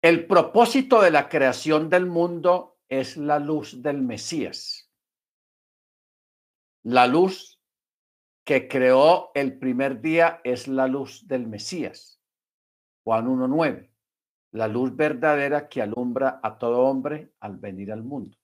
el 0.00 0.26
propósito 0.26 1.02
de 1.02 1.10
la 1.10 1.28
creación 1.28 1.90
del 1.90 2.06
mundo 2.06 2.80
es 2.88 3.18
la 3.18 3.38
luz 3.38 3.82
del 3.82 4.00
Mesías. 4.00 4.90
La 6.84 7.06
luz 7.06 7.60
que 8.44 8.66
creó 8.66 9.30
el 9.34 9.58
primer 9.58 10.00
día 10.00 10.40
es 10.42 10.68
la 10.68 10.86
luz 10.86 11.28
del 11.28 11.46
Mesías. 11.46 12.18
Juan 13.04 13.26
1.9. 13.26 13.87
La 14.52 14.66
luz 14.66 14.94
verdadera 14.96 15.68
que 15.68 15.82
alumbra 15.82 16.40
a 16.42 16.56
todo 16.58 16.82
hombre 16.82 17.32
al 17.40 17.56
venir 17.56 17.92
al 17.92 18.02
mundo. 18.02 18.36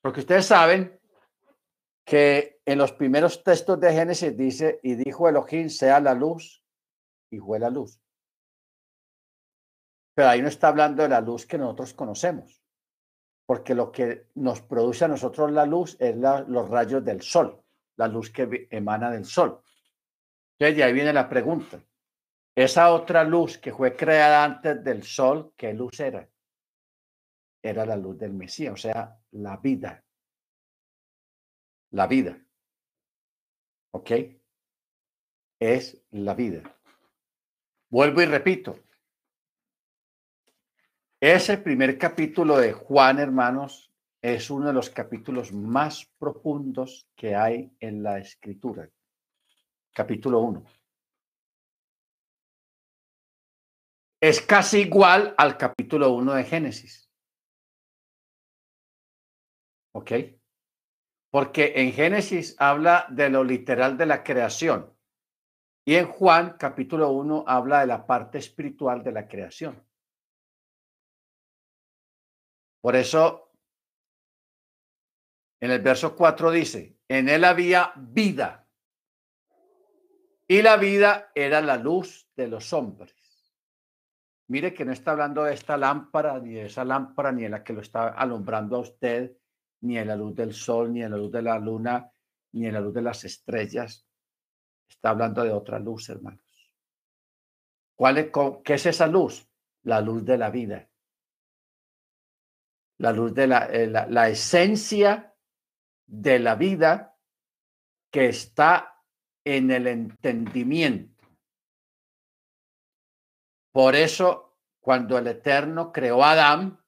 Porque 0.00 0.20
ustedes 0.20 0.46
saben 0.46 1.00
que 2.04 2.60
en 2.64 2.78
los 2.78 2.92
primeros 2.92 3.42
textos 3.42 3.80
de 3.80 3.92
Génesis 3.92 4.36
dice, 4.36 4.80
y 4.82 4.94
dijo 4.94 5.28
Elohim, 5.28 5.68
sea 5.68 6.00
la 6.00 6.14
luz, 6.14 6.62
y 7.30 7.38
fue 7.38 7.58
la 7.58 7.70
luz. 7.70 8.00
Pero 10.14 10.28
ahí 10.28 10.42
no 10.42 10.48
está 10.48 10.68
hablando 10.68 11.02
de 11.02 11.08
la 11.08 11.20
luz 11.20 11.46
que 11.46 11.58
nosotros 11.58 11.94
conocemos, 11.94 12.62
porque 13.46 13.74
lo 13.74 13.90
que 13.90 14.28
nos 14.34 14.60
produce 14.60 15.04
a 15.04 15.08
nosotros 15.08 15.50
la 15.50 15.66
luz 15.66 15.96
es 15.98 16.16
los 16.16 16.68
rayos 16.68 17.04
del 17.04 17.22
sol, 17.22 17.62
la 17.96 18.06
luz 18.06 18.30
que 18.30 18.68
emana 18.70 19.10
del 19.10 19.24
sol. 19.24 19.60
Entonces, 20.58 20.76
de 20.76 20.84
ahí 20.84 20.92
viene 20.92 21.12
la 21.12 21.28
pregunta. 21.28 21.82
Esa 22.54 22.92
otra 22.92 23.24
luz 23.24 23.58
que 23.58 23.72
fue 23.72 23.96
creada 23.96 24.44
antes 24.44 24.82
del 24.84 25.02
sol, 25.02 25.52
¿qué 25.56 25.74
luz 25.74 25.98
era? 25.98 26.28
Era 27.60 27.84
la 27.84 27.96
luz 27.96 28.18
del 28.18 28.32
Mesías, 28.32 28.72
o 28.72 28.76
sea, 28.76 29.18
la 29.32 29.56
vida. 29.56 30.04
La 31.90 32.06
vida. 32.06 32.38
¿Ok? 33.92 34.10
Es 35.58 36.00
la 36.10 36.34
vida. 36.34 36.62
Vuelvo 37.88 38.22
y 38.22 38.26
repito, 38.26 38.78
ese 41.20 41.58
primer 41.58 41.96
capítulo 41.96 42.58
de 42.58 42.72
Juan, 42.72 43.18
hermanos, 43.18 43.92
es 44.20 44.50
uno 44.50 44.66
de 44.66 44.72
los 44.72 44.90
capítulos 44.90 45.52
más 45.52 46.06
profundos 46.18 47.08
que 47.16 47.34
hay 47.34 47.74
en 47.80 48.02
la 48.02 48.18
escritura. 48.18 48.88
Capítulo 49.92 50.40
1. 50.40 50.64
Es 54.24 54.40
casi 54.40 54.78
igual 54.78 55.34
al 55.36 55.58
capítulo 55.58 56.12
1 56.12 56.32
de 56.32 56.44
Génesis. 56.44 57.12
¿Ok? 59.92 60.12
Porque 61.30 61.74
en 61.76 61.92
Génesis 61.92 62.56
habla 62.58 63.06
de 63.10 63.28
lo 63.28 63.44
literal 63.44 63.98
de 63.98 64.06
la 64.06 64.24
creación 64.24 64.96
y 65.84 65.96
en 65.96 66.06
Juan 66.06 66.56
capítulo 66.58 67.10
1 67.10 67.44
habla 67.46 67.80
de 67.80 67.86
la 67.86 68.06
parte 68.06 68.38
espiritual 68.38 69.04
de 69.04 69.12
la 69.12 69.28
creación. 69.28 69.86
Por 72.80 72.96
eso, 72.96 73.52
en 75.60 75.70
el 75.70 75.82
verso 75.82 76.16
4 76.16 76.50
dice, 76.50 76.96
en 77.08 77.28
él 77.28 77.44
había 77.44 77.92
vida 77.94 78.66
y 80.48 80.62
la 80.62 80.78
vida 80.78 81.30
era 81.34 81.60
la 81.60 81.76
luz 81.76 82.26
de 82.34 82.48
los 82.48 82.72
hombres. 82.72 83.23
Mire 84.54 84.72
que 84.72 84.84
no 84.84 84.92
está 84.92 85.10
hablando 85.10 85.42
de 85.42 85.52
esta 85.52 85.76
lámpara, 85.76 86.38
ni 86.38 86.52
de 86.52 86.66
esa 86.66 86.84
lámpara, 86.84 87.32
ni 87.32 87.42
de 87.42 87.48
la 87.48 87.64
que 87.64 87.72
lo 87.72 87.80
está 87.80 88.10
alumbrando 88.10 88.76
a 88.76 88.82
usted, 88.82 89.36
ni 89.80 89.96
de 89.96 90.04
la 90.04 90.14
luz 90.14 90.36
del 90.36 90.54
sol, 90.54 90.92
ni 90.92 91.00
de 91.00 91.08
la 91.08 91.16
luz 91.16 91.32
de 91.32 91.42
la 91.42 91.58
luna, 91.58 92.08
ni 92.52 92.66
de 92.66 92.70
la 92.70 92.78
luz 92.78 92.94
de 92.94 93.02
las 93.02 93.24
estrellas. 93.24 94.06
Está 94.88 95.10
hablando 95.10 95.42
de 95.42 95.50
otra 95.50 95.80
luz, 95.80 96.08
hermanos. 96.08 96.72
¿Cuál 97.96 98.18
es, 98.18 98.30
¿Qué 98.62 98.74
es 98.74 98.86
esa 98.86 99.08
luz? 99.08 99.44
La 99.82 100.00
luz 100.00 100.24
de 100.24 100.38
la 100.38 100.50
vida 100.50 100.88
la 102.98 103.10
luz 103.10 103.34
de 103.34 103.42
eh, 103.42 103.86
la, 103.88 104.06
la, 104.06 104.28
esencia 104.28 105.34
de 106.06 106.38
la 106.38 106.54
vida 106.54 107.18
que 108.08 108.28
está 108.28 109.02
en 109.44 109.72
el 109.72 109.88
entendimiento. 109.88 111.12
Por 113.72 113.96
eso, 113.96 114.43
cuando 114.84 115.16
el 115.16 115.26
Eterno 115.26 115.92
creó 115.92 116.22
a 116.22 116.32
Adán, 116.32 116.78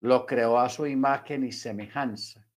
lo 0.00 0.24
creó 0.24 0.58
a 0.58 0.70
su 0.70 0.86
imagen 0.86 1.44
y 1.44 1.52
semejanza. 1.52 2.48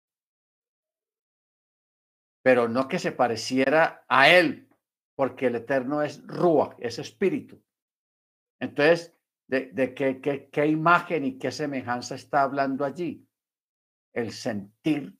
Pero 2.43 2.69
no 2.69 2.87
que 2.87 3.01
se 3.01 3.11
pareciera 3.11 4.05
a 4.09 4.31
él, 4.31 4.69
porque 5.17 5.47
el 5.47 5.57
Eterno 5.57 6.03
es 6.03 6.25
Ruach, 6.25 6.77
es 6.79 7.01
espíritu. 7.01 7.61
Entonces, 8.61 9.19
¿De, 9.49 9.95
qué, 9.95 10.51
qué, 10.53 10.67
imagen 10.67 11.25
y 11.25 11.39
qué 11.39 11.51
semejanza 11.51 12.15
está 12.15 12.43
hablando 12.43 12.85
allí? 12.85 13.27
El 14.13 14.31
sentir 14.31 15.19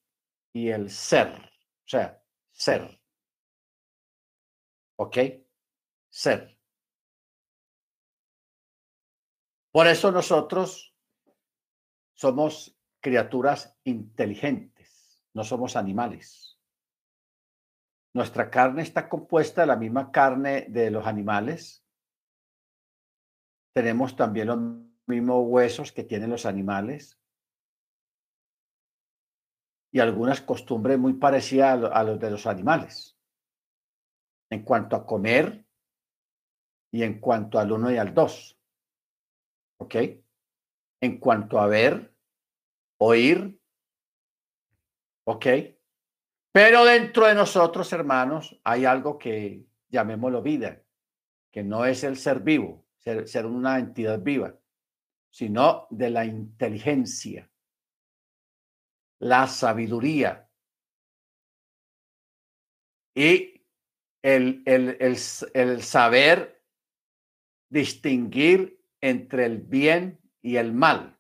y 0.53 0.69
el 0.69 0.91
ser. 0.91 1.29
O 1.29 1.89
sea, 1.89 2.23
ser. 2.53 3.01
¿Ok? 4.97 5.17
Ser. 6.11 6.58
Por 9.79 9.87
eso 9.87 10.11
nosotros 10.11 10.93
somos 12.13 12.77
criaturas 13.01 13.79
inteligentes, 13.85 15.23
no 15.33 15.45
somos 15.45 15.77
animales. 15.77 16.59
Nuestra 18.13 18.51
carne 18.51 18.83
está 18.83 19.09
compuesta 19.09 19.61
de 19.61 19.69
la 19.69 19.77
misma 19.77 20.11
carne 20.11 20.67
de 20.69 20.91
los 20.91 21.07
animales, 21.07 21.87
tenemos 23.73 24.17
también 24.17 24.49
los 24.49 24.59
mismos 25.07 25.45
huesos 25.47 25.93
que 25.93 26.03
tienen 26.03 26.31
los 26.31 26.45
animales. 26.45 27.17
y 29.93 30.01
algunas 30.01 30.41
costumbres 30.41 30.99
muy 30.99 31.13
parecidas 31.13 31.89
a, 31.93 32.03
los 32.03 32.19
de 32.19 32.33
los 32.33 32.49
animales. 32.49 33.17
En 34.51 34.65
cuanto 34.65 34.97
a 34.97 35.07
comer 35.07 35.65
y 36.91 37.05
en 37.05 37.21
cuanto 37.21 37.61
al 37.61 37.71
uno 37.71 37.93
y 37.93 37.97
al 37.97 38.13
dos. 38.13 38.58
¿Ok? 39.79 39.95
En 41.01 41.19
cuanto 41.19 41.59
a 41.59 41.67
ver, 41.67 42.15
oír. 42.99 43.61
¿Ok? 45.25 45.47
Pero 46.53 46.85
dentro 46.85 47.27
de 47.27 47.35
nosotros, 47.35 47.93
hermanos, 47.93 48.59
hay 48.65 48.85
algo 48.85 49.19
que 49.19 49.67
llamémoslo 49.89 50.43
vida, 50.43 50.83
que 51.53 51.63
no 51.63 51.85
es 51.85 52.05
el 52.05 52.17
ser 52.17 52.41
vivo, 52.41 52.87
ser, 52.97 53.29
ser 53.29 53.47
una 53.47 53.79
entidad 53.79 54.21
viva, 54.21 54.59
sino 55.31 55.87
de 55.91 56.11
la 56.11 56.25
inteligencia, 56.25 57.51
la 59.21 59.47
sabiduría 59.47 60.49
y 63.19 63.65
el, 64.23 64.63
el, 64.65 64.97
el, 65.01 65.83
saber 65.83 66.65
distinguir 67.69 68.78
entre 69.01 69.47
el 69.47 69.59
bien 69.59 70.21
y 70.43 70.57
el 70.57 70.73
mal, 70.73 71.19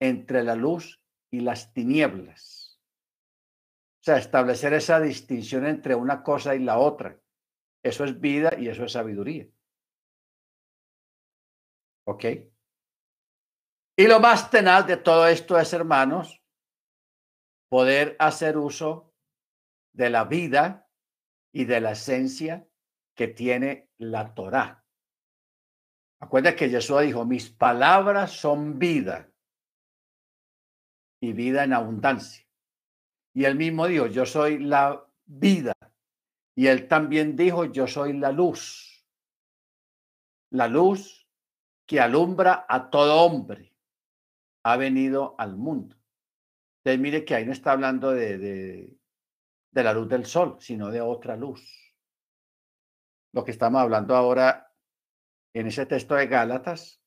entre 0.00 0.42
la 0.42 0.54
luz 0.54 1.02
y 1.30 1.40
las 1.40 1.72
tinieblas. 1.72 2.80
O 4.00 4.02
sea, 4.02 4.16
establecer 4.16 4.72
esa 4.72 4.98
distinción 5.00 5.66
entre 5.66 5.94
una 5.94 6.22
cosa 6.22 6.54
y 6.54 6.60
la 6.60 6.78
otra. 6.78 7.20
Eso 7.82 8.04
es 8.04 8.18
vida 8.18 8.58
y 8.58 8.68
eso 8.68 8.84
es 8.84 8.92
sabiduría. 8.92 9.46
¿Ok? 12.06 12.24
Y 13.96 14.06
lo 14.06 14.18
más 14.20 14.50
tenaz 14.50 14.86
de 14.86 14.96
todo 14.96 15.26
esto 15.28 15.58
es, 15.58 15.72
hermanos, 15.74 16.42
poder 17.68 18.16
hacer 18.18 18.56
uso 18.56 19.14
de 19.92 20.08
la 20.08 20.24
vida 20.24 20.88
y 21.52 21.66
de 21.66 21.80
la 21.80 21.92
esencia 21.92 22.66
que 23.14 23.28
tiene 23.28 23.90
la 23.98 24.34
Torá. 24.34 24.86
Acuérdense 26.20 26.56
que 26.56 26.68
Jesús 26.68 27.00
dijo, 27.00 27.24
mis 27.24 27.50
palabras 27.50 28.32
son 28.32 28.78
vida 28.78 29.30
y 31.20 31.32
vida 31.32 31.64
en 31.64 31.72
abundancia. 31.72 32.46
Y 33.34 33.44
él 33.44 33.56
mismo 33.56 33.86
dijo, 33.86 34.06
yo 34.06 34.26
soy 34.26 34.58
la 34.58 35.06
vida. 35.24 35.72
Y 36.54 36.66
él 36.66 36.88
también 36.88 37.36
dijo, 37.36 37.64
yo 37.64 37.86
soy 37.86 38.12
la 38.12 38.32
luz. 38.32 39.06
La 40.50 40.68
luz 40.68 41.26
que 41.86 42.00
alumbra 42.00 42.66
a 42.68 42.90
todo 42.90 43.24
hombre 43.24 43.74
ha 44.64 44.76
venido 44.76 45.34
al 45.38 45.56
mundo. 45.56 45.96
Entonces 46.78 47.00
mire 47.00 47.24
que 47.24 47.34
ahí 47.34 47.46
no 47.46 47.52
está 47.52 47.72
hablando 47.72 48.10
de, 48.10 48.38
de, 48.38 49.82
la 49.82 49.92
luz 49.92 50.08
del 50.08 50.26
sol, 50.26 50.56
sino 50.60 50.90
de 50.90 51.00
otra 51.00 51.36
luz. 51.36 51.62
Lo 53.32 53.44
que 53.44 53.52
estamos 53.52 53.80
hablando 53.80 54.16
ahora 54.16 54.69
en 55.52 55.66
ese 55.66 55.86
texto 55.86 56.14
de 56.14 56.26
Gálatas, 56.26 57.00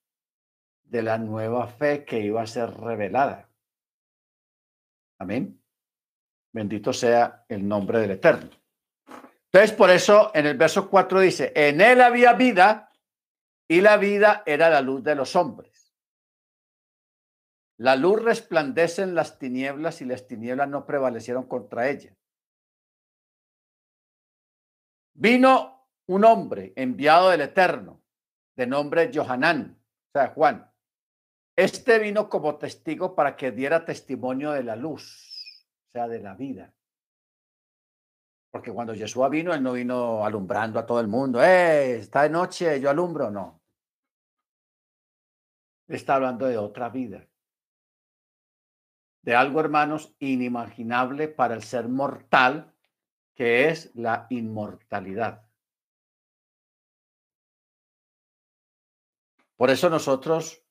de 0.83 1.01
la 1.01 1.17
nueva 1.17 1.67
fe 1.67 2.05
que 2.05 2.19
iba 2.19 2.41
a 2.41 2.47
ser 2.47 2.69
revelada. 2.71 3.49
Amén. 5.19 5.61
Bendito 6.51 6.93
sea 6.93 7.45
el 7.47 7.67
nombre 7.67 7.99
del 7.99 8.11
Eterno. 8.11 8.51
Entonces, 9.45 9.75
por 9.75 9.89
eso 9.89 10.31
en 10.33 10.45
el 10.45 10.57
verso 10.57 10.89
4 10.89 11.19
dice, 11.19 11.51
en 11.55 11.81
él 11.81 12.01
había 12.01 12.33
vida 12.33 12.91
y 13.67 13.81
la 13.81 13.97
vida 13.97 14.43
era 14.45 14.69
la 14.69 14.81
luz 14.81 15.03
de 15.03 15.15
los 15.15 15.35
hombres. 15.35 15.93
La 17.77 17.95
luz 17.95 18.21
resplandece 18.21 19.01
en 19.01 19.15
las 19.15 19.39
tinieblas 19.39 20.01
y 20.01 20.05
las 20.05 20.27
tinieblas 20.27 20.69
no 20.69 20.85
prevalecieron 20.85 21.47
contra 21.47 21.89
ella. 21.89 22.15
Vino 25.15 25.87
un 26.07 26.25
hombre 26.25 26.73
enviado 26.75 27.29
del 27.29 27.41
Eterno, 27.41 28.02
de 28.55 28.67
nombre 28.67 29.11
Johanán, 29.13 29.79
o 29.79 30.11
sea, 30.11 30.29
Juan. 30.29 30.69
Este 31.55 31.99
vino 31.99 32.29
como 32.29 32.57
testigo 32.57 33.15
para 33.15 33.35
que 33.35 33.51
diera 33.51 33.85
testimonio 33.85 34.51
de 34.51 34.63
la 34.63 34.75
luz, 34.75 35.67
o 35.87 35.91
sea, 35.91 36.07
de 36.07 36.19
la 36.19 36.33
vida. 36.33 36.73
Porque 38.51 38.71
cuando 38.71 38.93
Jesús 38.93 39.29
vino, 39.29 39.53
él 39.53 39.63
no 39.63 39.73
vino 39.73 40.25
alumbrando 40.25 40.79
a 40.79 40.85
todo 40.85 40.99
el 40.99 41.07
mundo. 41.07 41.43
¡Eh! 41.43 41.97
Está 41.97 42.23
de 42.23 42.29
noche, 42.29 42.79
yo 42.79 42.89
alumbro. 42.89 43.31
No. 43.31 43.61
Está 45.87 46.15
hablando 46.15 46.45
de 46.45 46.57
otra 46.57 46.89
vida 46.89 47.27
de 49.23 49.35
algo, 49.35 49.61
hermanos, 49.61 50.13
inimaginable 50.19 51.29
para 51.29 51.55
el 51.55 51.63
ser 51.63 51.87
mortal, 51.87 52.73
que 53.33 53.69
es 53.69 53.95
la 53.95 54.27
inmortalidad. 54.29 55.47
Por 59.63 59.71
eso 59.71 59.89
nosotros 59.89 60.61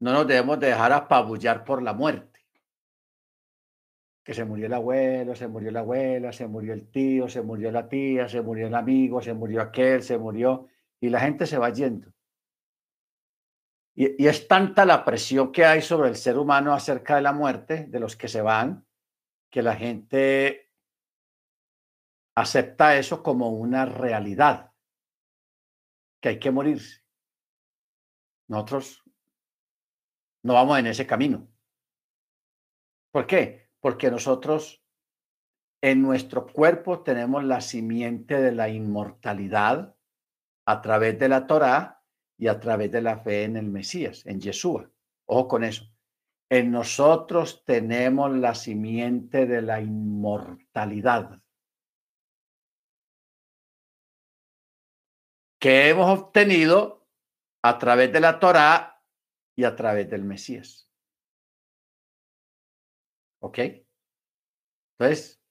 no 0.00 0.12
nos 0.12 0.26
debemos 0.26 0.58
dejar 0.58 0.92
apabullar 0.92 1.62
por 1.62 1.80
la 1.80 1.92
muerte. 1.92 2.44
Que 4.24 4.34
se 4.34 4.44
murió 4.44 4.66
el 4.66 4.74
abuelo, 4.74 5.36
se 5.36 5.46
murió 5.46 5.70
la 5.70 5.78
abuela, 5.78 6.32
se 6.32 6.48
murió 6.48 6.72
el 6.72 6.90
tío, 6.90 7.28
se 7.28 7.42
murió 7.42 7.70
la 7.70 7.88
tía, 7.88 8.28
se 8.28 8.42
murió 8.42 8.66
el 8.66 8.74
amigo, 8.74 9.22
se 9.22 9.34
murió 9.34 9.62
aquel, 9.62 10.02
se 10.02 10.18
murió, 10.18 10.66
y 10.98 11.10
la 11.10 11.20
gente 11.20 11.46
se 11.46 11.58
va 11.58 11.70
yendo. 11.70 12.12
Y, 13.94 14.26
es 14.26 14.48
tanta 14.48 14.84
la 14.84 15.04
presión 15.04 15.52
que 15.52 15.64
hay 15.64 15.80
sobre 15.80 16.08
el 16.08 16.16
ser 16.16 16.38
humano 16.38 16.74
acerca 16.74 17.14
de 17.14 17.22
la 17.22 17.32
muerte, 17.32 17.86
de 17.86 18.00
los 18.00 18.16
que 18.16 18.26
se 18.26 18.42
van, 18.42 18.84
que 19.48 19.62
la 19.62 19.76
gente 19.76 20.72
acepta 22.34 22.98
eso 22.98 23.22
como 23.22 23.50
una 23.50 23.86
realidad, 23.86 24.72
que 26.20 26.30
hay 26.30 26.40
que 26.40 26.50
morirse. 26.50 27.07
Nosotros 28.48 29.04
no 30.42 30.54
vamos 30.54 30.78
en 30.78 30.86
ese 30.86 31.06
camino. 31.06 31.48
¿Por 33.12 33.26
qué? 33.26 33.68
Porque 33.80 34.10
nosotros 34.10 34.82
en 35.80 36.02
nuestro 36.02 36.46
cuerpo 36.46 37.02
tenemos 37.02 37.44
la 37.44 37.60
simiente 37.60 38.40
de 38.40 38.52
la 38.52 38.68
inmortalidad 38.68 39.94
a 40.66 40.82
través 40.82 41.18
de 41.18 41.28
la 41.28 41.46
Torá 41.46 42.02
y 42.36 42.48
a 42.48 42.58
través 42.58 42.90
de 42.90 43.02
la 43.02 43.18
fe 43.18 43.44
en 43.44 43.56
el 43.56 43.66
Mesías, 43.66 44.26
en 44.26 44.40
Yeshua. 44.40 44.90
Ojo 45.26 45.48
con 45.48 45.64
eso. 45.64 45.84
En 46.50 46.70
nosotros 46.70 47.64
tenemos 47.64 48.34
la 48.34 48.54
simiente 48.54 49.46
de 49.46 49.62
la 49.62 49.80
inmortalidad 49.80 51.42
que 55.58 55.88
hemos 55.88 56.18
obtenido 56.18 56.97
a 57.68 57.78
través 57.78 58.10
de 58.10 58.20
la 58.20 58.40
Torá 58.40 59.02
y 59.54 59.64
a 59.64 59.76
través 59.76 60.08
del 60.08 60.24
Mesías. 60.24 60.90
¿Ok? 63.40 63.58
Entonces, 64.98 65.42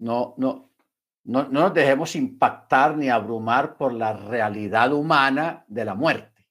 no, 0.00 0.34
no, 0.38 0.74
no, 1.24 1.48
nos 1.48 1.72
dejemos 1.72 2.16
impactar 2.16 2.96
ni 2.96 3.08
abrumar 3.08 3.76
por 3.76 3.92
la 3.92 4.12
realidad 4.12 4.92
humana 4.92 5.64
de 5.68 5.84
la 5.84 5.94
muerte. 5.94 6.48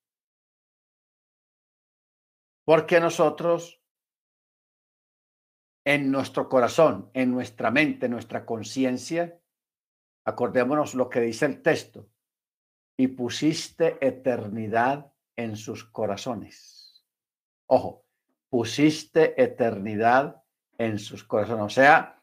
Porque 2.64 3.02
nosotros, 3.02 3.84
en 5.86 6.10
nuestro 6.10 6.48
corazón, 6.48 7.12
en 7.14 7.32
nuestra 7.32 7.70
mente, 7.70 8.06
en 8.06 8.14
nuestra 8.14 8.46
conciencia, 8.46 9.42
acordémonos 10.24 10.96
lo 10.96 11.10
que 11.10 11.20
dice 11.20 11.48
el 11.48 11.62
texto, 11.62 12.08
y 13.02 13.08
pusiste 13.08 13.98
eternidad 14.00 15.12
en 15.36 15.56
sus 15.56 15.84
corazones. 15.86 17.04
Ojo, 17.66 18.06
pusiste 18.48 19.42
eternidad 19.42 20.44
en 20.78 21.00
sus 21.00 21.24
corazones. 21.24 21.66
O 21.66 21.70
sea, 21.70 22.22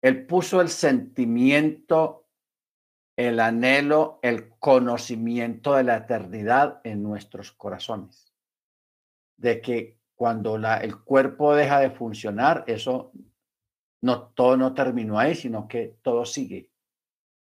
él 0.00 0.24
puso 0.24 0.60
el 0.60 0.68
sentimiento, 0.68 2.28
el 3.16 3.40
anhelo, 3.40 4.20
el 4.22 4.50
conocimiento 4.60 5.74
de 5.74 5.82
la 5.82 5.96
eternidad 5.96 6.80
en 6.84 7.02
nuestros 7.02 7.50
corazones. 7.50 8.32
De 9.36 9.60
que 9.60 9.98
cuando 10.14 10.58
la, 10.58 10.76
el 10.76 11.02
cuerpo 11.02 11.56
deja 11.56 11.80
de 11.80 11.90
funcionar, 11.90 12.62
eso 12.68 13.10
no 14.00 14.28
todo 14.28 14.56
no 14.56 14.74
terminó 14.74 15.18
ahí, 15.18 15.34
sino 15.34 15.66
que 15.66 15.98
todo 16.02 16.24
sigue 16.24 16.70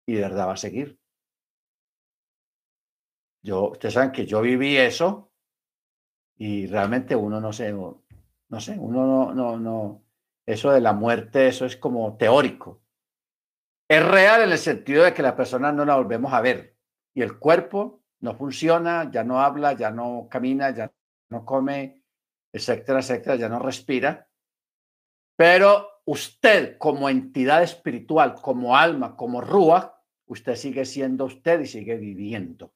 y 0.06 0.14
de 0.14 0.22
verdad 0.22 0.50
va 0.50 0.54
a 0.54 0.58
seguir. 0.58 1.00
Yo, 3.42 3.72
ustedes 3.72 3.94
saben 3.94 4.12
que 4.12 4.26
yo 4.26 4.42
viví 4.42 4.78
eso 4.78 5.32
y 6.38 6.68
realmente 6.68 7.16
uno 7.16 7.40
no 7.40 7.54
sé, 7.54 7.72
no 7.74 8.60
sé, 8.60 8.78
uno 8.78 9.06
no, 9.06 9.34
no, 9.34 9.58
no, 9.58 10.04
eso 10.46 10.72
de 10.72 10.82
la 10.82 10.94
muerte, 10.94 11.48
eso 11.48 11.66
es 11.66 11.78
como 11.78 12.18
teórico. 12.18 12.82
Es 13.88 14.06
real 14.06 14.44
en 14.44 14.52
el 14.52 14.58
sentido 14.58 15.04
de 15.04 15.14
que 15.14 15.22
la 15.22 15.36
persona 15.36 15.72
no 15.72 15.86
la 15.86 15.96
volvemos 15.96 16.34
a 16.34 16.42
ver 16.42 16.78
y 17.14 17.22
el 17.22 17.40
cuerpo 17.40 18.04
no 18.22 18.36
funciona, 18.36 19.10
ya 19.10 19.24
no 19.24 19.42
habla, 19.42 19.74
ya 19.74 19.90
no 19.90 20.28
camina, 20.30 20.72
ya 20.72 20.92
no 21.30 21.46
come, 21.46 22.04
etcétera, 22.52 23.00
etcétera, 23.00 23.36
ya 23.36 23.50
no 23.50 23.60
respira. 23.60 24.28
Pero 25.36 26.02
usted 26.06 26.78
como 26.78 27.10
entidad 27.10 27.64
espiritual, 27.64 28.36
como 28.36 28.76
alma, 28.76 29.16
como 29.16 29.42
rúa, 29.42 30.04
usted 30.26 30.56
sigue 30.56 30.86
siendo 30.86 31.26
usted 31.26 31.62
y 31.62 31.66
sigue 31.66 31.96
viviendo 31.96 32.74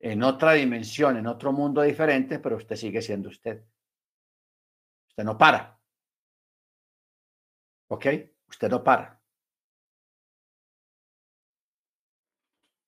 en 0.00 0.22
otra 0.22 0.52
dimensión, 0.54 1.18
en 1.18 1.26
otro 1.26 1.52
mundo 1.52 1.82
diferente, 1.82 2.38
pero 2.38 2.56
usted 2.56 2.76
sigue 2.76 3.02
siendo 3.02 3.28
usted. 3.28 3.62
Usted 5.08 5.24
no 5.24 5.36
para. 5.36 5.78
¿Ok? 7.88 8.06
Usted 8.48 8.70
no 8.70 8.82
para. 8.82 9.20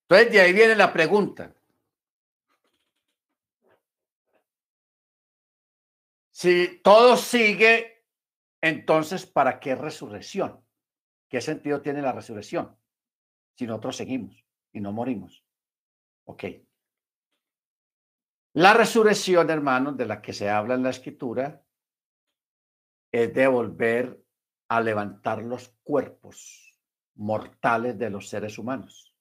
Entonces, 0.08 0.32
de 0.32 0.40
ahí 0.40 0.52
viene 0.52 0.74
la 0.74 0.92
pregunta. 0.92 1.54
Si 6.30 6.80
todo 6.82 7.16
sigue, 7.16 8.06
entonces, 8.60 9.26
¿para 9.26 9.60
qué 9.60 9.74
resurrección? 9.74 10.64
¿Qué 11.28 11.40
sentido 11.40 11.82
tiene 11.82 12.02
la 12.02 12.12
resurrección? 12.12 12.76
Si 13.54 13.66
nosotros 13.66 13.96
seguimos 13.96 14.44
y 14.72 14.80
no 14.80 14.92
morimos. 14.92 15.44
Ok. 16.24 16.44
La 18.54 18.74
resurrección, 18.74 19.48
hermanos, 19.48 19.96
de 19.96 20.04
la 20.04 20.20
que 20.20 20.34
se 20.34 20.50
habla 20.50 20.74
en 20.74 20.82
la 20.82 20.90
escritura, 20.90 21.64
es 23.10 23.32
de 23.32 23.46
volver 23.46 24.22
a 24.68 24.80
levantar 24.82 25.42
los 25.42 25.74
cuerpos 25.82 26.78
mortales 27.14 27.98
de 27.98 28.10
los 28.10 28.28
seres 28.28 28.58
humanos, 28.58 29.14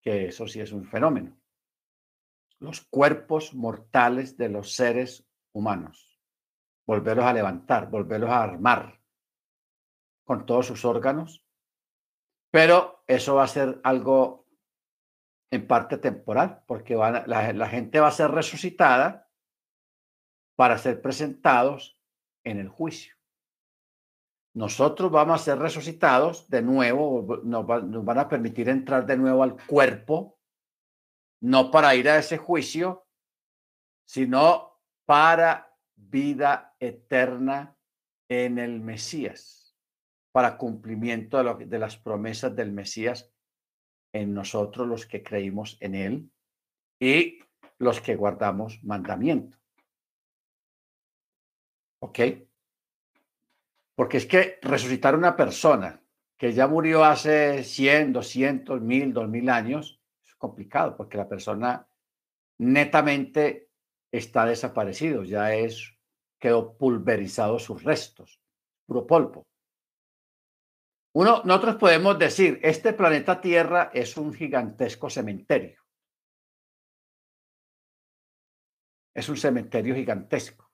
que 0.00 0.26
eso 0.26 0.46
sí 0.46 0.60
es 0.60 0.70
un 0.70 0.84
fenómeno. 0.84 1.36
Los 2.60 2.80
cuerpos 2.82 3.54
mortales 3.54 4.36
de 4.36 4.48
los 4.48 4.72
seres 4.72 5.28
humanos, 5.52 6.20
volverlos 6.86 7.24
a 7.24 7.32
levantar, 7.32 7.90
volverlos 7.90 8.30
a 8.30 8.44
armar 8.44 9.00
con 10.24 10.46
todos 10.46 10.66
sus 10.66 10.84
órganos, 10.84 11.44
pero 12.52 13.02
eso 13.08 13.34
va 13.34 13.44
a 13.44 13.48
ser 13.48 13.80
algo 13.82 14.41
en 15.52 15.66
parte 15.66 15.98
temporal, 15.98 16.64
porque 16.66 16.94
la, 16.94 17.68
gente 17.68 18.00
va 18.00 18.08
a 18.08 18.12
ser 18.12 18.30
resucitada 18.30 19.28
para 20.56 20.78
ser 20.78 21.02
presentados 21.02 22.00
en 22.42 22.58
el 22.58 22.70
juicio. 22.70 23.14
Nosotros 24.54 25.10
vamos 25.10 25.40
a 25.40 25.44
ser 25.44 25.58
resucitados 25.58 26.48
de 26.48 26.62
nuevo, 26.62 27.42
nos, 27.44 27.66
van 27.66 28.18
a 28.18 28.28
permitir 28.28 28.70
entrar 28.70 29.04
de 29.04 29.18
nuevo 29.18 29.42
al 29.42 29.62
cuerpo, 29.66 30.38
no 31.42 31.70
para 31.70 31.94
ir 31.96 32.08
a 32.08 32.16
ese 32.16 32.38
juicio, 32.38 33.06
sino 34.06 34.80
para 35.04 35.76
vida 35.96 36.74
eterna 36.80 37.76
en 38.30 38.58
el 38.58 38.80
Mesías, 38.80 39.76
para 40.32 40.56
cumplimiento 40.56 41.56
de 41.56 41.78
las 41.78 41.98
promesas 41.98 42.56
del 42.56 42.72
Mesías 42.72 43.31
en 44.12 44.34
nosotros 44.34 44.86
los 44.86 45.06
que 45.06 45.22
creímos 45.22 45.76
en 45.80 45.94
Él 45.94 46.30
y 47.00 47.40
los 47.78 48.00
que 48.00 48.14
guardamos 48.14 48.82
mandamiento. 48.84 49.58
¿Ok? 52.00 52.18
Porque 53.94 54.16
es 54.16 54.26
que 54.26 54.58
resucitar 54.62 55.14
una 55.14 55.36
persona 55.36 56.02
que 56.36 56.52
ya 56.52 56.66
murió 56.66 57.04
hace 57.04 57.62
100, 57.62 58.12
200, 58.12 58.80
1000, 58.80 59.12
2000 59.12 59.48
años 59.48 60.00
es 60.24 60.34
complicado 60.34 60.96
porque 60.96 61.16
la 61.16 61.28
persona 61.28 61.86
netamente 62.58 63.70
está 64.10 64.44
desaparecido, 64.44 65.24
ya 65.24 65.54
es 65.54 65.96
quedó 66.38 66.76
pulverizado 66.76 67.60
sus 67.60 67.84
restos, 67.84 68.40
puro 68.86 69.06
polvo. 69.06 69.46
Uno, 71.14 71.42
nosotros 71.44 71.76
podemos 71.76 72.18
decir, 72.18 72.58
este 72.62 72.94
planeta 72.94 73.40
Tierra 73.40 73.90
es 73.92 74.16
un 74.16 74.32
gigantesco 74.32 75.10
cementerio. 75.10 75.80
Es 79.14 79.28
un 79.28 79.36
cementerio 79.36 79.94
gigantesco. 79.94 80.70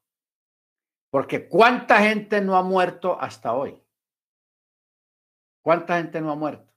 Porque 1.11 1.49
¿cuánta 1.49 1.99
gente 2.03 2.41
no 2.41 2.57
ha 2.57 2.63
muerto 2.63 3.21
hasta 3.21 3.55
hoy? 3.55 3.83
¿Cuánta 5.63 5.99
gente 5.99 6.21
no 6.21 6.31
ha 6.31 6.37
muerto? 6.37 6.73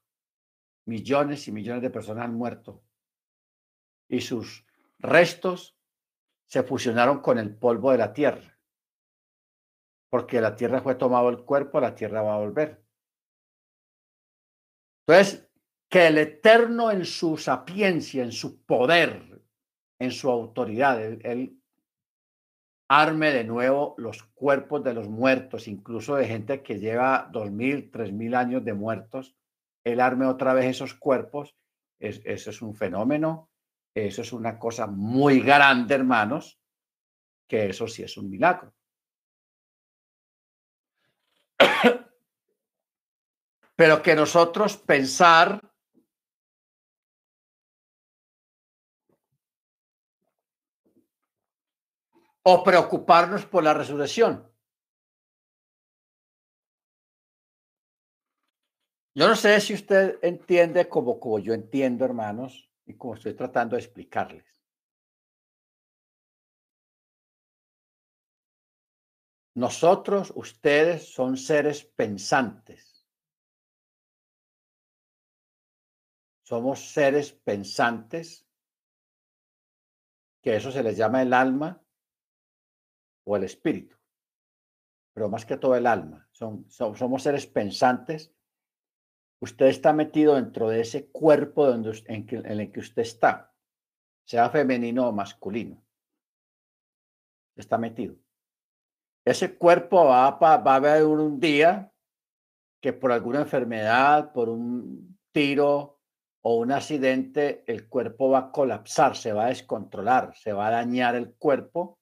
Millones 0.85 1.47
y 1.47 1.51
millones 1.51 1.83
de 1.83 1.91
personas 1.91 2.25
han 2.25 2.33
muerto. 2.33 2.83
Y 4.09 4.21
sus 4.21 4.65
restos 4.97 5.77
se 6.47 6.63
fusionaron 6.63 7.21
con 7.21 7.37
el 7.37 7.55
polvo 7.55 7.91
de 7.91 7.99
la 7.99 8.11
tierra. 8.11 8.57
Porque 10.09 10.41
la 10.41 10.55
tierra 10.55 10.81
fue 10.81 10.95
tomado 10.95 11.29
el 11.29 11.45
cuerpo, 11.45 11.79
la 11.79 11.93
tierra 11.93 12.21
va 12.23 12.33
a 12.33 12.39
volver. 12.39 12.80
Entonces, 15.07 15.47
que 15.89 16.07
el 16.07 16.17
Eterno 16.17 16.91
en 16.91 17.05
su 17.05 17.37
sapiencia, 17.37 18.23
en 18.23 18.31
su 18.31 18.63
poder, 18.63 19.41
en 19.99 20.11
su 20.11 20.29
autoridad, 20.29 21.01
él, 21.01 21.61
arme 22.93 23.31
de 23.31 23.45
nuevo 23.45 23.95
los 23.97 24.23
cuerpos 24.23 24.83
de 24.83 24.93
los 24.93 25.07
muertos, 25.07 25.69
incluso 25.69 26.15
de 26.15 26.27
gente 26.27 26.61
que 26.61 26.77
lleva 26.77 27.29
dos 27.31 27.49
mil, 27.49 27.89
tres 27.89 28.11
mil 28.11 28.35
años 28.35 28.65
de 28.65 28.73
muertos, 28.73 29.33
él 29.85 30.01
arme 30.01 30.25
otra 30.25 30.53
vez 30.53 30.65
esos 30.65 30.93
cuerpos, 30.93 31.55
eso 31.99 32.49
es 32.49 32.61
un 32.61 32.75
fenómeno, 32.75 33.49
eso 33.95 34.21
es 34.21 34.33
una 34.33 34.59
cosa 34.59 34.87
muy 34.87 35.39
grande, 35.39 35.95
hermanos, 35.95 36.59
que 37.47 37.69
eso 37.69 37.87
sí 37.87 38.03
es 38.03 38.17
un 38.17 38.29
milagro. 38.29 38.73
Pero 43.81 44.03
que 44.03 44.13
nosotros 44.13 44.77
pensar 44.77 45.59
o 52.43 52.63
preocuparnos 52.63 53.47
por 53.47 53.63
la 53.63 53.73
resurrección. 53.73 54.47
Yo 59.15 59.27
no 59.27 59.35
sé 59.35 59.59
si 59.59 59.73
usted 59.73 60.19
entiende 60.21 60.87
como, 60.87 61.19
como 61.19 61.39
yo 61.39 61.55
entiendo, 61.55 62.05
hermanos, 62.05 62.69
y 62.85 62.93
como 62.93 63.15
estoy 63.15 63.33
tratando 63.33 63.75
de 63.75 63.81
explicarles. 63.81 64.45
Nosotros, 69.55 70.31
ustedes, 70.35 71.11
son 71.11 71.35
seres 71.35 71.83
pensantes. 71.83 72.90
Somos 76.51 76.91
seres 76.91 77.31
pensantes, 77.31 78.45
que 80.43 80.57
eso 80.57 80.69
se 80.69 80.83
les 80.83 80.97
llama 80.97 81.21
el 81.21 81.31
alma, 81.31 81.81
o 83.23 83.37
el 83.37 83.45
espíritu, 83.45 83.95
pero 85.13 85.29
más 85.29 85.45
que 85.45 85.55
todo 85.55 85.77
el 85.77 85.87
alma. 85.87 86.27
Son, 86.33 86.69
somos 86.69 87.23
seres 87.23 87.47
pensantes. 87.47 88.35
Usted 89.39 89.67
está 89.67 89.93
metido 89.93 90.35
dentro 90.35 90.67
de 90.67 90.81
ese 90.81 91.09
cuerpo 91.09 91.67
donde, 91.67 91.97
en, 92.07 92.59
el 92.59 92.69
que 92.73 92.81
usted 92.81 93.03
está, 93.03 93.55
sea 94.25 94.49
femenino 94.49 95.07
o 95.07 95.13
masculino. 95.13 95.81
Está 97.55 97.77
metido. 97.77 98.17
Ese 99.23 99.57
cuerpo 99.57 100.03
va, 100.03 100.31
va 100.31 100.73
a 100.73 100.75
haber 100.75 101.05
un 101.05 101.39
día 101.39 101.93
que 102.81 102.91
por 102.91 103.13
alguna 103.13 103.39
enfermedad, 103.39 104.33
por 104.33 104.49
un 104.49 105.17
tiro 105.31 106.00
o 106.41 106.57
un 106.57 106.71
accidente, 106.71 107.63
el 107.67 107.87
cuerpo 107.87 108.29
va 108.29 108.39
a 108.39 108.51
colapsar, 108.51 109.15
se 109.15 109.31
va 109.31 109.45
a 109.45 109.49
descontrolar, 109.49 110.35
se 110.35 110.53
va 110.53 110.67
a 110.67 110.71
dañar 110.71 111.15
el 111.15 111.33
cuerpo 111.33 111.99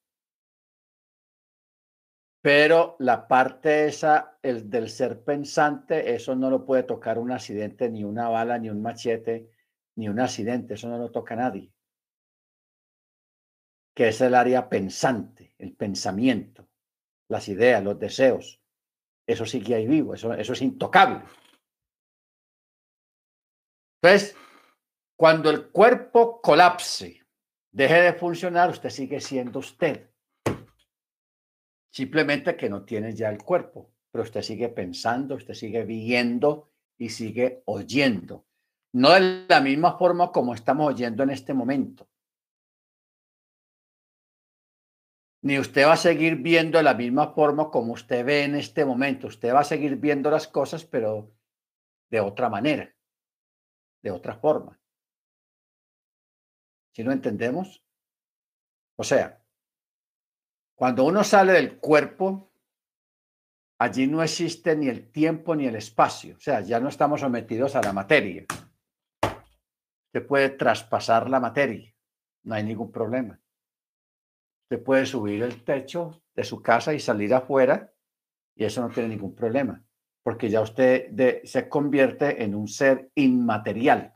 pero 2.42 2.96
la 3.00 3.28
parte 3.28 3.86
esa, 3.86 4.38
el 4.42 4.70
del 4.70 4.88
ser 4.88 5.22
pensante, 5.22 6.14
eso 6.14 6.34
no 6.34 6.48
lo 6.48 6.64
puede 6.64 6.84
tocar 6.84 7.18
un 7.18 7.32
accidente, 7.32 7.90
ni 7.90 8.02
una 8.02 8.28
bala, 8.28 8.58
ni 8.58 8.70
un 8.70 8.80
machete, 8.80 9.50
ni 9.96 10.08
un 10.08 10.20
accidente, 10.20 10.74
eso 10.74 10.88
no 10.88 10.96
lo 10.96 11.10
toca 11.10 11.36
nadie. 11.36 11.70
Que 13.94 14.08
es 14.08 14.20
el 14.22 14.34
área 14.34 14.70
pensante, 14.70 15.54
el 15.58 15.74
pensamiento, 15.74 16.66
las 17.28 17.46
ideas, 17.48 17.84
los 17.84 17.98
deseos. 17.98 18.62
Eso 19.26 19.44
sigue 19.44 19.74
ahí 19.74 19.86
vivo, 19.86 20.14
eso, 20.14 20.32
eso 20.32 20.54
es 20.54 20.62
intocable. 20.62 21.22
Entonces, 24.02 24.36
cuando 25.16 25.50
el 25.50 25.68
cuerpo 25.70 26.40
colapse, 26.40 27.22
deje 27.70 28.00
de 28.02 28.12
funcionar, 28.14 28.70
usted 28.70 28.90
sigue 28.90 29.20
siendo 29.20 29.58
usted. 29.58 30.10
Simplemente 31.92 32.56
que 32.56 32.70
no 32.70 32.84
tiene 32.84 33.14
ya 33.14 33.28
el 33.28 33.42
cuerpo, 33.42 33.90
pero 34.10 34.24
usted 34.24 34.42
sigue 34.42 34.68
pensando, 34.68 35.34
usted 35.34 35.54
sigue 35.54 35.84
viendo 35.84 36.70
y 36.96 37.10
sigue 37.10 37.62
oyendo. 37.66 38.46
No 38.92 39.10
de 39.10 39.46
la 39.48 39.60
misma 39.60 39.98
forma 39.98 40.32
como 40.32 40.54
estamos 40.54 40.88
oyendo 40.88 41.22
en 41.22 41.30
este 41.30 41.52
momento. 41.52 42.10
ni 45.42 45.58
usted 45.58 45.86
va 45.86 45.94
a 45.94 45.96
seguir 45.96 46.36
viendo 46.36 46.78
de 46.78 46.84
la 46.84 46.94
misma 46.94 47.32
forma 47.32 47.70
como 47.70 47.94
usted 47.94 48.24
ve 48.24 48.44
en 48.44 48.54
este 48.54 48.84
momento. 48.84 49.26
Usted 49.26 49.54
va 49.54 49.60
a 49.60 49.64
seguir 49.64 49.96
viendo 49.96 50.30
las 50.30 50.46
cosas, 50.46 50.84
pero 50.84 51.32
de 52.10 52.20
otra 52.20 52.48
manera, 52.48 52.94
de 54.02 54.10
otra 54.10 54.36
forma. 54.36 54.80
¿Sí 56.92 57.02
lo 57.02 57.12
entendemos? 57.12 57.84
O 58.96 59.04
sea, 59.04 59.42
cuando 60.74 61.04
uno 61.04 61.22
sale 61.24 61.52
del 61.52 61.78
cuerpo, 61.78 62.52
allí 63.78 64.06
no 64.06 64.22
existe 64.22 64.76
ni 64.76 64.88
el 64.88 65.10
tiempo 65.10 65.54
ni 65.54 65.66
el 65.66 65.76
espacio. 65.76 66.36
O 66.36 66.40
sea, 66.40 66.60
ya 66.60 66.80
no 66.80 66.88
estamos 66.88 67.20
sometidos 67.20 67.76
a 67.76 67.82
la 67.82 67.92
materia. 67.92 68.46
Se 70.12 70.20
puede 70.20 70.50
traspasar 70.50 71.30
la 71.30 71.38
materia, 71.38 71.94
no 72.42 72.54
hay 72.54 72.64
ningún 72.64 72.90
problema. 72.90 73.40
Usted 74.64 74.82
puede 74.82 75.06
subir 75.06 75.42
el 75.42 75.64
techo 75.64 76.22
de 76.34 76.44
su 76.44 76.62
casa 76.62 76.92
y 76.94 77.00
salir 77.00 77.32
afuera 77.34 77.92
y 78.54 78.64
eso 78.64 78.82
no 78.82 78.88
tiene 78.88 79.10
ningún 79.10 79.34
problema, 79.34 79.84
porque 80.22 80.50
ya 80.50 80.60
usted 80.60 81.42
se 81.44 81.68
convierte 81.68 82.42
en 82.42 82.54
un 82.54 82.68
ser 82.68 83.10
inmaterial. 83.14 84.14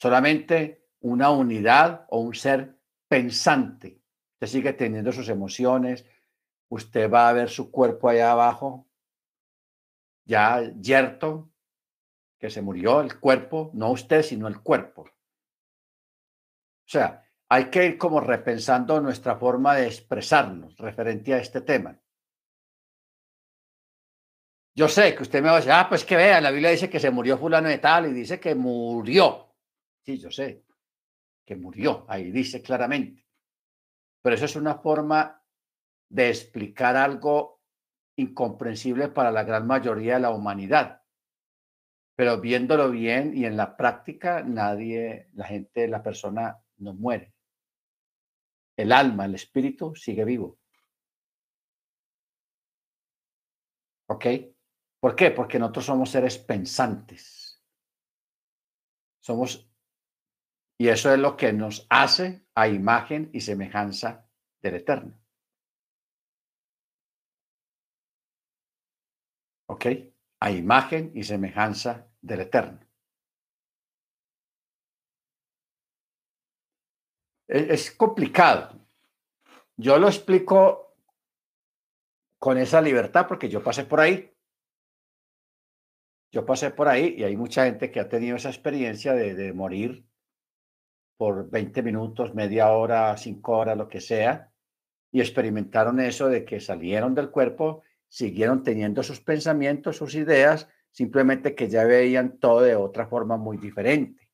Solamente 0.00 0.88
una 1.00 1.30
unidad 1.30 2.06
o 2.08 2.20
un 2.20 2.34
ser 2.34 2.78
pensante. 3.08 4.02
Usted 4.34 4.46
sigue 4.46 4.72
teniendo 4.72 5.12
sus 5.12 5.28
emociones, 5.28 6.04
usted 6.68 7.10
va 7.10 7.28
a 7.28 7.32
ver 7.32 7.48
su 7.48 7.70
cuerpo 7.70 8.08
allá 8.08 8.32
abajo, 8.32 8.88
ya 10.24 10.60
yerto, 10.80 11.50
que 12.38 12.50
se 12.50 12.60
murió 12.60 13.00
el 13.00 13.18
cuerpo, 13.18 13.70
no 13.72 13.90
usted, 13.92 14.22
sino 14.22 14.48
el 14.48 14.60
cuerpo. 14.60 15.02
O 15.02 16.88
sea, 16.88 17.24
hay 17.48 17.70
que 17.70 17.86
ir 17.86 17.98
como 17.98 18.20
repensando 18.20 19.00
nuestra 19.00 19.36
forma 19.36 19.74
de 19.76 19.86
expresarnos 19.86 20.76
referente 20.76 21.32
a 21.32 21.38
este 21.38 21.60
tema. 21.60 21.98
Yo 24.76 24.88
sé 24.88 25.14
que 25.14 25.22
usted 25.22 25.40
me 25.42 25.48
va 25.48 25.54
a 25.54 25.56
decir, 25.56 25.72
ah, 25.72 25.86
pues 25.88 26.04
que 26.04 26.16
vea, 26.16 26.40
la 26.40 26.50
Biblia 26.50 26.70
dice 26.70 26.90
que 26.90 27.00
se 27.00 27.10
murió 27.10 27.38
fulano 27.38 27.68
de 27.68 27.78
tal 27.78 28.06
y 28.06 28.12
dice 28.12 28.38
que 28.38 28.54
murió. 28.54 29.54
Sí, 30.04 30.18
yo 30.18 30.30
sé 30.30 30.64
que 31.46 31.56
murió, 31.56 32.04
ahí 32.08 32.30
dice 32.30 32.60
claramente. 32.60 33.24
Pero 34.22 34.36
eso 34.36 34.44
es 34.44 34.56
una 34.56 34.74
forma 34.74 35.42
de 36.10 36.28
explicar 36.28 36.96
algo 36.96 37.62
incomprensible 38.16 39.08
para 39.08 39.30
la 39.30 39.44
gran 39.44 39.66
mayoría 39.66 40.14
de 40.14 40.20
la 40.20 40.30
humanidad. 40.30 41.02
Pero 42.14 42.40
viéndolo 42.40 42.90
bien 42.90 43.36
y 43.36 43.44
en 43.46 43.56
la 43.56 43.76
práctica, 43.76 44.42
nadie, 44.42 45.28
la 45.34 45.46
gente, 45.46 45.88
la 45.88 46.02
persona 46.02 46.58
no 46.78 46.92
muere 46.92 47.36
el 48.76 48.92
alma, 48.92 49.24
el 49.24 49.34
espíritu 49.34 49.94
sigue 49.94 50.24
vivo. 50.24 50.58
¿Ok? 54.08 54.26
¿Por 55.06 55.14
qué? 55.14 55.30
Porque 55.30 55.60
nosotros 55.60 55.84
somos 55.84 56.10
seres 56.10 56.36
pensantes. 56.36 57.62
Somos, 59.20 59.70
y 60.76 60.88
eso 60.88 61.14
es 61.14 61.20
lo 61.20 61.36
que 61.36 61.52
nos 61.52 61.86
hace 61.90 62.44
a 62.56 62.66
imagen 62.66 63.30
y 63.32 63.40
semejanza 63.40 64.28
del 64.60 64.74
Eterno. 64.74 65.16
¿Ok? 69.68 69.86
A 70.40 70.50
imagen 70.50 71.12
y 71.14 71.22
semejanza 71.22 72.08
del 72.20 72.40
Eterno. 72.40 72.80
es, 77.46 77.92
complicado. 77.92 78.84
Yo 79.76 80.00
lo 80.00 80.08
explico 80.08 80.96
con 82.40 82.58
esa 82.58 82.80
libertad 82.80 83.28
porque 83.28 83.48
yo 83.48 83.62
pasé 83.62 83.84
por 83.84 84.00
ahí. 84.00 84.35
Yo 86.36 86.44
pasé 86.44 86.70
por 86.70 86.86
ahí 86.86 87.14
y 87.16 87.24
hay 87.24 87.34
mucha 87.34 87.64
gente 87.64 87.90
que 87.90 87.98
ha 87.98 88.10
tenido 88.10 88.36
esa 88.36 88.50
experiencia 88.50 89.14
de, 89.14 89.54
morir 89.54 90.04
por 91.16 91.48
20 91.48 91.82
minutos, 91.82 92.34
media 92.34 92.72
hora, 92.72 93.16
cinco 93.16 93.56
horas, 93.56 93.78
lo 93.78 93.88
que 93.88 94.02
sea, 94.02 94.52
y 95.10 95.20
experimentaron 95.20 95.98
eso 95.98 96.28
de 96.28 96.44
que 96.44 96.60
salieron 96.60 97.14
del 97.14 97.30
cuerpo, 97.30 97.84
siguieron 98.06 98.62
teniendo 98.62 99.02
sus 99.02 99.22
pensamientos, 99.22 99.96
sus 99.96 100.14
ideas, 100.14 100.68
simplemente 100.90 101.54
que 101.54 101.70
ya 101.70 101.84
veían 101.84 102.36
todo 102.36 102.60
de 102.60 102.76
otra 102.76 103.06
forma 103.06 103.38
muy 103.38 103.56
diferente 103.56 104.28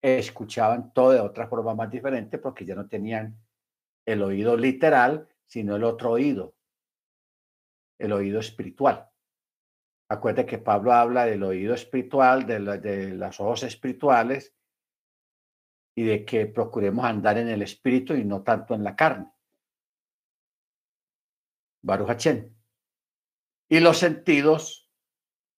escuchaban 0.00 0.92
todo 0.92 1.10
de 1.10 1.18
otra 1.18 1.48
forma 1.48 1.74
más 1.74 1.90
diferente 1.90 2.38
porque 2.38 2.64
ya 2.64 2.76
no 2.76 2.86
tenían 2.86 3.36
el 4.06 4.22
oído 4.22 4.56
literal, 4.56 5.26
sino 5.44 5.74
el 5.74 5.82
otro 5.82 6.12
oído, 6.12 6.54
el 7.98 8.12
oído 8.12 8.38
espiritual. 8.38 9.08
Acuerde 10.10 10.46
que 10.46 10.58
Pablo 10.58 10.92
habla 10.92 11.26
del 11.26 11.42
oído 11.42 11.74
espiritual, 11.74 12.46
de, 12.46 12.60
de 12.78 13.14
las 13.14 13.40
ojos 13.40 13.62
espirituales 13.62 14.54
y 15.94 16.04
de 16.04 16.24
que 16.24 16.46
procuremos 16.46 17.04
andar 17.04 17.38
en 17.38 17.48
el 17.48 17.60
espíritu 17.60 18.14
y 18.14 18.24
no 18.24 18.42
tanto 18.42 18.74
en 18.74 18.84
la 18.84 18.96
carne. 18.96 19.30
Baruch 21.82 22.26
Y 23.68 23.80
los 23.80 23.98
sentidos, 23.98 24.90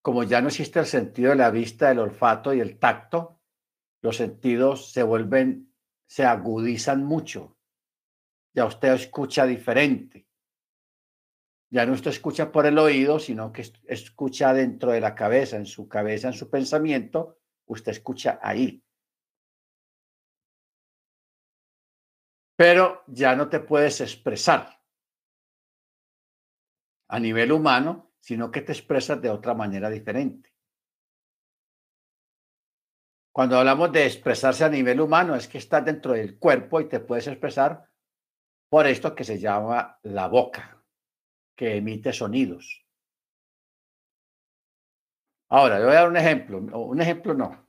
como 0.02 0.24
ya 0.24 0.40
no 0.40 0.48
existe 0.48 0.80
el 0.80 0.86
sentido 0.86 1.30
de 1.30 1.36
la 1.36 1.50
vista, 1.50 1.90
el 1.90 1.98
olfato 1.98 2.52
y 2.52 2.60
el 2.60 2.78
tacto, 2.78 3.40
los 4.02 4.16
sentidos 4.16 4.92
se 4.92 5.02
vuelven, 5.02 5.74
se 6.06 6.24
agudizan 6.24 7.04
mucho. 7.04 7.58
Ya 8.54 8.64
usted 8.64 8.94
escucha 8.94 9.46
diferente. 9.46 10.29
Ya 11.72 11.86
no 11.86 11.92
usted 11.92 12.10
escucha 12.10 12.50
por 12.50 12.66
el 12.66 12.78
oído, 12.78 13.20
sino 13.20 13.52
que 13.52 13.62
escucha 13.86 14.52
dentro 14.52 14.90
de 14.90 15.00
la 15.00 15.14
cabeza, 15.14 15.56
en 15.56 15.66
su 15.66 15.88
cabeza, 15.88 16.28
en 16.28 16.34
su 16.34 16.50
pensamiento, 16.50 17.38
usted 17.66 17.92
escucha 17.92 18.40
ahí. 18.42 18.82
Pero 22.56 23.04
ya 23.06 23.36
no 23.36 23.48
te 23.48 23.60
puedes 23.60 24.00
expresar 24.00 24.80
a 27.08 27.20
nivel 27.20 27.52
humano, 27.52 28.12
sino 28.18 28.50
que 28.50 28.62
te 28.62 28.72
expresas 28.72 29.22
de 29.22 29.30
otra 29.30 29.54
manera 29.54 29.88
diferente. 29.88 30.52
Cuando 33.32 33.56
hablamos 33.56 33.92
de 33.92 34.06
expresarse 34.06 34.64
a 34.64 34.68
nivel 34.68 35.00
humano, 35.00 35.36
es 35.36 35.46
que 35.46 35.58
estás 35.58 35.84
dentro 35.84 36.12
del 36.12 36.36
cuerpo 36.38 36.80
y 36.80 36.88
te 36.88 36.98
puedes 36.98 37.28
expresar 37.28 37.88
por 38.68 38.86
esto 38.86 39.14
que 39.14 39.24
se 39.24 39.38
llama 39.38 39.98
la 40.02 40.26
boca, 40.28 40.79
que 41.60 41.76
emite 41.76 42.10
sonidos. 42.14 42.86
Ahora, 45.50 45.78
le 45.78 45.84
voy 45.84 45.92
a 45.92 46.00
dar 46.00 46.08
un 46.08 46.16
ejemplo, 46.16 46.56
un 46.56 47.02
ejemplo 47.02 47.34
no, 47.34 47.66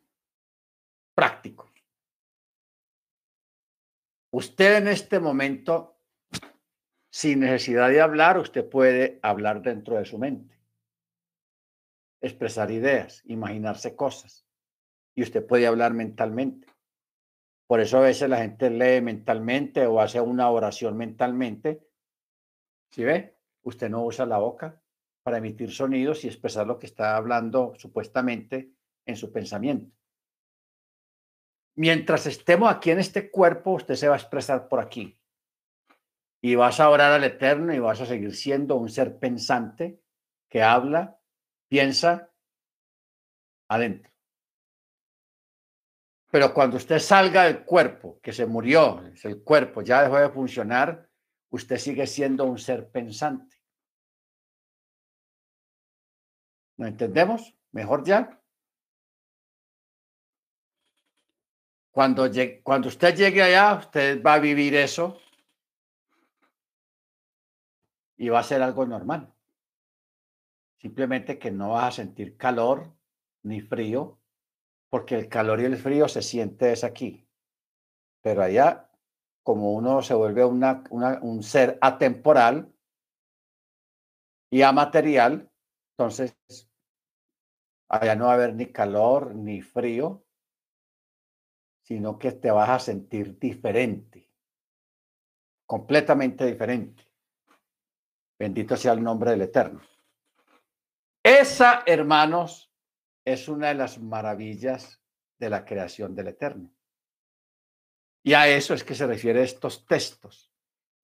práctico. 1.14 1.70
Usted 4.32 4.78
en 4.78 4.88
este 4.88 5.20
momento, 5.20 6.00
sin 7.10 7.42
necesidad 7.42 7.90
de 7.90 8.00
hablar, 8.00 8.38
usted 8.38 8.70
puede 8.70 9.20
hablar 9.24 9.62
dentro 9.62 9.98
de 9.98 10.06
su 10.06 10.18
mente, 10.18 10.58
expresar 12.22 12.72
ideas, 12.72 13.22
imaginarse 13.26 13.94
cosas 13.94 14.48
y 15.16 15.24
usted 15.24 15.46
puede 15.46 15.68
hablar 15.68 15.94
mentalmente. 15.94 16.66
Por 17.68 17.82
eso 17.82 17.98
a 17.98 18.02
veces 18.04 18.30
la 18.30 18.38
gente 18.38 18.70
lee 18.70 19.02
mentalmente 19.02 19.86
o 19.86 20.00
hace 20.00 20.22
una 20.22 20.50
oración 20.50 20.96
mentalmente. 20.96 21.86
¿Sí 22.92 23.04
ve? 23.04 23.41
Usted 23.64 23.90
no 23.90 24.04
usa 24.06 24.26
la 24.26 24.38
boca 24.38 24.82
para 25.24 25.38
emitir 25.38 25.72
sonidos 25.72 26.24
y 26.24 26.28
expresar 26.28 26.66
lo 26.66 26.80
que 26.80 26.88
está 26.88 27.16
hablando 27.16 27.74
supuestamente 27.78 28.74
en 29.06 29.16
su 29.16 29.32
pensamiento. 29.32 29.96
Mientras 31.76 32.26
estemos 32.26 32.72
aquí 32.72 32.92
en 32.92 33.00
este 33.00 33.32
cuerpo, 33.32 33.72
usted 33.72 33.96
se 33.96 34.08
va 34.08 34.16
a 34.16 34.18
expresar 34.18 34.68
por 34.68 34.80
aquí. 34.80 35.20
Y 36.42 36.56
vas 36.56 36.80
a 36.80 36.90
orar 36.90 37.12
al 37.12 37.24
Eterno 37.24 37.74
y 37.74 37.80
vas 37.80 38.02
a 38.02 38.06
seguir 38.06 38.36
siendo 38.36 38.76
un 38.76 38.90
ser 38.90 39.20
pensante 39.20 40.02
que 40.50 40.64
habla, 40.64 41.20
piensa 41.70 42.32
adentro. 43.70 44.12
Pero 46.32 46.54
cuando 46.54 46.78
usted 46.78 47.00
salga 47.00 47.44
del 47.44 47.64
cuerpo, 47.64 48.20
que 48.22 48.34
se 48.34 48.46
murió, 48.46 49.04
el 49.24 49.44
cuerpo 49.44 49.82
ya 49.82 50.02
dejó 50.02 50.18
de 50.18 50.30
funcionar, 50.30 51.10
usted 51.52 51.78
sigue 51.78 52.08
siendo 52.08 52.46
un 52.46 52.58
ser 52.58 52.90
pensante. 52.90 53.58
¿No 56.78 56.88
entendemos? 56.88 57.56
Mejor 57.72 58.04
ya. 58.04 58.42
Cuando, 61.92 62.30
cuando 62.64 62.88
usted 62.88 63.16
llegue 63.16 63.44
allá, 63.44 63.76
usted 63.76 64.24
va 64.24 64.36
a 64.36 64.40
vivir 64.40 64.76
eso 64.76 65.20
y 68.18 68.30
va 68.30 68.40
a 68.40 68.44
ser 68.44 68.62
algo 68.62 68.86
normal. 68.86 69.34
Simplemente 70.80 71.38
que 71.38 71.52
no 71.52 71.72
vas 71.72 71.86
a 71.86 72.04
sentir 72.04 72.38
calor 72.38 72.96
ni 73.44 73.62
frío, 73.62 74.20
porque 74.90 75.16
el 75.16 75.28
calor 75.28 75.60
y 75.60 75.66
el 75.66 75.78
frío 75.78 76.08
se 76.08 76.22
siente 76.22 76.72
es 76.72 76.84
aquí, 76.84 77.28
pero 78.22 78.42
allá 78.42 78.91
como 79.44 79.74
uno 79.74 80.02
se 80.02 80.14
vuelve 80.14 80.46
un 80.46 81.44
ser 81.44 81.78
atemporal 81.82 82.72
y 84.50 84.62
amaterial, 84.62 85.50
entonces 85.98 86.38
allá 87.88 88.16
no 88.16 88.26
va 88.26 88.32
a 88.32 88.36
haber 88.36 88.54
ni 88.56 88.68
calor 88.72 89.36
ni 89.36 89.62
frío, 89.62 90.24
sino 91.84 92.18
que 92.18 92.32
te 92.32 92.52
vas 92.52 92.70
a 92.70 92.80
sentir 92.80 93.38
diferente, 93.40 94.30
completamente 95.66 96.46
diferente. 96.46 97.04
Bendito 98.38 98.78
sea 98.78 98.94
el 98.94 99.04
nombre 99.04 99.32
del 99.32 99.42
Eterno. 99.42 99.82
Esa, 101.24 101.84
hermanos, 101.86 102.72
es 103.26 103.48
una 103.48 103.68
de 103.68 103.76
las 103.76 104.00
maravillas 104.00 105.02
de 105.38 105.50
la 105.50 105.66
creación 105.66 106.16
del 106.16 106.30
Eterno. 106.30 106.74
Y 108.24 108.34
a 108.34 108.48
eso 108.48 108.74
es 108.74 108.84
que 108.84 108.96
se 108.96 109.08
refiere 109.08 109.44
estos 109.44 109.86
textos. 109.86 110.52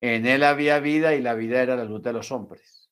En 0.01 0.25
él 0.25 0.43
había 0.43 0.79
vida 0.79 1.15
y 1.15 1.21
la 1.21 1.33
vida 1.33 1.61
era 1.61 1.75
la 1.75 1.83
luz 1.83 2.03
de 2.03 2.13
los 2.13 2.31
hombres. 2.31 2.91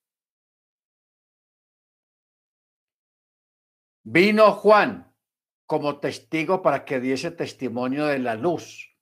Vino 4.04 4.52
Juan 4.52 5.14
como 5.66 6.00
testigo 6.00 6.62
para 6.62 6.86
que 6.86 7.00
diese 7.00 7.32
testimonio 7.32 8.06
de 8.06 8.20
la 8.20 8.36
luz, 8.36 8.96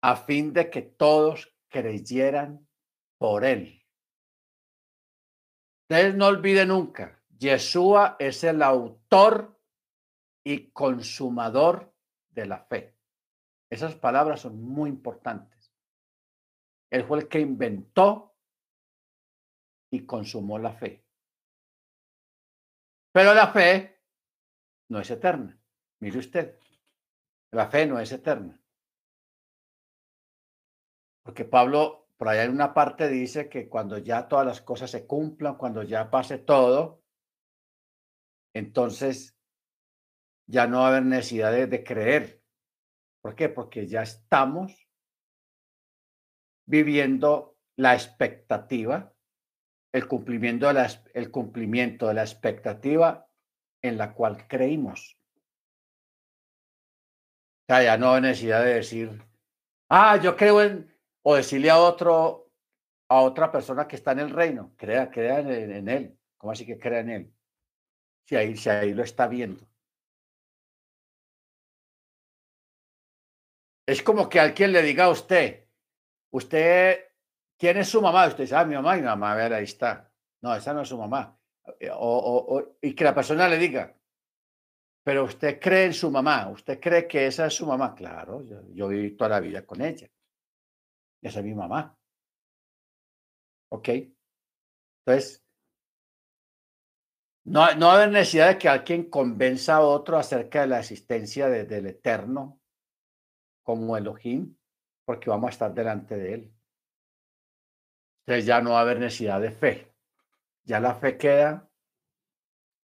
a 0.00 0.16
fin 0.16 0.52
de 0.52 0.70
que 0.70 0.82
todos 0.82 1.56
creyeran 1.68 2.68
por 3.18 3.44
él. 3.44 3.84
Ustedes 5.82 6.14
no 6.14 6.26
olviden 6.26 6.68
nunca, 6.68 7.20
Yeshua 7.36 8.16
es 8.18 8.44
el 8.44 8.62
autor 8.62 9.60
y 10.44 10.70
consumador 10.70 11.92
de 12.30 12.46
la 12.46 12.64
fe. 12.64 12.93
Esas 13.74 13.96
palabras 13.96 14.40
son 14.40 14.62
muy 14.62 14.88
importantes. 14.88 15.74
Él 16.92 17.02
fue 17.04 17.18
el 17.18 17.28
que 17.28 17.40
inventó 17.40 18.36
y 19.90 20.06
consumó 20.06 20.60
la 20.60 20.72
fe. 20.72 21.04
Pero 23.12 23.34
la 23.34 23.48
fe 23.48 24.00
no 24.90 25.00
es 25.00 25.10
eterna. 25.10 25.60
Mire 25.98 26.18
usted, 26.20 26.56
la 27.50 27.68
fe 27.68 27.84
no 27.86 27.98
es 27.98 28.12
eterna. 28.12 28.60
Porque 31.24 31.44
Pablo, 31.44 32.10
por 32.16 32.28
allá 32.28 32.44
en 32.44 32.52
una 32.52 32.74
parte 32.74 33.08
dice 33.08 33.48
que 33.48 33.68
cuando 33.68 33.98
ya 33.98 34.28
todas 34.28 34.46
las 34.46 34.60
cosas 34.60 34.88
se 34.88 35.04
cumplan, 35.04 35.56
cuando 35.56 35.82
ya 35.82 36.12
pase 36.12 36.38
todo, 36.38 37.02
entonces 38.54 39.36
ya 40.46 40.68
no 40.68 40.78
va 40.78 40.84
a 40.84 40.88
haber 40.90 41.02
necesidad 41.06 41.50
de, 41.50 41.82
creer. 41.82 42.43
¿Por 43.24 43.34
qué? 43.34 43.48
Porque 43.48 43.86
ya 43.86 44.02
estamos 44.02 44.86
viviendo 46.66 47.56
la 47.74 47.94
expectativa, 47.94 49.14
el 49.94 50.06
cumplimiento 50.06 50.66
de 50.66 50.74
la, 50.74 50.90
el 51.14 51.30
cumplimiento 51.30 52.08
de 52.08 52.14
la 52.14 52.22
expectativa 52.22 53.26
en 53.80 53.96
la 53.96 54.12
cual 54.12 54.46
creímos. 54.46 55.18
Ya 57.66 57.96
no 57.96 58.12
hay 58.12 58.20
necesidad 58.20 58.62
de 58.62 58.74
decir, 58.74 59.22
ah, 59.88 60.18
yo 60.22 60.36
creo 60.36 60.60
en, 60.60 60.94
o 61.22 61.34
decirle 61.34 61.70
a 61.70 61.78
otro, 61.78 62.52
a 63.08 63.22
otra 63.22 63.50
persona 63.50 63.88
que 63.88 63.96
está 63.96 64.12
en 64.12 64.18
el 64.18 64.30
reino, 64.30 64.74
crea, 64.76 65.10
crea 65.10 65.38
en, 65.38 65.88
él. 65.88 66.18
¿Cómo 66.36 66.52
así 66.52 66.66
que 66.66 66.78
crea 66.78 67.00
en 67.00 67.08
él? 67.08 67.34
Si 68.26 68.36
ahí, 68.36 68.54
si 68.54 68.68
ahí 68.68 68.92
lo 68.92 69.02
está 69.02 69.28
viendo. 69.28 69.66
Es 73.86 74.02
como 74.02 74.28
que 74.28 74.40
alguien 74.40 74.72
le 74.72 74.82
diga 74.82 75.04
a 75.04 75.10
usted, 75.10 75.66
usted, 76.30 77.00
¿quién 77.58 77.76
es 77.76 77.88
su 77.88 78.00
mamá? 78.00 78.26
Usted 78.26 78.44
dice, 78.44 78.56
ah, 78.56 78.64
mi 78.64 78.74
mamá, 78.74 78.96
mi 78.96 79.02
mamá, 79.02 79.32
a 79.32 79.36
ver, 79.36 79.52
ahí 79.52 79.64
está. 79.64 80.10
No, 80.42 80.54
esa 80.54 80.72
no 80.72 80.82
es 80.82 80.88
su 80.88 80.96
mamá. 80.96 81.38
Eh, 81.78 81.90
o, 81.92 82.76
y 82.80 82.94
que 82.94 83.04
la 83.04 83.14
persona 83.14 83.48
le 83.48 83.58
diga, 83.58 83.94
pero 85.02 85.24
usted 85.24 85.60
cree 85.60 85.86
en 85.86 85.94
su 85.94 86.10
mamá, 86.10 86.48
usted 86.48 86.80
cree 86.80 87.06
que 87.06 87.26
esa 87.26 87.46
es 87.46 87.54
su 87.54 87.66
mamá. 87.66 87.94
Claro, 87.94 88.42
yo, 88.72 88.88
viví 88.88 89.16
toda 89.16 89.30
la 89.30 89.40
vida 89.40 89.66
con 89.66 89.82
ella. 89.82 90.10
Esa 91.20 91.40
es 91.40 91.44
mi 91.44 91.54
mamá. 91.54 91.96
¿Ok? 93.70 93.88
Entonces, 95.04 95.44
no, 97.44 97.74
no 97.74 97.90
hay 97.90 98.10
necesidad 98.10 98.48
de 98.48 98.58
que 98.58 98.68
alguien 98.68 99.10
convenza 99.10 99.76
a 99.76 99.80
otro 99.80 100.16
acerca 100.16 100.62
de 100.62 100.68
la 100.68 100.80
existencia 100.80 101.48
del 101.48 101.86
Eterno 101.86 102.63
como 103.64 103.96
Elohim, 103.96 104.56
porque 105.04 105.30
vamos 105.30 105.48
a 105.48 105.52
estar 105.52 105.74
delante 105.74 106.16
de 106.16 106.34
Él. 106.34 106.54
Entonces 108.20 108.46
ya 108.46 108.60
no 108.60 108.70
va 108.70 108.78
a 108.78 108.82
haber 108.82 109.00
necesidad 109.00 109.40
de 109.40 109.50
fe. 109.50 109.92
Ya 110.62 110.80
la 110.80 110.94
fe 110.94 111.18
queda 111.18 111.68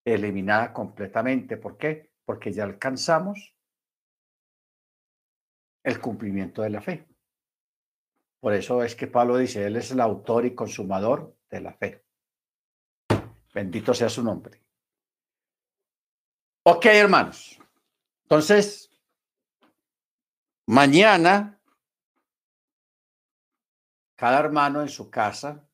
eliminada 0.05 0.73
completamente. 0.73 1.57
¿Por 1.57 1.77
qué? 1.77 2.13
Porque 2.25 2.53
ya 2.53 2.65
alcanzamos 2.65 3.55
el 5.85 6.01
cumplimiento 6.01 6.63
de 6.63 6.71
la 6.71 6.81
fe. 6.81 7.07
Por 8.41 8.55
eso 8.55 8.83
es 8.83 8.95
que 8.95 9.07
Pablo 9.07 9.37
dice, 9.37 9.67
Él 9.67 9.77
es 9.77 9.91
el 9.91 10.01
autor 10.01 10.47
y 10.47 10.55
consumador 10.55 11.37
de 11.51 11.61
la 11.61 11.73
fe. 11.73 12.05
Bendito 13.53 13.95
sea 13.95 14.09
su 14.09 14.23
nombre. 14.23 14.63
Ok, 16.65 16.87
hermanos. 16.87 17.59
Entonces, 18.25 18.88
mañana, 20.69 21.59
cada 24.15 24.41
hermano 24.41 24.83
en 24.83 24.89
su 24.89 25.09
casa 25.09 25.67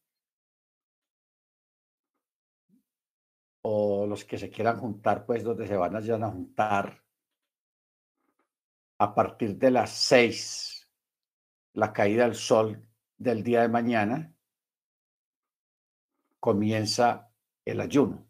o 3.63 4.07
los 4.07 4.25
que 4.25 4.39
se 4.39 4.51
quieran 4.51 4.79
juntar, 4.79 5.27
pues 5.27 5.43
donde 5.43 5.67
se 5.67 5.77
van 5.77 5.97
a, 5.97 6.31
juntar 6.31 7.03
a 8.99 9.15
partir 9.15 9.57
de 9.57 9.73
las 9.73 9.91
seis, 9.91 10.89
la 11.73 11.93
caída 11.93 12.25
del 12.25 12.37
sol 12.37 12.89
del 13.17 13.43
día 13.43 13.63
de 13.63 13.69
mañana, 13.69 14.33
comienza 16.39 17.33
el 17.65 17.81
ayuno. 17.81 18.29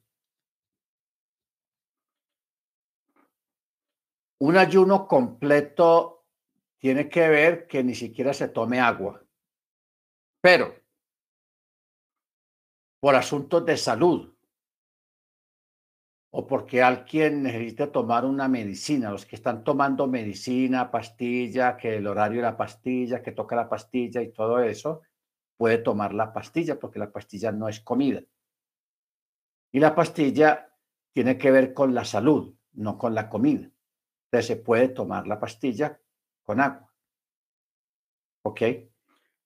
Un 4.39 4.57
ayuno 4.57 5.07
completo 5.07 6.14
tiene 6.85 7.09
que 7.09 7.27
ver 7.31 7.67
que 7.67 7.83
ni 7.83 7.95
siquiera 7.95 8.35
se 8.35 8.49
tome 8.49 8.79
agua, 8.79 9.25
pero 10.43 10.75
por 13.01 13.15
asuntos 13.15 13.65
de 13.65 13.79
salud, 13.79 14.37
o 16.31 16.47
porque 16.47 16.83
alguien 16.83 17.43
necesita 17.43 17.91
tomar 17.91 18.27
una 18.27 18.49
medicina, 18.49 19.11
los 19.11 19.25
que 19.25 19.37
están 19.37 19.65
tomando 19.65 20.07
medicina, 20.07 20.91
pastilla, 20.91 21.79
que 21.79 21.97
el 21.97 22.07
horario 22.07 22.43
de 22.43 22.49
la 22.49 22.57
pastilla, 22.59 23.23
que 23.23 23.33
toca 23.33 23.57
la 23.57 23.71
pastilla 23.71 24.21
y 24.21 24.31
todo 24.31 24.61
eso, 24.61 25.01
puede 25.57 25.79
tomar 25.79 26.13
la 26.13 26.35
pastilla 26.35 26.79
porque 26.79 26.99
la 26.99 27.11
pastilla 27.11 27.51
no 27.51 27.67
es 27.67 27.81
comida. 27.81 28.21
Y 29.73 29.81
la 29.81 29.95
pastilla 29.95 30.71
tiene 31.15 31.39
que 31.39 31.51
ver 31.51 31.73
con 31.73 31.95
la 31.95 32.05
salud, 32.05 32.55
no 32.75 32.99
con 32.99 33.15
la 33.15 33.31
comida. 33.31 33.71
Entonces 34.27 34.47
se 34.49 34.57
puede 34.57 34.89
tomar 34.91 35.27
la 35.27 35.41
pastilla 35.41 35.99
con 36.45 36.61
agua. 36.61 36.93
¿Ok? 38.45 38.63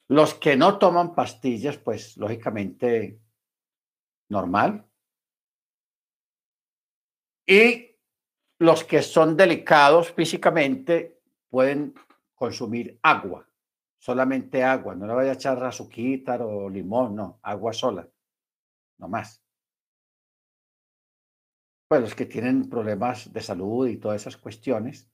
Los 0.09 0.35
que 0.35 0.57
no 0.57 0.79
toman 0.79 1.15
pastillas, 1.15 1.79
pues 1.79 2.17
lógicamente 2.17 3.21
normal, 4.29 4.89
y 7.47 7.97
los 8.59 8.85
que 8.85 9.03
son 9.03 9.37
delicados 9.37 10.13
físicamente 10.13 11.23
pueden 11.49 11.95
consumir 12.35 12.99
agua, 13.03 13.49
solamente 13.99 14.63
agua, 14.63 14.95
no 14.95 15.07
le 15.07 15.15
vaya 15.15 15.31
a 15.31 15.35
echar 15.35 15.63
azuquita 15.65 16.37
o 16.45 16.69
limón, 16.69 17.17
no, 17.17 17.39
agua 17.43 17.73
sola, 17.73 18.07
no 18.99 19.09
más. 19.09 19.43
Pues 21.89 22.03
los 22.03 22.15
que 22.15 22.27
tienen 22.27 22.69
problemas 22.69 23.33
de 23.33 23.41
salud 23.41 23.89
y 23.89 23.97
todas 23.97 24.21
esas 24.21 24.37
cuestiones. 24.37 25.11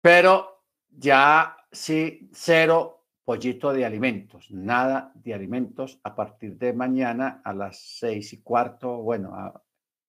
Pero 0.00 0.64
ya 0.88 1.56
sí, 1.70 2.30
cero 2.32 3.06
pollito 3.24 3.72
de 3.72 3.84
alimentos, 3.84 4.50
nada 4.50 5.12
de 5.14 5.34
alimentos 5.34 6.00
a 6.02 6.14
partir 6.14 6.56
de 6.56 6.72
mañana 6.72 7.42
a 7.44 7.52
las 7.52 7.78
seis 7.78 8.32
y 8.32 8.42
cuarto, 8.42 9.02
bueno, 9.02 9.62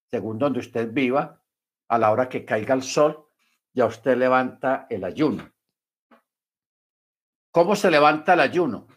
según 0.10 0.40
donde 0.40 0.60
usted 0.60 0.91
viva, 0.91 1.41
a 1.90 1.98
la 1.98 2.11
hora 2.11 2.30
que 2.30 2.45
caiga 2.45 2.74
el 2.74 2.84
sol, 2.84 3.28
ya 3.74 3.86
usted 3.86 4.18
levanta 4.18 4.88
el 4.90 5.03
ayuno. 5.03 5.52
¿Cómo 7.52 7.76
se 7.76 7.91
levanta 7.91 8.34
el 8.34 8.40
ayuno? 8.40 8.88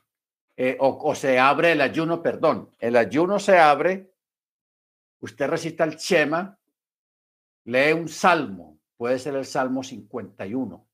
Eh, 0.56 0.76
o, 0.78 1.14
se 1.14 1.38
abre 1.38 1.72
el 1.72 1.80
ayuno, 1.80 2.22
perdón. 2.22 2.70
El 2.78 2.96
ayuno 2.96 3.38
se 3.38 3.58
abre, 3.58 4.14
usted 5.20 5.48
recita 5.48 5.84
el 5.84 5.96
Chema, 5.96 6.58
lee 7.64 7.92
un 7.92 8.08
salmo, 8.08 8.71
puede 9.02 9.18
ser 9.18 9.34
el 9.34 9.44
Salmo 9.44 9.82
51 9.82 10.88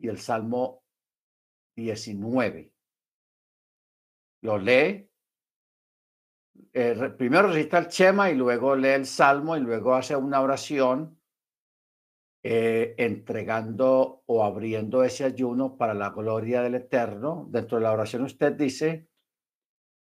y 0.00 0.08
el 0.08 0.18
Salmo 0.18 0.84
19. 1.74 2.74
Lo 4.42 4.58
lee. 4.58 5.10
Eh, 6.74 7.14
primero 7.16 7.48
recita 7.48 7.78
el 7.78 7.88
Chema 7.88 8.30
y 8.30 8.34
luego 8.34 8.76
lee 8.76 8.88
el 8.88 9.06
Salmo 9.06 9.56
y 9.56 9.60
luego 9.60 9.94
hace 9.94 10.14
una 10.14 10.42
oración 10.42 11.18
eh, 12.42 12.94
entregando 12.98 14.22
o 14.26 14.44
abriendo 14.44 15.02
ese 15.02 15.24
ayuno 15.24 15.78
para 15.78 15.94
la 15.94 16.10
gloria 16.10 16.60
del 16.60 16.74
Eterno. 16.74 17.46
Dentro 17.48 17.78
de 17.78 17.84
la 17.84 17.92
oración 17.92 18.24
usted 18.24 18.52
dice 18.52 19.08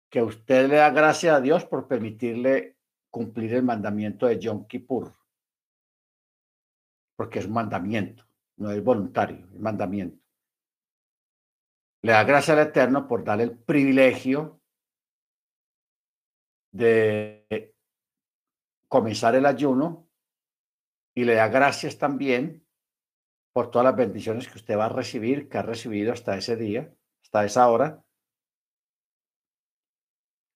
que 0.09 0.21
usted 0.21 0.69
le 0.69 0.77
da 0.77 0.89
gracias 0.91 1.35
a 1.35 1.41
Dios 1.41 1.65
por 1.65 1.85
permitirle 1.85 2.77
cumplir 3.09 3.55
el 3.55 3.63
mandamiento 3.63 4.25
de 4.25 4.39
Yom 4.39 4.67
Kippur, 4.67 5.11
porque 7.15 7.39
es 7.39 7.45
un 7.45 7.53
mandamiento, 7.53 8.25
no 8.57 8.71
es 8.71 8.83
voluntario, 8.83 9.47
es 9.53 9.59
mandamiento. 9.59 10.23
Le 12.01 12.11
da 12.11 12.23
gracias 12.23 12.57
al 12.57 12.67
Eterno 12.67 13.07
por 13.07 13.23
darle 13.23 13.43
el 13.43 13.57
privilegio 13.57 14.59
de 16.71 17.73
comenzar 18.87 19.35
el 19.35 19.45
ayuno 19.45 20.07
y 21.15 21.23
le 21.23 21.35
da 21.35 21.47
gracias 21.47 21.97
también 21.97 22.65
por 23.53 23.69
todas 23.69 23.85
las 23.85 23.95
bendiciones 23.95 24.47
que 24.47 24.57
usted 24.57 24.77
va 24.77 24.85
a 24.85 24.89
recibir, 24.89 25.47
que 25.47 25.59
ha 25.59 25.61
recibido 25.61 26.11
hasta 26.11 26.35
ese 26.35 26.55
día, 26.55 26.93
hasta 27.21 27.45
esa 27.45 27.69
hora. 27.69 28.03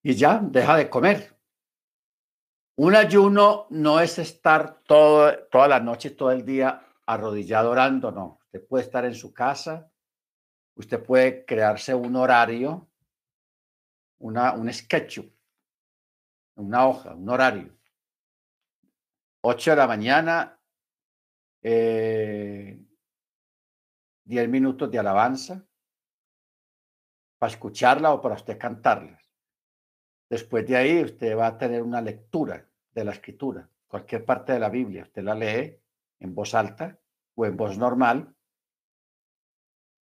Y 0.03 0.15
ya 0.15 0.39
deja 0.39 0.75
de 0.75 0.89
comer. 0.89 1.36
Un 2.79 2.93
ayuno 2.93 3.65
no 3.71 3.99
es 3.99 4.19
estar 4.19 4.83
toda 4.83 5.67
la 5.67 5.79
noche, 5.79 6.11
todo 6.11 6.31
el 6.31 6.45
día 6.45 6.79
arrodillado 7.07 7.71
orando, 7.71 8.11
no. 8.11 8.37
Usted 8.45 8.67
puede 8.67 8.83
estar 8.83 9.03
en 9.03 9.15
su 9.15 9.33
casa, 9.33 9.91
usted 10.75 11.03
puede 11.03 11.43
crearse 11.43 11.95
un 11.95 12.15
horario, 12.15 12.87
una, 14.19 14.53
un 14.53 14.71
sketch, 14.71 15.21
una 16.57 16.87
hoja, 16.87 17.15
un 17.15 17.27
horario. 17.27 17.75
8 19.41 19.71
de 19.71 19.77
la 19.77 19.87
mañana, 19.87 20.61
eh, 21.63 22.79
10 24.23 24.49
minutos 24.49 24.91
de 24.91 24.99
alabanza 24.99 25.65
para 27.39 27.51
escucharla 27.51 28.13
o 28.13 28.21
para 28.21 28.35
usted 28.35 28.55
cantarlas. 28.59 29.27
Después 30.29 30.67
de 30.67 30.75
ahí 30.75 31.03
usted 31.03 31.35
va 31.35 31.47
a 31.47 31.57
tener 31.57 31.81
una 31.81 32.01
lectura 32.01 32.66
de 32.99 33.05
la 33.05 33.11
escritura, 33.11 33.69
cualquier 33.87 34.25
parte 34.25 34.53
de 34.53 34.59
la 34.59 34.69
Biblia, 34.69 35.03
usted 35.03 35.23
la 35.23 35.35
lee 35.35 35.79
en 36.19 36.35
voz 36.35 36.53
alta 36.53 36.99
o 37.35 37.45
en 37.45 37.55
voz 37.55 37.77
normal 37.77 38.35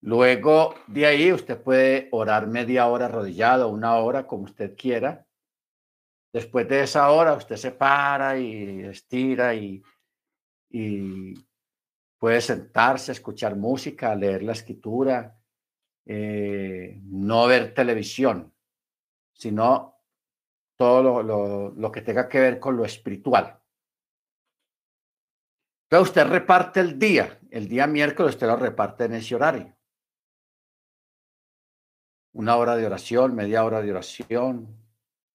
Luego 0.06 0.74
de 0.86 1.06
ahí 1.06 1.32
usted 1.32 1.62
puede 1.62 2.08
orar 2.12 2.46
media 2.46 2.88
hora 2.88 3.06
arrodillado, 3.06 3.70
una 3.70 3.96
hora, 3.96 4.26
como 4.26 4.44
usted 4.44 4.76
quiera. 4.76 5.26
Después 6.30 6.68
de 6.68 6.82
esa 6.82 7.10
hora 7.10 7.32
usted 7.32 7.56
se 7.56 7.70
para 7.70 8.38
y 8.38 8.82
estira 8.82 9.54
y, 9.54 9.82
y 10.68 11.32
puede 12.18 12.42
sentarse, 12.42 13.12
escuchar 13.12 13.56
música, 13.56 14.14
leer 14.14 14.42
la 14.42 14.52
escritura, 14.52 15.38
eh, 16.04 17.00
no 17.04 17.46
ver 17.46 17.72
televisión, 17.72 18.52
sino 19.32 19.93
todo 20.76 21.02
lo, 21.02 21.22
lo, 21.22 21.70
lo 21.70 21.92
que 21.92 22.02
tenga 22.02 22.28
que 22.28 22.40
ver 22.40 22.58
con 22.58 22.76
lo 22.76 22.84
espiritual. 22.84 23.60
Entonces 25.88 26.08
usted 26.08 26.26
reparte 26.26 26.80
el 26.80 26.98
día, 26.98 27.38
el 27.50 27.68
día 27.68 27.86
miércoles 27.86 28.34
usted 28.34 28.46
lo 28.46 28.56
reparte 28.56 29.04
en 29.04 29.14
ese 29.14 29.34
horario 29.34 29.74
una 32.34 32.56
hora 32.56 32.76
de 32.76 32.86
oración, 32.86 33.34
media 33.34 33.64
hora 33.64 33.80
de 33.80 33.90
oración, 33.90 34.76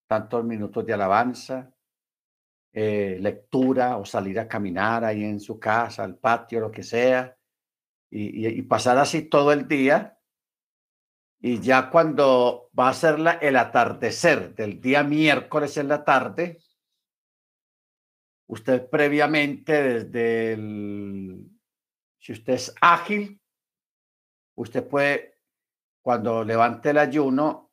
tantos 0.07 0.43
minutos 0.43 0.85
de 0.85 0.93
alabanza, 0.93 1.73
eh, 2.73 3.17
lectura 3.19 3.97
o 3.97 4.05
salir 4.05 4.39
a 4.39 4.47
caminar 4.47 5.03
ahí 5.03 5.23
en 5.23 5.39
su 5.39 5.59
casa, 5.59 6.03
al 6.03 6.17
patio, 6.17 6.59
lo 6.59 6.71
que 6.71 6.83
sea, 6.83 7.35
y, 8.11 8.61
pasar 8.63 8.97
así 8.97 9.23
todo 9.23 9.53
el 9.53 9.67
día. 9.67 10.18
Y 11.41 11.61
ya 11.61 11.89
cuando 11.89 12.69
va 12.77 12.89
a 12.89 12.93
ser 12.93 13.17
el 13.41 13.55
atardecer 13.55 14.53
del 14.55 14.81
día 14.81 15.03
miércoles 15.03 15.77
en 15.77 15.87
la 15.87 16.03
tarde, 16.03 16.59
usted 18.47 18.89
previamente 18.89 19.71
desde 19.81 20.53
el, 20.53 21.49
si 22.19 22.33
usted 22.33 22.53
es 22.53 22.75
ágil, 22.81 23.41
usted 24.55 24.85
puede 24.85 25.39
cuando 26.01 26.43
levante 26.43 26.89
el 26.89 26.97
ayuno, 26.97 27.71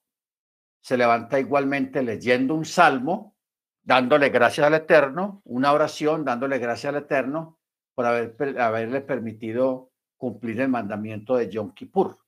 se 0.81 0.97
levanta 0.97 1.41
igualmente 1.41 2.03
leyendo 2.03 2.55
un 2.55 2.65
salmo, 2.65 3.37
dándole 3.83 4.29
gracias 4.29 4.67
al 4.67 4.75
Eterno, 4.75 5.43
una 5.45 5.73
oración, 5.73 6.25
dándole 6.25 6.59
gracias 6.59 6.95
al 6.95 7.03
Eterno 7.03 7.59
por 7.95 8.07
haber, 8.07 8.61
haberle 8.61 9.01
permitido 9.01 9.91
cumplir 10.17 10.61
el 10.61 10.69
mandamiento 10.69 11.37
de 11.37 11.49
Yom 11.49 11.73
Kippur. 11.73 12.26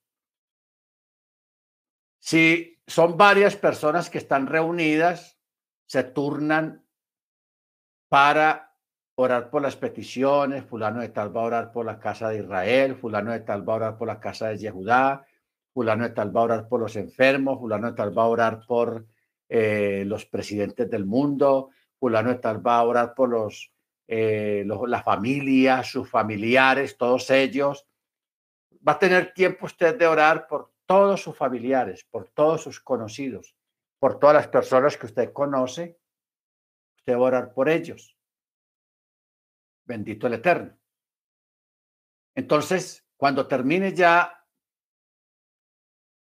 Si 2.19 2.81
son 2.87 3.17
varias 3.17 3.57
personas 3.57 4.11
que 4.11 4.19
están 4.19 4.47
reunidas, 4.47 5.39
se 5.87 6.05
turnan 6.05 6.85
para 8.09 8.75
orar 9.15 9.51
por 9.51 9.63
las 9.63 9.77
peticiones, 9.77 10.65
fulano 10.65 11.01
de 11.01 11.09
tal 11.09 11.37
va 11.37 11.43
a 11.43 11.45
orar 11.45 11.73
por 11.73 11.85
la 11.85 11.99
casa 11.99 12.29
de 12.29 12.39
Israel, 12.39 12.95
fulano 12.95 13.33
de 13.33 13.41
tal 13.41 13.69
va 13.69 13.73
a 13.73 13.77
orar 13.77 13.99
por 13.99 14.07
la 14.07 14.21
casa 14.21 14.49
de 14.49 14.59
Yehudá, 14.59 15.27
fulano 15.75 16.05
de 16.05 16.11
tal 16.11 16.35
va 16.35 16.41
a 16.41 16.45
orar 16.45 16.69
por 16.69 16.81
los 16.81 16.95
enfermos, 16.97 17.59
fulano 17.59 17.91
de 17.91 17.97
tal 17.97 18.17
va 18.17 18.23
a 18.23 18.29
orar 18.29 18.61
por 18.67 19.07
eh, 19.49 20.05
los 20.07 20.25
presidentes 20.25 20.89
del 20.89 21.05
mundo, 21.05 21.71
fulano 21.99 22.31
de 22.31 22.37
tal 22.37 22.65
va 22.65 22.79
a 22.79 22.85
orar 22.85 23.15
por 23.15 23.29
los, 23.29 23.73
eh, 24.07 24.63
los, 24.65 24.89
la 24.89 25.03
familia, 25.03 25.83
sus 25.83 26.09
familiares, 26.09 26.97
todos 26.97 27.29
ellos. 27.31 27.87
Va 28.87 28.93
a 28.93 28.99
tener 28.99 29.33
tiempo 29.35 29.67
usted 29.67 29.99
de 29.99 30.07
orar 30.07 30.47
por 30.47 30.71
todos 30.89 31.23
sus 31.23 31.37
familiares, 31.37 32.05
por 32.11 32.31
todos 32.31 32.63
sus 32.63 32.81
conocidos, 32.81 33.55
por 33.99 34.19
todas 34.19 34.37
las 34.37 34.49
personas 34.49 34.97
que 34.97 35.05
usted 35.05 35.33
conoce. 35.35 36.01
Usted 36.97 37.13
va 37.13 37.19
a 37.19 37.21
orar 37.21 37.53
por 37.53 37.69
ellos. 37.69 38.17
Bendito 39.85 40.27
el 40.27 40.35
Eterno. 40.35 40.79
Entonces, 42.35 43.07
cuando 43.19 43.47
termine 43.47 43.93
ya 43.93 44.47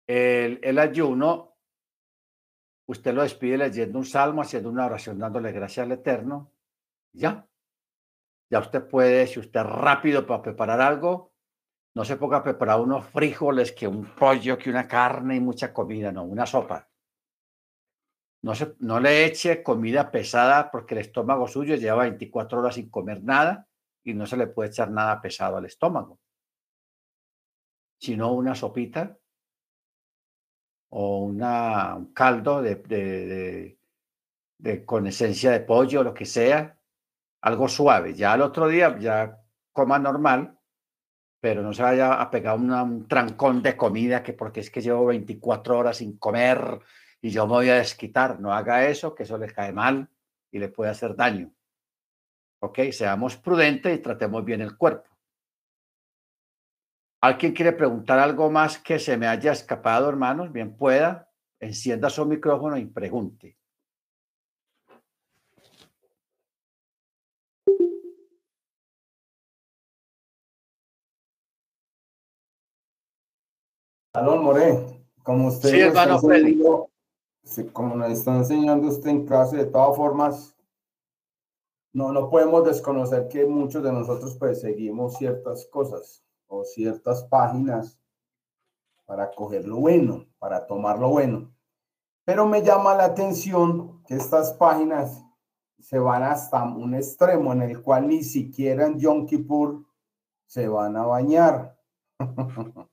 el, 0.06 0.78
ayuno, 0.78 1.56
usted 2.86 3.14
lo 3.14 3.22
despide 3.22 3.56
leyendo 3.56 3.98
un 3.98 4.04
salmo, 4.04 4.42
haciendo 4.42 4.68
una 4.68 4.84
oración, 4.84 5.18
dándole 5.18 5.52
gracias 5.52 5.86
al 5.86 5.92
Eterno. 5.92 6.52
Ya. 7.12 7.48
Ya 8.50 8.58
usted 8.58 8.86
puede, 8.86 9.26
si 9.26 9.40
usted 9.40 9.62
rápido 9.62 10.26
para 10.26 10.42
preparar 10.42 10.82
algo, 10.82 11.31
no 11.94 12.04
se 12.04 12.16
ponga 12.16 12.38
a 12.38 12.42
preparar 12.42 12.80
unos 12.80 13.06
frijoles, 13.06 13.72
que 13.72 13.86
un 13.86 14.04
pollo, 14.14 14.56
que 14.56 14.70
una 14.70 14.88
carne 14.88 15.36
y 15.36 15.40
mucha 15.40 15.72
comida, 15.72 16.10
no, 16.10 16.24
una 16.24 16.46
sopa. 16.46 16.88
No, 18.42 18.54
se, 18.54 18.74
no 18.80 18.98
le 18.98 19.24
eche 19.24 19.62
comida 19.62 20.10
pesada 20.10 20.70
porque 20.70 20.94
el 20.94 21.02
estómago 21.02 21.46
suyo 21.46 21.76
lleva 21.76 22.02
24 22.02 22.58
horas 22.58 22.74
sin 22.74 22.90
comer 22.90 23.22
nada 23.22 23.68
y 24.02 24.14
no 24.14 24.26
se 24.26 24.36
le 24.36 24.48
puede 24.48 24.70
echar 24.70 24.90
nada 24.90 25.20
pesado 25.20 25.58
al 25.58 25.66
estómago. 25.66 26.18
Sino 28.00 28.32
una 28.32 28.54
sopita 28.54 29.16
o 30.88 31.20
una, 31.20 31.94
un 31.94 32.12
caldo 32.12 32.62
de, 32.62 33.76
de, 34.58 34.84
con 34.84 35.06
esencia 35.06 35.52
de 35.52 35.60
pollo, 35.60 36.02
lo 36.02 36.12
que 36.12 36.26
sea, 36.26 36.78
algo 37.42 37.68
suave. 37.68 38.14
Ya 38.14 38.32
al 38.32 38.42
otro 38.42 38.66
día 38.66 38.98
ya 38.98 39.40
coma 39.72 39.98
normal, 39.98 40.58
pero 41.42 41.60
no 41.60 41.72
se 41.72 41.82
vaya 41.82 42.22
a 42.22 42.30
pegar 42.30 42.56
un 42.56 43.08
trancón 43.08 43.64
de 43.64 43.76
comida 43.76 44.22
que 44.22 44.32
porque 44.32 44.60
es 44.60 44.70
que 44.70 44.80
llevo 44.80 45.06
24 45.06 45.76
horas 45.76 45.96
sin 45.96 46.16
comer 46.16 46.78
y 47.20 47.30
yo 47.30 47.48
me 47.48 47.54
voy 47.54 47.68
a 47.68 47.74
desquitar. 47.74 48.38
No 48.38 48.52
haga 48.52 48.86
eso, 48.86 49.12
que 49.12 49.24
eso 49.24 49.36
le 49.36 49.48
cae 49.48 49.72
mal 49.72 50.08
y 50.52 50.60
le 50.60 50.68
puede 50.68 50.92
hacer 50.92 51.16
daño. 51.16 51.52
Ok, 52.60 52.78
seamos 52.92 53.36
prudentes 53.38 53.98
y 53.98 54.00
tratemos 54.00 54.44
bien 54.44 54.60
el 54.60 54.76
cuerpo. 54.76 55.10
¿Alguien 57.22 57.52
quiere 57.54 57.72
preguntar 57.72 58.20
algo 58.20 58.48
más 58.48 58.78
que 58.78 59.00
se 59.00 59.16
me 59.16 59.26
haya 59.26 59.50
escapado, 59.50 60.08
hermanos? 60.08 60.52
Bien 60.52 60.76
pueda, 60.76 61.28
encienda 61.58 62.08
su 62.08 62.24
micrófono 62.24 62.76
y 62.76 62.86
pregunte. 62.86 63.58
Aló, 74.14 74.36
More, 74.42 75.06
como 75.22 75.48
usted 75.48 75.70
sí, 75.70 75.80
hermano 75.80 76.18
Freddy. 76.18 76.62
como 77.72 77.96
nos 77.96 78.10
está 78.10 78.36
enseñando 78.36 78.88
usted 78.88 79.08
en 79.08 79.24
clase, 79.24 79.56
de 79.56 79.64
todas 79.64 79.96
formas, 79.96 80.54
no, 81.94 82.12
no 82.12 82.28
podemos 82.28 82.62
desconocer 82.62 83.28
que 83.28 83.46
muchos 83.46 83.82
de 83.82 83.90
nosotros 83.90 84.36
pues 84.38 84.60
seguimos 84.60 85.16
ciertas 85.16 85.64
cosas 85.64 86.22
o 86.46 86.62
ciertas 86.62 87.24
páginas 87.24 87.98
para 89.06 89.30
coger 89.30 89.66
lo 89.66 89.78
bueno, 89.78 90.26
para 90.38 90.66
tomar 90.66 90.98
lo 90.98 91.08
bueno. 91.08 91.50
Pero 92.26 92.46
me 92.46 92.60
llama 92.60 92.94
la 92.94 93.06
atención 93.06 94.02
que 94.04 94.16
estas 94.16 94.52
páginas 94.52 95.24
se 95.78 95.98
van 95.98 96.22
hasta 96.22 96.62
un 96.62 96.94
extremo 96.94 97.54
en 97.54 97.62
el 97.62 97.80
cual 97.80 98.08
ni 98.08 98.22
siquiera 98.22 98.86
en 98.86 98.98
Yom 98.98 99.24
Kippur 99.24 99.86
se 100.44 100.68
van 100.68 100.98
a 100.98 101.06
bañar. 101.06 101.78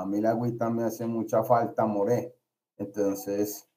a 0.00 0.06
mí 0.06 0.20
la 0.20 0.30
agüita 0.30 0.70
me 0.70 0.84
hace 0.84 1.06
mucha 1.06 1.44
falta, 1.44 1.84
More. 1.86 2.34
Entonces, 2.78 3.68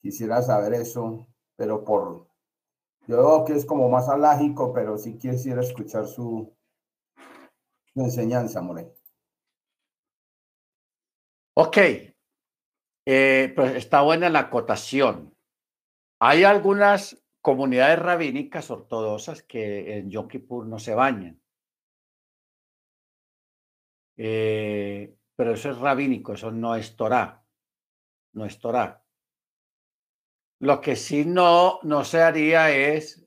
quisiera 0.00 0.42
saber 0.42 0.74
eso, 0.74 1.26
pero 1.56 1.84
por... 1.84 2.28
Yo 3.08 3.16
veo 3.16 3.44
que 3.44 3.54
es 3.54 3.64
como 3.64 3.88
más 3.88 4.08
alágico, 4.08 4.72
pero 4.72 4.98
sí 4.98 5.18
quisiera 5.18 5.60
escuchar 5.62 6.06
su, 6.06 6.56
enseñanza, 7.94 8.60
More. 8.62 8.94
Ok, 11.54 11.76
eh, 13.06 13.52
pues 13.56 13.76
está 13.76 14.02
buena 14.02 14.28
la 14.28 14.40
acotación. 14.40 15.34
Hay 16.20 16.44
algunas 16.44 17.22
comunidades 17.40 17.98
rabínicas 17.98 18.70
ortodoxas 18.70 19.42
que 19.42 19.98
en 19.98 20.10
Yom 20.10 20.28
Kippur 20.28 20.66
no 20.66 20.78
se 20.78 20.94
bañan. 20.94 21.40
Eh, 24.16 25.15
pero 25.36 25.52
eso 25.52 25.70
es 25.70 25.78
rabínico, 25.78 26.32
eso 26.32 26.50
no 26.50 26.74
es 26.74 26.96
Torah. 26.96 27.44
No 28.32 28.44
es 28.46 28.58
Torah. 28.58 29.04
Lo 30.60 30.80
que 30.80 30.96
sí 30.96 31.24
no, 31.26 31.78
no 31.82 32.04
se 32.04 32.22
haría 32.22 32.70
es 32.70 33.26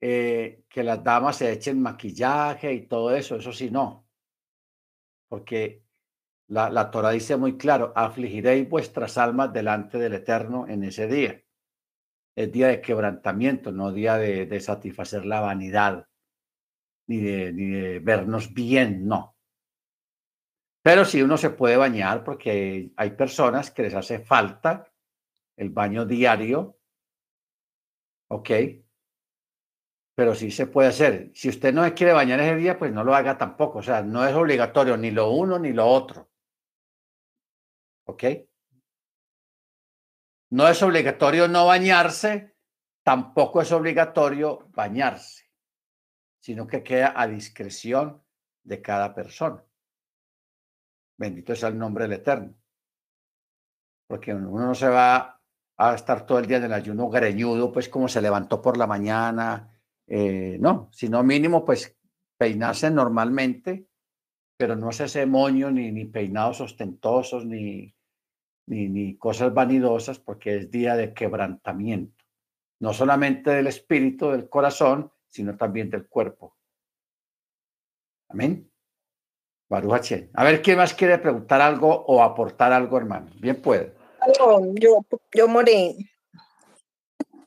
eh, 0.00 0.64
que 0.68 0.84
las 0.84 1.02
damas 1.02 1.36
se 1.36 1.50
echen 1.50 1.80
maquillaje 1.80 2.72
y 2.72 2.86
todo 2.86 3.14
eso, 3.14 3.36
eso 3.36 3.52
sí 3.52 3.70
no. 3.70 4.06
Porque 5.28 5.82
la, 6.48 6.70
la 6.70 6.90
Torah 6.90 7.10
dice 7.10 7.36
muy 7.36 7.56
claro, 7.56 7.92
afligiréis 7.96 8.68
vuestras 8.68 9.16
almas 9.18 9.52
delante 9.52 9.98
del 9.98 10.14
Eterno 10.14 10.68
en 10.68 10.84
ese 10.84 11.06
día. 11.06 11.42
Es 12.36 12.52
día 12.52 12.68
de 12.68 12.82
quebrantamiento, 12.82 13.72
no 13.72 13.92
día 13.92 14.18
de, 14.18 14.60
satisfacer 14.60 15.24
la 15.24 15.40
vanidad, 15.40 16.06
ni 17.06 17.18
de, 17.18 17.52
ni 17.52 17.66
de 17.70 17.98
vernos 18.00 18.52
bien, 18.52 19.08
no. 19.08 19.35
Pero 20.86 21.04
sí 21.04 21.20
uno 21.20 21.36
se 21.36 21.50
puede 21.50 21.76
bañar 21.76 22.22
porque 22.22 22.92
hay 22.96 23.10
personas 23.10 23.72
que 23.72 23.82
les 23.82 23.94
hace 23.94 24.20
falta 24.20 24.88
el 25.56 25.70
baño 25.70 26.06
diario, 26.06 26.78
¿ok? 28.28 28.50
Pero 30.14 30.36
sí 30.36 30.52
se 30.52 30.68
puede 30.68 30.90
hacer. 30.90 31.32
Si 31.34 31.48
usted 31.48 31.74
no 31.74 31.92
quiere 31.92 32.12
bañar 32.12 32.38
ese 32.38 32.54
día, 32.54 32.78
pues 32.78 32.92
no 32.92 33.02
lo 33.02 33.16
haga 33.16 33.36
tampoco. 33.36 33.80
O 33.80 33.82
sea, 33.82 34.00
no 34.02 34.24
es 34.24 34.32
obligatorio 34.32 34.96
ni 34.96 35.10
lo 35.10 35.32
uno 35.32 35.58
ni 35.58 35.72
lo 35.72 35.88
otro. 35.88 36.30
¿Ok? 38.04 38.22
No 40.50 40.68
es 40.68 40.80
obligatorio 40.84 41.48
no 41.48 41.66
bañarse, 41.66 42.54
tampoco 43.02 43.60
es 43.60 43.72
obligatorio 43.72 44.68
bañarse, 44.68 45.50
sino 46.38 46.64
que 46.64 46.84
queda 46.84 47.12
a 47.16 47.26
discreción 47.26 48.22
de 48.62 48.80
cada 48.80 49.12
persona. 49.16 49.66
Bendito 51.18 51.54
sea 51.54 51.70
el 51.70 51.78
nombre 51.78 52.04
del 52.04 52.14
Eterno. 52.14 52.54
Porque 54.06 54.34
uno 54.34 54.66
no 54.66 54.74
se 54.74 54.88
va 54.88 55.40
a 55.76 55.94
estar 55.94 56.24
todo 56.26 56.38
el 56.38 56.46
día 56.46 56.58
en 56.58 56.64
el 56.64 56.72
ayuno 56.72 57.08
greñudo, 57.08 57.72
pues 57.72 57.88
como 57.88 58.08
se 58.08 58.22
levantó 58.22 58.62
por 58.62 58.76
la 58.76 58.86
mañana, 58.86 59.76
eh, 60.06 60.56
no, 60.60 60.88
sino 60.92 61.22
mínimo, 61.22 61.64
pues 61.64 61.96
peinarse 62.38 62.90
normalmente, 62.90 63.88
pero 64.56 64.76
no 64.76 64.90
ese 64.90 65.26
moño, 65.26 65.70
ni, 65.70 65.92
ni 65.92 66.04
peinados 66.06 66.60
ostentosos, 66.60 67.44
ni, 67.44 67.94
ni, 68.66 69.16
cosas 69.16 69.52
vanidosas, 69.52 70.18
porque 70.18 70.56
es 70.56 70.70
día 70.70 70.96
de 70.96 71.12
quebrantamiento, 71.12 72.24
no 72.80 72.92
solamente 72.92 73.50
del 73.50 73.66
espíritu, 73.66 74.30
del 74.30 74.48
corazón, 74.48 75.12
sino 75.26 75.56
también 75.56 75.90
del 75.90 76.06
cuerpo. 76.08 76.56
Amén. 78.28 78.70
Baruch 79.68 80.12
A 80.34 80.44
ver, 80.44 80.62
¿quién 80.62 80.76
más 80.76 80.94
quiere 80.94 81.18
preguntar 81.18 81.60
algo 81.60 81.88
o 82.06 82.22
aportar 82.22 82.72
algo, 82.72 82.96
hermano? 82.98 83.30
Bien 83.40 83.60
puede. 83.60 83.94
yo, 84.74 85.04
yo 85.34 85.48
morí. 85.48 86.08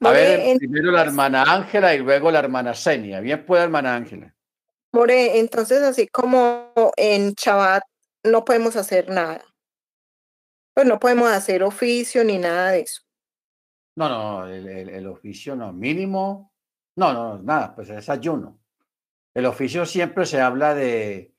A 0.02 0.12
ver, 0.12 0.58
primero 0.58 0.92
la 0.92 1.02
hermana 1.02 1.44
Ángela 1.44 1.94
y 1.94 2.00
luego 2.00 2.32
la 2.32 2.40
hermana 2.40 2.74
Senia. 2.74 3.20
Bien 3.20 3.46
puede, 3.46 3.64
hermana 3.64 3.96
Ángela. 3.96 4.34
More, 4.92 5.40
entonces 5.40 5.82
así 5.82 6.08
como 6.08 6.72
en 6.98 7.34
Shabbat 7.34 7.84
no 8.24 8.44
podemos 8.44 8.76
hacer 8.76 9.10
nada. 9.10 9.44
Pues 10.74 10.88
no 10.88 11.00
podemos 11.00 11.30
hacer 11.30 11.64
oficio 11.64 12.24
ni 12.24 12.38
nada 12.38 12.72
de 12.72 12.82
eso. 12.82 13.02
No, 13.96 14.08
no, 14.08 14.48
el, 14.48 15.08
oficio 15.08 15.56
no, 15.58 15.74
mínimo, 15.74 16.54
no, 16.96 17.12
no, 17.12 17.38
nada, 17.40 17.76
pues 17.76 17.90
es 17.90 18.08
ayuno. 18.08 18.58
El 19.34 19.46
oficio 19.46 19.86
siempre 19.86 20.26
se 20.26 20.40
habla 20.40 20.74
de, 20.74 21.34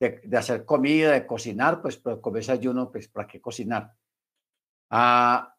de, 0.00 0.36
hacer 0.36 0.64
comida, 0.64 1.12
de 1.12 1.26
cocinar, 1.26 1.80
pues 1.80 1.96
pero 1.96 2.20
como 2.20 2.38
es 2.38 2.48
ayuno, 2.48 2.90
pues 2.90 3.08
¿para 3.08 3.26
qué 3.26 3.40
cocinar? 3.40 3.94
Ah, 4.90 5.56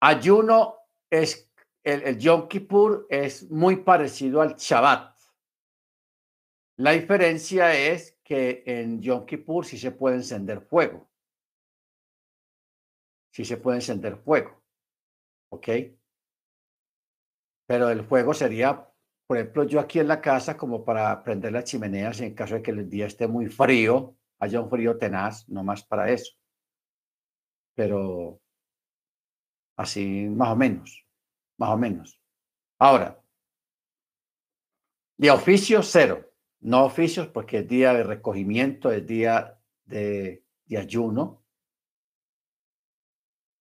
ayuno 0.00 0.76
es, 1.10 1.50
el, 1.84 2.02
el 2.02 2.18
Yom 2.18 2.48
Kippur 2.48 3.06
es 3.10 3.50
muy 3.50 3.76
parecido 3.76 4.40
al 4.40 4.56
Shabbat. 4.56 5.16
La 6.76 6.92
diferencia 6.92 7.74
es 7.74 8.18
que 8.22 8.62
en 8.66 9.00
Yom 9.00 9.26
Kippur 9.26 9.66
sí 9.66 9.78
se 9.78 9.90
puede 9.90 10.16
encender 10.16 10.60
fuego 10.60 11.08
sí 13.38 13.44
se 13.44 13.56
puede 13.56 13.78
encender 13.78 14.16
fuego. 14.16 14.60
¿Ok? 15.52 15.68
Pero 17.66 17.88
el 17.88 18.04
fuego 18.04 18.34
sería, 18.34 18.87
por 19.28 19.36
ejemplo, 19.36 19.64
yo 19.64 19.78
aquí 19.78 20.00
en 20.00 20.08
la 20.08 20.22
casa 20.22 20.56
como 20.56 20.86
para 20.86 21.22
prender 21.22 21.52
las 21.52 21.64
chimeneas 21.64 22.18
en 22.22 22.34
caso 22.34 22.54
de 22.54 22.62
que 22.62 22.70
el 22.70 22.88
día 22.88 23.04
esté 23.04 23.28
muy 23.28 23.46
frío, 23.46 24.16
haya 24.38 24.58
un 24.58 24.70
frío 24.70 24.96
tenaz, 24.96 25.46
no 25.50 25.62
más 25.62 25.84
para 25.84 26.10
eso. 26.10 26.32
Pero 27.74 28.40
así 29.76 30.26
más 30.30 30.48
o 30.48 30.56
menos, 30.56 31.06
más 31.58 31.68
o 31.68 31.76
menos. 31.76 32.18
Ahora, 32.78 33.22
de 35.18 35.30
oficio 35.30 35.82
cero, 35.82 36.32
no 36.60 36.86
oficios 36.86 37.26
porque 37.26 37.58
es 37.58 37.68
día 37.68 37.92
de 37.92 38.04
recogimiento, 38.04 38.90
es 38.90 39.06
día 39.06 39.60
de, 39.84 40.42
de 40.64 40.78
ayuno, 40.78 41.44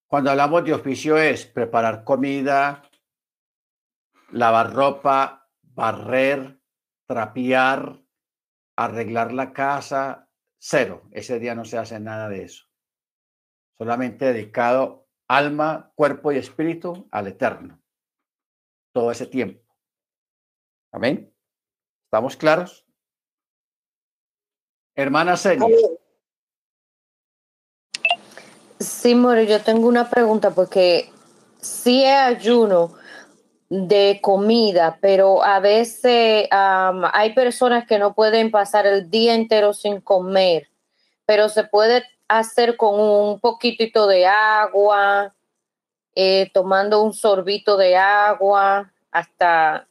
cuando 0.08 0.32
hablamos 0.32 0.64
de 0.64 0.74
oficio 0.74 1.18
es 1.18 1.46
preparar 1.46 2.06
comida, 2.06 2.90
lavar 4.32 4.74
ropa, 4.74 5.37
barrer, 5.78 6.60
trapear, 7.06 8.02
arreglar 8.76 9.32
la 9.32 9.54
casa, 9.54 10.28
cero. 10.58 11.04
Ese 11.12 11.40
día 11.40 11.54
no 11.54 11.66
se 11.66 11.78
hace 11.78 12.00
nada 12.00 12.28
de 12.28 12.44
eso. 12.44 12.66
Solamente 13.78 14.26
dedicado 14.26 15.08
alma, 15.28 15.92
cuerpo 15.94 16.32
y 16.32 16.38
espíritu 16.38 17.08
al 17.12 17.28
eterno. 17.28 17.80
Todo 18.92 19.12
ese 19.12 19.28
tiempo. 19.28 19.62
Amén. 20.92 21.32
¿Estamos 22.06 22.36
claros? 22.36 22.84
Hermana 24.96 25.38
Celia. 25.38 25.68
Sí, 28.80 29.14
More, 29.14 29.46
yo 29.46 29.64
tengo 29.64 29.88
una 29.88 30.10
pregunta 30.10 30.50
porque 30.50 31.12
sí 31.62 32.04
es 32.04 32.18
ayuno 32.18 32.96
de 33.70 34.20
comida, 34.22 34.98
pero 35.02 35.44
a 35.44 35.60
veces 35.60 36.48
hay 36.52 37.34
personas 37.34 37.86
que 37.86 38.00
no 38.00 38.14
pueden 38.14 38.50
pasar 38.50 38.86
el 38.86 39.10
día 39.10 39.34
entero 39.34 39.74
sin 39.74 40.00
comer, 40.00 40.70
pero 41.26 41.50
se 41.50 41.66
puede 41.66 42.04
hacer 42.28 42.78
con 42.78 43.00
un 43.00 43.40
poquitito 43.40 44.08
de 44.08 44.26
agua, 44.26 45.34
eh, 46.16 46.50
tomando 46.54 47.02
un 47.02 47.14
sorbito 47.14 47.78
de 47.78 47.96
agua, 47.96 48.92
hasta, 49.12 49.88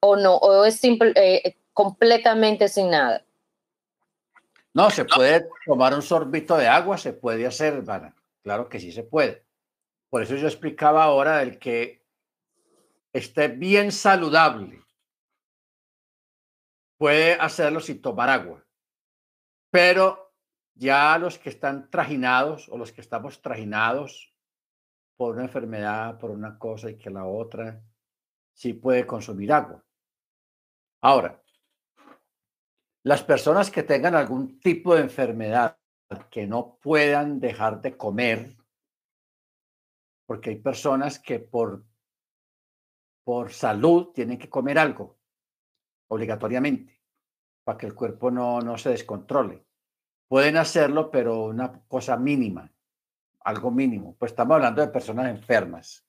o 0.00 0.16
no, 0.16 0.36
o 0.36 0.64
es 0.64 0.78
simple, 0.78 1.12
eh, 1.16 1.56
completamente 1.72 2.68
sin 2.68 2.90
nada. 2.90 3.22
No, 4.74 4.90
se 4.90 5.06
puede 5.06 5.48
tomar 5.64 5.94
un 5.94 6.02
sorbito 6.02 6.56
de 6.58 6.68
agua, 6.68 6.98
se 6.98 7.14
puede 7.14 7.46
hacer, 7.46 7.72
hermana. 7.72 8.14
Claro 8.42 8.68
que 8.68 8.78
sí 8.78 8.92
se 8.92 9.02
puede. 9.02 9.42
Por 10.10 10.22
eso 10.22 10.36
yo 10.36 10.46
explicaba 10.46 11.02
ahora 11.04 11.42
el 11.42 11.58
que 11.58 12.05
esté 13.18 13.48
bien 13.48 13.92
saludable. 13.92 14.84
Puede 16.98 17.34
hacerlo 17.34 17.80
sin 17.80 18.00
tomar 18.00 18.28
agua. 18.28 18.64
Pero 19.70 20.34
ya 20.74 21.18
los 21.18 21.38
que 21.38 21.50
están 21.50 21.90
trajinados 21.90 22.68
o 22.68 22.78
los 22.78 22.92
que 22.92 23.00
estamos 23.00 23.40
trajinados 23.40 24.34
por 25.16 25.34
una 25.34 25.44
enfermedad, 25.44 26.18
por 26.18 26.30
una 26.30 26.58
cosa 26.58 26.90
y 26.90 26.98
que 26.98 27.10
la 27.10 27.24
otra, 27.24 27.82
sí 28.52 28.74
puede 28.74 29.06
consumir 29.06 29.52
agua. 29.52 29.84
Ahora, 31.02 31.42
Las 33.06 33.22
personas 33.22 33.70
que 33.70 33.84
tengan 33.84 34.16
algún 34.16 34.58
tipo 34.58 34.96
de 34.96 35.02
enfermedad 35.02 35.78
que 36.28 36.44
no 36.44 36.76
puedan 36.82 37.38
dejar 37.38 37.80
de 37.80 37.96
comer, 37.96 38.56
porque 40.26 40.50
hay 40.50 40.56
personas 40.56 41.20
que 41.20 41.38
por, 41.38 41.84
por 43.26 43.52
salud 43.52 44.12
tienen 44.12 44.38
que 44.38 44.48
comer 44.48 44.78
algo 44.78 45.18
obligatoriamente 46.06 47.02
para 47.64 47.76
que 47.76 47.86
el 47.86 47.94
cuerpo 47.96 48.30
no, 48.30 48.60
no 48.60 48.78
se 48.78 48.90
descontrole. 48.90 49.66
Pueden 50.28 50.56
hacerlo, 50.56 51.10
pero 51.10 51.46
una 51.46 51.72
cosa 51.88 52.16
mínima, 52.16 52.72
algo 53.40 53.72
mínimo. 53.72 54.14
Pues 54.16 54.30
estamos 54.30 54.54
hablando 54.54 54.80
de 54.80 54.92
personas 54.92 55.28
enfermas 55.28 56.06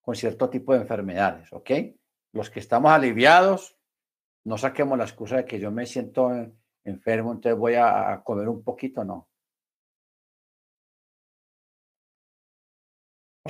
con 0.00 0.14
cierto 0.14 0.48
tipo 0.48 0.72
de 0.72 0.82
enfermedades, 0.82 1.52
¿ok? 1.52 1.68
Los 2.32 2.48
que 2.48 2.60
estamos 2.60 2.92
aliviados, 2.92 3.76
no 4.44 4.56
saquemos 4.56 4.96
la 4.96 5.04
excusa 5.06 5.38
de 5.38 5.44
que 5.44 5.58
yo 5.58 5.72
me 5.72 5.84
siento 5.84 6.30
enfermo, 6.84 7.32
entonces 7.32 7.58
voy 7.58 7.74
a, 7.74 8.22
comer 8.22 8.48
un 8.48 8.62
poquito, 8.62 9.04
no. 9.04 9.29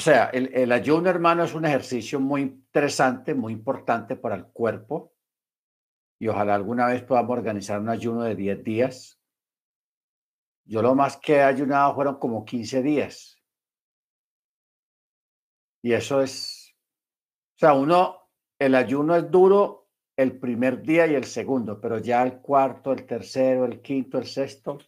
O 0.01 0.02
sea, 0.02 0.31
el, 0.32 0.51
el, 0.55 0.72
ayuno, 0.72 1.10
hermano, 1.10 1.44
es 1.44 1.52
un 1.52 1.66
ejercicio 1.66 2.18
muy 2.20 2.40
interesante, 2.40 3.35
muy 3.35 3.52
importante 3.52 4.16
para 4.16 4.35
el 4.35 4.47
cuerpo. 4.47 5.12
Y 6.18 6.27
ojalá 6.28 6.55
alguna 6.55 6.86
vez 6.86 7.02
podamos 7.02 7.32
organizar 7.36 7.78
un 7.78 7.90
ayuno 7.90 8.22
de 8.22 8.35
10 8.35 8.64
días. 8.64 9.20
Yo 10.64 10.81
lo 10.81 10.94
más 10.94 11.18
que 11.18 11.35
he 11.35 11.43
ayunado 11.43 11.94
fueron 11.94 12.18
como 12.18 12.47
15 12.47 12.82
días. 12.82 13.36
Y 15.82 15.93
eso 15.93 16.22
es, 16.22 16.74
o 17.56 17.59
sea, 17.59 17.74
uno, 17.74 18.31
el 18.59 18.77
ayuno 18.77 19.14
es 19.14 19.31
duro 19.31 19.90
el 20.16 20.40
primer 20.40 20.81
día 20.81 21.06
y 21.09 21.14
el 21.14 21.24
segundo, 21.24 21.78
pero 21.78 21.98
ya 21.98 22.22
el 22.22 22.40
cuarto, 22.40 22.94
el 22.94 23.05
tercero, 23.05 23.66
el 23.66 23.82
quinto, 23.82 24.16
el 24.16 24.24
sexto, 24.24 24.78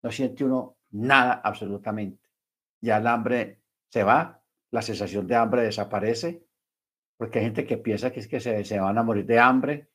no 0.00 0.12
siente 0.12 0.44
uno 0.44 0.76
nada 0.92 1.40
absolutamente. 1.42 2.30
Ya 2.80 2.98
el 2.98 3.08
hambre 3.08 3.61
se 3.92 4.02
va, 4.04 4.42
la 4.70 4.80
sensación 4.80 5.26
de 5.26 5.36
hambre 5.36 5.64
desaparece, 5.64 6.46
porque 7.18 7.38
hay 7.38 7.44
gente 7.44 7.66
que 7.66 7.76
piensa 7.76 8.10
que 8.10 8.20
es 8.20 8.26
que 8.26 8.40
se, 8.40 8.64
se 8.64 8.80
van 8.80 8.96
a 8.96 9.02
morir 9.02 9.26
de 9.26 9.38
hambre 9.38 9.90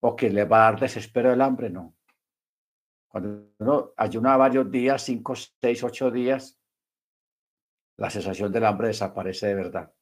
o 0.00 0.14
que 0.14 0.30
le 0.30 0.44
va 0.44 0.68
a 0.68 0.70
dar 0.70 0.80
desespero 0.80 1.32
el 1.32 1.40
hambre, 1.40 1.68
no. 1.68 1.96
Cuando 3.08 3.50
uno 3.58 3.92
ayuna 3.96 4.36
varios 4.36 4.70
días, 4.70 5.02
cinco, 5.02 5.34
seis, 5.34 5.82
ocho 5.82 6.12
días, 6.12 6.60
la 7.96 8.08
sensación 8.08 8.52
del 8.52 8.66
hambre 8.66 8.88
desaparece 8.88 9.48
de 9.48 9.54
verdad. 9.54 9.92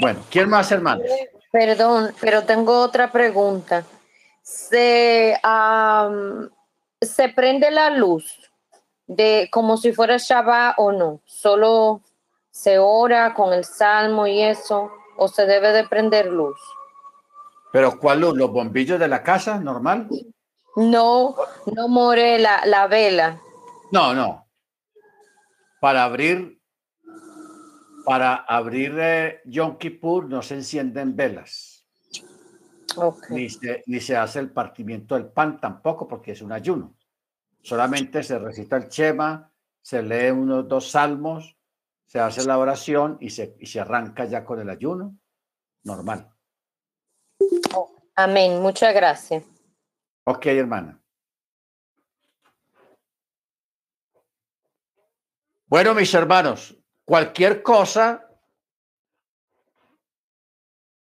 Bueno, 0.00 0.24
¿quién 0.30 0.48
más, 0.48 0.72
hermanos? 0.72 1.06
Perdón, 1.50 2.14
pero 2.18 2.44
tengo 2.44 2.80
otra 2.80 3.12
pregunta. 3.12 3.84
¿Se, 4.42 5.38
¿se 7.02 7.28
prende 7.28 7.70
la 7.70 7.90
luz 7.90 8.51
de 9.16 9.48
como 9.50 9.76
si 9.76 9.92
fuera 9.92 10.16
Shabbat 10.18 10.74
o 10.78 10.92
no? 10.92 11.20
¿Solo 11.24 12.02
se 12.50 12.78
ora 12.78 13.34
con 13.34 13.52
el 13.52 13.64
salmo 13.64 14.26
y 14.26 14.42
eso? 14.42 14.90
¿O 15.16 15.28
se 15.28 15.46
debe 15.46 15.72
de 15.72 15.86
prender 15.86 16.26
luz? 16.26 16.58
¿Pero 17.72 17.98
cuál 17.98 18.20
luz? 18.20 18.36
¿Los 18.36 18.50
bombillos 18.50 18.98
de 18.98 19.08
la 19.08 19.22
casa, 19.22 19.58
normal? 19.58 20.08
No, 20.76 21.36
no 21.74 21.88
more 21.88 22.38
la, 22.38 22.64
la 22.66 22.86
vela. 22.86 23.40
No, 23.90 24.14
no. 24.14 24.46
Para 25.80 26.04
abrir 26.04 26.62
para 28.04 28.34
abrir 28.34 28.96
eh, 28.98 29.40
Yom 29.44 29.78
Kippur 29.78 30.28
no 30.28 30.42
se 30.42 30.54
encienden 30.54 31.14
velas. 31.14 31.86
Ni, 33.30 33.48
se, 33.48 33.82
ni 33.86 34.00
se 34.00 34.16
hace 34.16 34.38
el 34.38 34.50
partimiento 34.50 35.14
del 35.14 35.26
pan 35.26 35.60
tampoco 35.60 36.06
porque 36.06 36.32
es 36.32 36.42
un 36.42 36.52
ayuno. 36.52 36.94
Solamente 37.62 38.22
se 38.22 38.38
recita 38.38 38.76
el 38.76 38.88
Chema, 38.88 39.52
se 39.80 40.02
lee 40.02 40.30
unos 40.30 40.68
dos 40.68 40.90
salmos, 40.90 41.56
se 42.04 42.20
hace 42.20 42.44
la 42.44 42.58
oración 42.58 43.16
y 43.20 43.30
se, 43.30 43.56
y 43.58 43.66
se 43.66 43.80
arranca 43.80 44.24
ya 44.24 44.44
con 44.44 44.60
el 44.60 44.68
ayuno 44.68 45.16
normal. 45.84 46.30
Amén. 48.14 48.60
Muchas 48.60 48.94
gracias. 48.94 49.44
Ok, 50.24 50.46
hermana. 50.46 51.00
Bueno, 55.66 55.94
mis 55.94 56.12
hermanos, 56.12 56.76
cualquier 57.04 57.62
cosa 57.62 58.28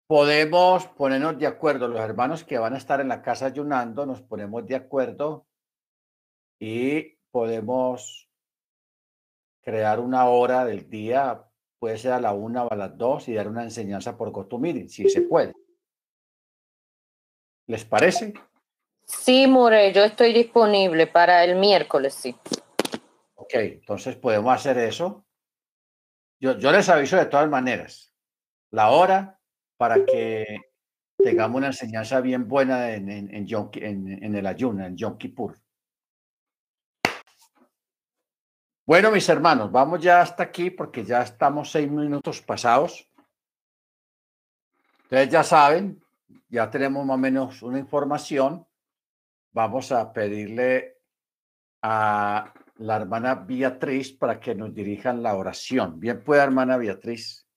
podemos 0.05 0.85
ponernos 0.89 1.39
de 1.39 1.47
acuerdo. 1.47 1.87
Los 1.87 1.99
hermanos 1.99 2.43
que 2.43 2.59
van 2.59 2.75
a 2.75 2.77
estar 2.77 3.01
en 3.01 3.07
la 3.07 3.21
casa 3.21 3.47
ayunando, 3.47 4.05
nos 4.05 4.21
ponemos 4.21 4.67
de 4.67 4.75
acuerdo 4.75 5.48
y 6.59 7.17
podemos 7.31 8.29
crear 9.61 9.99
una 9.99 10.25
hora 10.25 10.65
del 10.65 10.89
día, 10.89 11.45
puede 11.79 11.97
ser 11.97 12.11
a 12.11 12.19
la 12.19 12.33
una 12.33 12.65
o 12.65 12.71
a 12.71 12.75
las 12.75 12.97
dos, 12.97 13.27
y 13.29 13.33
dar 13.33 13.47
una 13.47 13.63
enseñanza 13.63 14.17
por 14.17 14.31
GoToMeeting, 14.31 14.89
si 14.89 15.09
se 15.09 15.21
puede. 15.21 15.53
¿Les 17.67 17.85
parece? 17.85 18.33
Sí, 19.05 19.47
More, 19.47 19.93
yo 19.93 20.03
estoy 20.03 20.33
disponible 20.33 21.07
para 21.07 21.43
el 21.43 21.55
miércoles, 21.55 22.13
sí. 22.13 22.35
Ok, 23.35 23.53
entonces 23.53 24.15
podemos 24.15 24.53
hacer 24.53 24.77
eso. 24.77 25.25
Yo, 26.39 26.53
les 26.53 26.89
aviso 26.89 27.17
de 27.17 27.25
todas 27.25 27.49
maneras 27.49 28.13
la 28.71 28.91
hora 28.91 29.39
para 29.77 30.05
que 30.05 30.45
tengamos 31.17 31.57
una 31.57 31.67
enseñanza 31.67 32.21
bien 32.21 32.47
buena 32.47 32.93
en, 32.93 33.09
en, 33.09 33.33
en, 33.33 34.35
el 34.35 34.45
ayuno, 34.45 34.85
en 34.85 34.95
Yom 34.95 35.17
Kippur. 35.17 35.57
Bueno, 38.89 39.11
mis 39.11 39.29
hermanos, 39.29 39.71
vamos 39.71 40.01
ya 40.01 40.19
hasta 40.19 40.41
aquí 40.41 40.71
porque 40.71 41.05
ya 41.05 41.21
estamos 41.21 41.69
seis 41.69 41.87
minutos 41.87 42.41
pasados. 42.41 43.07
Ustedes 45.03 45.29
ya 45.29 45.43
saben, 45.43 46.03
ya 46.47 46.71
tenemos 46.71 47.05
más 47.05 47.13
o 47.13 47.17
menos 47.19 47.61
una 47.61 47.77
información. 47.77 48.65
Vamos 49.51 49.91
a 49.91 50.11
pedirle 50.11 50.97
a 51.83 52.51
la 52.77 52.95
hermana 52.95 53.35
Beatriz 53.35 54.11
para 54.11 54.39
que 54.39 54.55
nos 54.55 54.73
dirijan 54.73 55.21
la 55.21 55.35
oración. 55.35 55.99
Bien 55.99 56.23
pueda, 56.23 56.43
hermana 56.43 56.75
Beatriz. 56.75 57.47